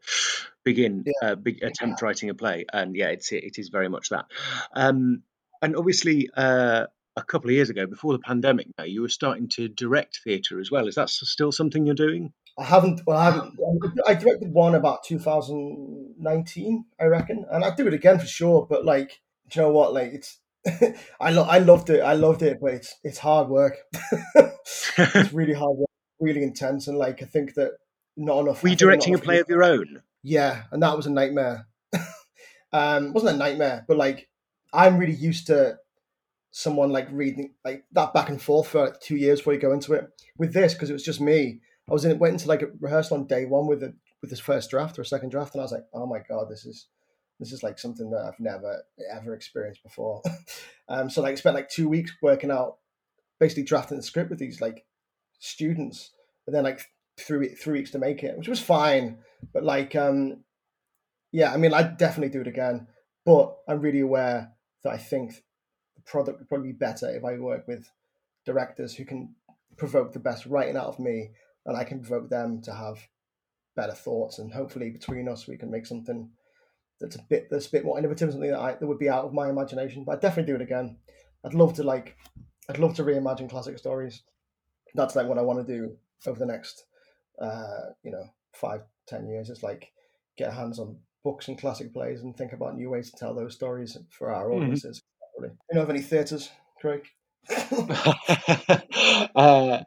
begin 0.63 1.03
yeah. 1.05 1.29
uh, 1.29 1.35
big, 1.35 1.61
attempt 1.61 2.01
yeah. 2.01 2.05
writing 2.05 2.29
a 2.31 2.33
play 2.33 2.65
and 2.73 2.95
yeah 2.95 3.09
it's 3.09 3.31
it 3.31 3.59
is 3.59 3.69
very 3.69 3.87
much 3.87 4.09
that 4.09 4.25
um 4.73 5.21
and 5.63 5.75
obviously 5.75 6.29
uh 6.37 6.85
a 7.15 7.23
couple 7.23 7.49
of 7.49 7.53
years 7.53 7.69
ago 7.69 7.85
before 7.85 8.13
the 8.13 8.19
pandemic 8.19 8.67
now 8.77 8.83
you 8.83 9.01
were 9.01 9.09
starting 9.09 9.47
to 9.47 9.67
direct 9.67 10.19
theatre 10.23 10.59
as 10.59 10.69
well 10.69 10.87
is 10.87 10.95
that 10.95 11.09
still 11.09 11.51
something 11.51 11.85
you're 11.85 11.95
doing 11.95 12.31
I 12.57 12.65
haven't. 12.65 13.01
Well, 13.07 13.17
I 13.17 13.25
haven't. 13.25 13.59
I 14.07 14.13
directed 14.13 14.53
one 14.53 14.75
about 14.75 15.03
2019, 15.05 16.85
I 16.99 17.05
reckon, 17.05 17.45
and 17.51 17.65
I'd 17.65 17.75
do 17.75 17.87
it 17.87 17.93
again 17.93 18.19
for 18.19 18.27
sure. 18.27 18.67
But 18.69 18.85
like, 18.85 19.21
you 19.51 19.61
know 19.61 19.71
what? 19.71 19.93
Like, 19.93 20.13
it's. 20.13 20.39
I 21.19 21.31
lo- 21.31 21.47
I 21.49 21.57
loved 21.57 21.89
it. 21.89 22.01
I 22.01 22.13
loved 22.13 22.41
it, 22.41 22.59
but 22.61 22.75
it's 22.75 22.95
it's 23.03 23.17
hard 23.17 23.49
work. 23.49 23.77
it's 24.35 25.33
really 25.33 25.53
hard 25.53 25.77
work, 25.77 25.89
really 26.19 26.43
intense, 26.43 26.87
and 26.87 26.97
like 26.97 27.21
I 27.21 27.25
think 27.25 27.55
that 27.55 27.71
not 28.15 28.39
enough. 28.41 28.63
Were 28.63 28.69
you 28.69 28.75
directing 28.75 29.15
a 29.15 29.17
play 29.17 29.39
of 29.39 29.49
your 29.49 29.63
own? 29.63 30.03
Yeah, 30.21 30.63
and 30.71 30.81
that 30.83 30.95
was 30.95 31.07
a 31.07 31.11
nightmare. 31.11 31.67
um, 32.71 33.07
it 33.07 33.13
wasn't 33.13 33.35
a 33.35 33.37
nightmare, 33.37 33.83
but 33.87 33.97
like 33.97 34.29
I'm 34.73 34.97
really 34.97 35.13
used 35.13 35.47
to 35.47 35.77
someone 36.51 36.91
like 36.91 37.07
reading 37.11 37.53
like 37.65 37.83
that 37.91 38.13
back 38.13 38.29
and 38.29 38.41
forth 38.41 38.67
for 38.67 38.85
like 38.85 38.99
two 38.99 39.15
years 39.15 39.39
before 39.39 39.53
you 39.53 39.59
go 39.59 39.73
into 39.73 39.93
it. 39.93 40.07
With 40.37 40.53
this, 40.53 40.73
because 40.73 40.89
it 40.89 40.93
was 40.93 41.03
just 41.03 41.21
me, 41.21 41.61
I 41.89 41.93
was 41.93 42.05
in 42.05 42.17
went 42.19 42.33
into 42.33 42.47
like 42.47 42.61
a 42.61 42.67
rehearsal 42.79 43.17
on 43.17 43.27
day 43.27 43.45
one 43.45 43.67
with 43.67 43.81
the 43.81 43.93
with 44.21 44.29
this 44.29 44.39
first 44.39 44.69
draft 44.69 44.97
or 44.97 45.01
a 45.01 45.05
second 45.05 45.29
draft, 45.29 45.53
and 45.53 45.61
I 45.61 45.65
was 45.65 45.71
like, 45.71 45.85
oh 45.93 46.05
my 46.05 46.19
god, 46.27 46.49
this 46.49 46.65
is 46.65 46.87
this 47.39 47.51
is 47.51 47.63
like 47.63 47.77
something 47.77 48.09
that 48.11 48.25
I've 48.25 48.39
never 48.39 48.83
ever 49.11 49.33
experienced 49.33 49.83
before. 49.83 50.21
um, 50.89 51.09
so 51.09 51.21
like 51.21 51.37
spent 51.37 51.55
like 51.55 51.69
two 51.69 51.89
weeks 51.89 52.11
working 52.21 52.51
out, 52.51 52.77
basically 53.39 53.63
drafting 53.63 53.97
the 53.97 54.03
script 54.03 54.29
with 54.29 54.39
these 54.39 54.61
like 54.61 54.85
students, 55.39 56.11
and 56.47 56.55
then 56.55 56.63
like 56.63 56.81
three 57.17 57.49
three 57.49 57.79
weeks 57.79 57.91
to 57.91 57.99
make 57.99 58.23
it, 58.23 58.37
which 58.37 58.47
was 58.47 58.61
fine. 58.61 59.19
But 59.53 59.63
like, 59.63 59.95
um, 59.95 60.43
yeah, 61.31 61.51
I 61.51 61.57
mean, 61.57 61.73
I'd 61.73 61.97
definitely 61.97 62.29
do 62.29 62.41
it 62.41 62.47
again. 62.47 62.87
But 63.25 63.55
I'm 63.67 63.79
really 63.79 64.01
aware 64.01 64.53
that 64.83 64.93
I 64.93 64.97
think 64.97 65.43
the 65.95 66.01
product 66.01 66.39
would 66.39 66.49
probably 66.49 66.71
be 66.71 66.77
better 66.77 67.09
if 67.09 67.23
I 67.23 67.37
work 67.37 67.67
with 67.67 67.89
directors 68.45 68.95
who 68.95 69.05
can 69.05 69.35
provoke 69.77 70.13
the 70.13 70.19
best 70.19 70.45
writing 70.45 70.77
out 70.77 70.87
of 70.87 70.99
me 70.99 71.31
and 71.65 71.77
I 71.77 71.83
can 71.83 72.01
provoke 72.01 72.29
them 72.29 72.61
to 72.63 72.73
have 72.73 72.97
better 73.75 73.93
thoughts, 73.93 74.37
and 74.37 74.53
hopefully 74.53 74.91
between 74.91 75.27
us 75.27 75.47
we 75.47 75.57
can 75.57 75.71
make 75.71 75.85
something 75.85 76.29
that's 76.99 77.15
a 77.15 77.25
bit 77.29 77.47
that's 77.49 77.67
a 77.67 77.71
bit 77.71 77.85
more 77.85 77.97
innovative, 77.97 78.31
something 78.31 78.51
that 78.51 78.59
I, 78.59 78.75
that 78.75 78.85
would 78.85 78.99
be 78.99 79.09
out 79.09 79.25
of 79.25 79.33
my 79.33 79.49
imagination. 79.49 80.03
But 80.03 80.13
I'd 80.13 80.21
definitely 80.21 80.51
do 80.51 80.55
it 80.57 80.61
again. 80.61 80.97
I'd 81.43 81.53
love 81.53 81.73
to 81.75 81.83
like, 81.83 82.15
I'd 82.69 82.77
love 82.77 82.93
to 82.95 83.03
reimagine 83.03 83.49
classic 83.49 83.77
stories. 83.77 84.21
That's 84.93 85.15
like 85.15 85.27
what 85.27 85.39
I 85.39 85.41
want 85.41 85.65
to 85.65 85.73
do 85.73 85.97
over 86.27 86.37
the 86.37 86.45
next, 86.45 86.85
uh, 87.41 87.89
you 88.03 88.11
know, 88.11 88.25
five 88.53 88.81
ten 89.07 89.27
years. 89.27 89.49
It's 89.49 89.63
like 89.63 89.91
get 90.37 90.53
hands 90.53 90.79
on 90.79 90.97
books 91.23 91.47
and 91.47 91.57
classic 91.57 91.93
plays 91.93 92.21
and 92.21 92.35
think 92.35 92.53
about 92.53 92.75
new 92.75 92.89
ways 92.89 93.09
to 93.11 93.17
tell 93.17 93.33
those 93.33 93.53
stories 93.53 93.97
for 94.09 94.31
our 94.31 94.45
mm-hmm. 94.45 94.63
audiences. 94.63 95.01
Mm-hmm. 95.39 95.53
You 95.71 95.75
know 95.75 95.81
of 95.81 95.89
any 95.89 96.01
theatres, 96.01 96.49
Craig? 96.79 97.05
uh, 99.35 99.83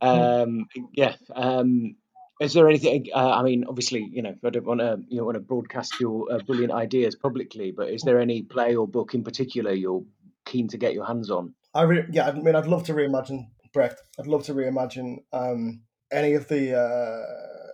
um, 0.00 0.66
yeah. 0.92 1.14
Um, 1.34 1.96
is 2.40 2.54
there 2.54 2.68
anything? 2.68 3.06
Uh, 3.14 3.30
I 3.30 3.42
mean, 3.42 3.64
obviously, 3.68 4.08
you 4.10 4.22
know, 4.22 4.34
I 4.44 4.50
don't 4.50 4.66
want 4.66 4.80
to 4.80 5.00
you 5.08 5.18
don't 5.18 5.26
want 5.26 5.36
to 5.36 5.40
broadcast 5.40 5.94
your 6.00 6.32
uh, 6.32 6.38
brilliant 6.38 6.72
ideas 6.72 7.14
publicly, 7.16 7.72
but 7.72 7.88
is 7.88 8.02
there 8.02 8.20
any 8.20 8.42
play 8.42 8.74
or 8.74 8.86
book 8.86 9.14
in 9.14 9.22
particular 9.24 9.72
you're 9.72 10.04
keen 10.44 10.68
to 10.68 10.78
get 10.78 10.94
your 10.94 11.06
hands 11.06 11.30
on? 11.30 11.54
I 11.74 11.82
re- 11.82 12.06
yeah, 12.10 12.28
I 12.28 12.32
mean, 12.32 12.54
I'd 12.54 12.66
love 12.66 12.84
to 12.84 12.94
reimagine 12.94 13.48
Brecht. 13.72 14.02
I'd 14.18 14.26
love 14.26 14.44
to 14.44 14.54
reimagine 14.54 15.22
um, 15.32 15.82
any 16.10 16.34
of 16.34 16.48
the 16.48 16.78
uh, 16.78 17.71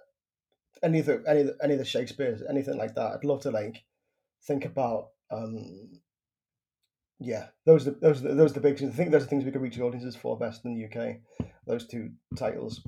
any 0.82 1.00
of 1.00 1.06
the 1.06 1.22
any 1.26 1.40
of 1.40 1.46
the, 1.48 1.56
any 1.62 1.72
of 1.74 1.78
the 1.78 1.84
Shakespeare's, 1.84 2.42
anything 2.48 2.76
like 2.76 2.94
that. 2.94 3.12
I'd 3.12 3.24
love 3.24 3.40
to 3.42 3.50
like 3.50 3.84
think 4.46 4.64
about 4.64 5.08
um, 5.30 6.00
yeah, 7.20 7.46
those 7.66 7.86
are 7.86 7.90
the, 7.90 7.98
those 8.00 8.24
are 8.24 8.34
those 8.34 8.50
are 8.52 8.54
the 8.54 8.60
big 8.60 8.78
things. 8.78 8.92
I 8.92 8.96
think 8.96 9.10
those 9.10 9.24
are 9.24 9.26
things 9.26 9.44
we 9.44 9.50
could 9.50 9.62
reach 9.62 9.78
audiences 9.80 10.14
for 10.14 10.38
best 10.38 10.64
in 10.64 10.74
the 10.74 10.84
UK. 10.86 11.16
Those 11.66 11.86
two 11.86 12.10
titles. 12.36 12.86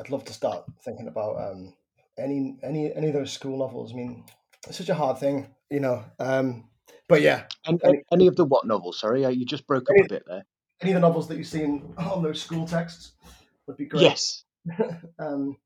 I'd 0.00 0.10
love 0.10 0.24
to 0.24 0.32
start 0.32 0.64
thinking 0.82 1.08
about 1.08 1.36
um, 1.36 1.74
any 2.18 2.56
any 2.62 2.92
any 2.94 3.08
of 3.08 3.14
those 3.14 3.32
school 3.32 3.58
novels. 3.58 3.92
I 3.92 3.96
mean, 3.96 4.24
it's 4.66 4.78
such 4.78 4.88
a 4.88 4.94
hard 4.94 5.18
thing, 5.18 5.48
you 5.70 5.80
know. 5.80 6.04
Um, 6.18 6.64
but 7.08 7.20
yeah, 7.20 7.44
and, 7.66 7.80
any, 7.84 8.02
any, 8.12 8.26
of 8.26 8.36
the 8.36 8.46
what 8.46 8.66
novels? 8.66 8.98
Sorry, 8.98 9.24
uh, 9.24 9.28
you 9.28 9.44
just 9.44 9.66
broke 9.66 9.90
up 9.90 10.04
a 10.04 10.08
bit 10.08 10.24
there. 10.26 10.44
Any 10.80 10.92
of 10.92 10.94
the 10.94 11.00
novels 11.00 11.28
that 11.28 11.36
you've 11.36 11.46
seen 11.46 11.94
on 11.98 12.22
those 12.22 12.40
school 12.40 12.66
texts 12.66 13.12
would 13.66 13.76
be 13.76 13.86
great. 13.86 14.02
Yes. 14.02 14.44
um, 15.18 15.56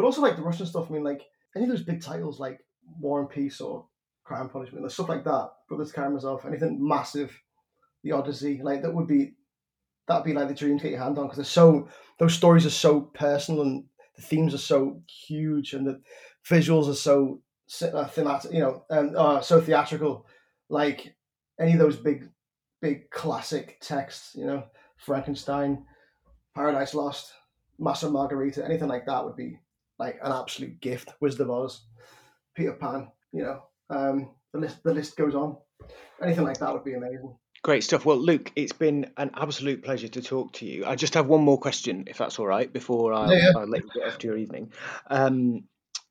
but 0.00 0.06
also 0.06 0.22
like 0.22 0.36
the 0.36 0.42
Russian 0.42 0.64
stuff. 0.64 0.86
I 0.88 0.94
mean, 0.94 1.04
like 1.04 1.26
any 1.54 1.66
of 1.66 1.70
those 1.70 1.82
big 1.82 2.00
titles 2.00 2.40
like 2.40 2.60
War 3.00 3.20
and 3.20 3.28
Peace 3.28 3.60
or 3.60 3.84
Crime 4.24 4.42
and 4.42 4.50
Punishment, 4.50 4.82
the 4.82 4.88
stuff 4.88 5.10
like 5.10 5.24
that. 5.24 5.50
Brothers 5.68 5.92
Karamazov, 5.92 6.46
anything 6.46 6.78
massive, 6.80 7.38
the 8.02 8.12
Odyssey, 8.12 8.62
like 8.62 8.80
that 8.80 8.94
would 8.94 9.06
be 9.06 9.34
that'd 10.08 10.24
be 10.24 10.32
like 10.32 10.48
the 10.48 10.54
dream 10.54 10.78
to 10.78 10.84
get 10.84 10.92
your 10.92 11.02
hand 11.02 11.18
on 11.18 11.26
because 11.26 11.36
they're 11.36 11.44
so 11.44 11.86
those 12.18 12.32
stories 12.32 12.64
are 12.64 12.70
so 12.70 13.02
personal 13.02 13.60
and 13.60 13.84
the 14.16 14.22
themes 14.22 14.54
are 14.54 14.58
so 14.58 15.02
huge 15.26 15.74
and 15.74 15.86
the 15.86 16.00
visuals 16.48 16.88
are 16.88 16.94
so 16.94 17.42
uh, 17.82 18.06
thematic, 18.06 18.54
you 18.54 18.60
know, 18.60 18.82
and 18.88 19.14
uh, 19.18 19.42
so 19.42 19.60
theatrical. 19.60 20.24
Like 20.70 21.14
any 21.58 21.74
of 21.74 21.78
those 21.78 21.96
big, 21.96 22.26
big 22.80 23.10
classic 23.10 23.76
texts, 23.82 24.34
you 24.34 24.46
know, 24.46 24.64
Frankenstein, 24.96 25.84
Paradise 26.54 26.94
Lost, 26.94 27.34
Master 27.78 28.08
Margarita, 28.08 28.64
anything 28.64 28.88
like 28.88 29.04
that 29.04 29.22
would 29.22 29.36
be 29.36 29.58
like 30.00 30.18
an 30.22 30.32
absolute 30.32 30.80
gift. 30.80 31.12
Wizard 31.20 31.42
of 31.42 31.50
Oz, 31.50 31.82
Peter 32.56 32.72
Pan, 32.72 33.08
you 33.32 33.42
know, 33.42 33.62
um, 33.90 34.30
the 34.52 34.58
list 34.58 34.82
the 34.82 34.94
list 34.94 35.16
goes 35.16 35.34
on. 35.34 35.56
Anything 36.22 36.44
like 36.44 36.58
that 36.58 36.72
would 36.72 36.84
be 36.84 36.94
amazing. 36.94 37.36
Great 37.62 37.84
stuff. 37.84 38.06
Well, 38.06 38.16
Luke, 38.16 38.50
it's 38.56 38.72
been 38.72 39.10
an 39.18 39.30
absolute 39.34 39.84
pleasure 39.84 40.08
to 40.08 40.22
talk 40.22 40.54
to 40.54 40.66
you. 40.66 40.86
I 40.86 40.96
just 40.96 41.12
have 41.12 41.26
one 41.26 41.42
more 41.42 41.58
question, 41.58 42.04
if 42.06 42.16
that's 42.16 42.38
all 42.38 42.46
right, 42.46 42.72
before 42.72 43.12
I, 43.12 43.30
yeah, 43.30 43.50
yeah. 43.54 43.58
I 43.58 43.64
let 43.64 43.84
you 43.84 43.90
get 43.94 44.08
off 44.08 44.18
to 44.18 44.28
your 44.28 44.38
evening. 44.38 44.72
Um, 45.08 45.64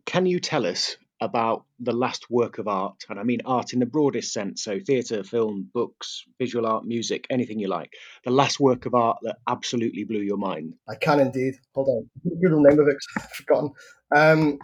can 0.05 0.27
you 0.27 0.39
tell 0.39 0.67
us 0.67 0.97
about 1.21 1.65
the 1.79 1.91
last 1.91 2.29
work 2.29 2.57
of 2.57 2.67
art, 2.67 3.05
and 3.09 3.19
I 3.19 3.23
mean 3.23 3.41
art 3.45 3.73
in 3.73 3.79
the 3.79 3.85
broadest 3.85 4.33
sense, 4.33 4.63
so 4.63 4.79
theatre, 4.79 5.23
film, 5.23 5.69
books, 5.73 6.25
visual 6.37 6.65
art, 6.65 6.85
music, 6.85 7.27
anything 7.29 7.59
you 7.59 7.67
like. 7.67 7.93
The 8.23 8.31
last 8.31 8.59
work 8.59 8.85
of 8.85 8.95
art 8.95 9.17
that 9.23 9.37
absolutely 9.47 10.03
blew 10.03 10.21
your 10.21 10.37
mind. 10.37 10.75
I 10.87 10.95
can 10.95 11.19
indeed. 11.19 11.55
Hold 11.75 11.87
on, 11.87 12.09
Google 12.41 12.63
name 12.63 12.79
of 12.79 12.87
it. 12.87 12.97
I've 13.17 13.29
forgotten. 13.31 13.71
Um, 14.15 14.59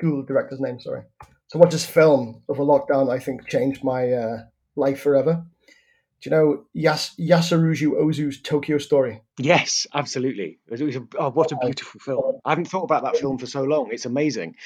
Google 0.00 0.22
director's 0.22 0.60
name. 0.60 0.80
Sorry 0.80 1.02
So, 1.48 1.58
watch 1.58 1.72
this 1.72 1.86
film 1.86 2.42
over 2.48 2.62
lockdown, 2.62 3.10
I 3.10 3.18
think 3.18 3.48
changed 3.48 3.84
my 3.84 4.12
uh, 4.12 4.38
life 4.76 5.00
forever. 5.00 5.44
Do 6.20 6.30
you 6.30 6.36
know 6.36 6.64
Yas- 6.72 7.14
Yasujiro 7.18 8.02
Ozu's 8.02 8.40
Tokyo 8.40 8.78
Story? 8.78 9.22
Yes, 9.38 9.86
absolutely. 9.92 10.58
It 10.68 10.82
was 10.82 10.96
a, 10.96 11.06
oh, 11.18 11.30
what 11.30 11.52
a 11.52 11.56
beautiful 11.56 12.00
film. 12.00 12.40
I 12.46 12.50
haven't 12.50 12.68
thought 12.68 12.84
about 12.84 13.04
that 13.04 13.18
film 13.18 13.36
for 13.36 13.44
so 13.44 13.62
long. 13.62 13.90
It's 13.92 14.06
amazing. 14.06 14.56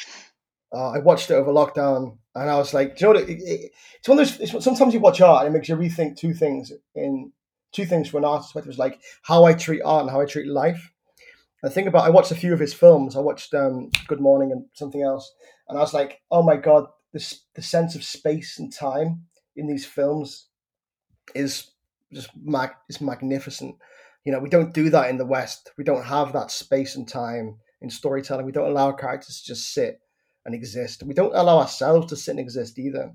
Uh, 0.73 0.91
I 0.91 0.99
watched 0.99 1.31
it 1.31 1.35
over 1.35 1.51
lockdown, 1.51 2.19
and 2.35 2.51
I 2.51 2.57
was 2.57 2.75
like, 2.75 3.01
you 3.01 3.07
know? 3.07 3.19
It, 3.19 3.29
it, 3.29 3.73
it's 3.99 4.09
one 4.09 4.19
of 4.19 4.29
those. 4.29 4.41
It's, 4.41 4.65
sometimes 4.65 4.93
you 4.95 5.01
watch 5.01 5.21
art, 5.21 5.47
and 5.47 5.55
it 5.55 5.59
makes 5.59 5.69
you 5.69 5.77
rethink 5.77 6.17
two 6.17 6.35
things. 6.35 6.73
In 6.95 7.33
two 7.73 7.85
things 7.85 8.09
from 8.09 8.19
an 8.19 8.25
artist 8.25 8.53
perspective, 8.53 8.79
like 8.79 9.01
how 9.23 9.45
I 9.45 9.53
treat 9.53 9.83
art 9.85 10.03
and 10.03 10.11
how 10.11 10.21
I 10.21 10.27
treat 10.27 10.47
life. 10.47 10.93
I 11.65 11.69
think 11.69 11.89
about. 11.89 12.05
I 12.05 12.11
watched 12.11 12.31
a 12.31 12.37
few 12.37 12.53
of 12.53 12.61
his 12.61 12.75
films. 12.75 13.17
I 13.17 13.21
watched 13.21 13.55
um, 13.55 13.91
Good 14.07 14.21
Morning 14.21 14.53
and 14.53 14.67
something 14.75 15.03
else, 15.03 15.33
and 15.69 15.79
I 15.79 15.81
was 15.81 15.95
like, 15.95 16.21
oh 16.31 16.43
my 16.43 16.57
god, 16.57 16.87
this 17.13 17.43
the 17.55 17.63
sense 17.63 17.95
of 17.95 18.05
space 18.05 18.59
and 18.59 18.73
time 18.73 19.25
in 19.57 19.67
these 19.67 19.87
films 19.87 20.47
is 21.35 21.71
just 22.13 22.31
mag 22.37 22.71
is 22.89 23.01
magnificent. 23.01 23.77
You 24.25 24.33
know, 24.33 24.39
we 24.39 24.51
don't 24.51 24.75
do 24.75 24.91
that 24.91 25.11
in 25.11 25.17
the 25.17 25.27
West. 25.27 25.73
We 25.79 25.85
don't 25.85 26.05
have 26.05 26.33
that 26.33 26.51
space 26.51 26.97
and 26.97 27.09
time 27.09 27.57
in 27.81 27.91
storytelling. 27.91 28.47
We 28.47 28.53
don't 28.53 28.71
allow 28.71 28.93
characters 28.93 29.41
to 29.41 29.47
just 29.47 29.73
sit 29.73 30.01
and 30.49 30.55
exist. 30.55 31.03
We 31.05 31.15
don't 31.15 31.35
allow 31.35 31.59
ourselves 31.59 32.07
to 32.09 32.17
sit 32.17 32.33
and 32.33 32.41
exist 32.41 32.79
either. 32.79 33.15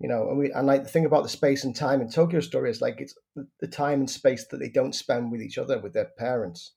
you 0.00 0.08
know, 0.08 0.28
and 0.28 0.38
we 0.38 0.50
and 0.50 0.66
like 0.66 0.82
the 0.82 0.88
thing 0.88 1.04
about 1.04 1.22
the 1.22 1.28
space 1.28 1.64
and 1.64 1.74
time 1.74 2.00
in 2.00 2.10
Tokyo 2.10 2.40
Story 2.40 2.70
is 2.70 2.80
like 2.80 3.00
it's 3.00 3.14
the 3.60 3.68
time 3.68 4.00
and 4.00 4.10
space 4.10 4.46
that 4.48 4.58
they 4.58 4.68
don't 4.68 4.94
spend 4.94 5.30
with 5.30 5.40
each 5.40 5.58
other 5.58 5.78
with 5.78 5.92
their 5.92 6.10
parents. 6.18 6.72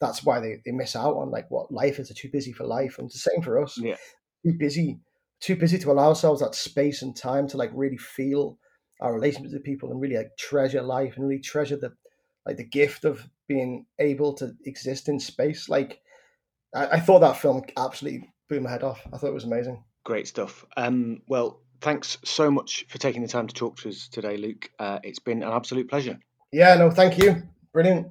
That's 0.00 0.22
why 0.22 0.40
they, 0.40 0.56
they 0.64 0.72
miss 0.72 0.94
out 0.94 1.16
on 1.16 1.30
like 1.30 1.50
what 1.50 1.72
life 1.72 1.98
is. 1.98 2.08
They're 2.08 2.14
too 2.14 2.30
busy 2.30 2.52
for 2.52 2.64
life, 2.64 2.98
and 2.98 3.06
it's 3.06 3.22
the 3.22 3.30
same 3.30 3.42
for 3.42 3.62
us. 3.62 3.78
Yeah. 3.78 3.96
Too 4.44 4.52
busy, 4.58 5.00
too 5.40 5.56
busy 5.56 5.78
to 5.78 5.90
allow 5.90 6.08
ourselves 6.08 6.40
that 6.40 6.54
space 6.54 7.02
and 7.02 7.16
time 7.16 7.48
to 7.48 7.56
like 7.56 7.70
really 7.74 7.96
feel 7.96 8.58
our 9.00 9.14
relationship 9.14 9.52
with 9.52 9.64
people 9.64 9.90
and 9.90 10.00
really 10.00 10.16
like 10.16 10.36
treasure 10.38 10.82
life 10.82 11.16
and 11.16 11.26
really 11.26 11.40
treasure 11.40 11.76
the 11.76 11.92
like 12.44 12.56
the 12.56 12.64
gift 12.64 13.04
of 13.04 13.26
being 13.46 13.86
able 13.98 14.34
to 14.34 14.52
exist 14.66 15.08
in 15.08 15.18
space. 15.18 15.68
Like 15.68 16.00
I, 16.74 16.86
I 16.86 17.00
thought 17.00 17.20
that 17.20 17.38
film 17.38 17.62
absolutely 17.76 18.30
blew 18.48 18.60
my 18.60 18.70
head 18.70 18.82
off. 18.82 19.00
I 19.12 19.16
thought 19.16 19.28
it 19.28 19.34
was 19.34 19.44
amazing. 19.44 19.82
Great 20.04 20.26
stuff. 20.26 20.64
Um, 20.76 21.22
well, 21.28 21.60
thanks 21.80 22.18
so 22.24 22.50
much 22.50 22.86
for 22.88 22.98
taking 22.98 23.22
the 23.22 23.28
time 23.28 23.46
to 23.46 23.54
talk 23.54 23.76
to 23.78 23.88
us 23.88 24.08
today, 24.08 24.36
Luke. 24.36 24.70
Uh, 24.78 24.98
it's 25.02 25.18
been 25.18 25.42
an 25.42 25.52
absolute 25.52 25.88
pleasure. 25.88 26.18
Yeah, 26.52 26.74
no, 26.76 26.90
thank 26.90 27.18
you. 27.18 27.42
Brilliant. 27.72 28.08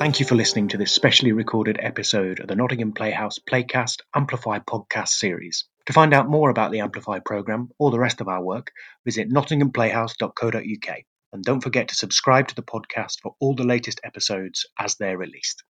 Thank 0.00 0.18
you 0.18 0.24
for 0.24 0.34
listening 0.34 0.68
to 0.68 0.78
this 0.78 0.92
specially 0.92 1.32
recorded 1.32 1.78
episode 1.78 2.40
of 2.40 2.48
the 2.48 2.56
Nottingham 2.56 2.92
Playhouse 2.92 3.38
Playcast 3.38 3.98
Amplify 4.14 4.58
podcast 4.60 5.08
series. 5.08 5.66
To 5.86 5.92
find 5.92 6.14
out 6.14 6.28
more 6.28 6.48
about 6.48 6.72
the 6.72 6.80
Amplify 6.80 7.18
programme 7.18 7.68
or 7.78 7.90
the 7.90 7.98
rest 7.98 8.22
of 8.22 8.28
our 8.28 8.42
work, 8.42 8.72
visit 9.04 9.30
nottinghamplayhouse.co.uk. 9.30 10.96
And 11.32 11.44
don't 11.44 11.60
forget 11.60 11.88
to 11.88 11.94
subscribe 11.94 12.48
to 12.48 12.54
the 12.54 12.62
podcast 12.62 13.18
for 13.22 13.34
all 13.40 13.54
the 13.54 13.64
latest 13.64 14.00
episodes 14.02 14.66
as 14.78 14.96
they're 14.96 15.18
released. 15.18 15.62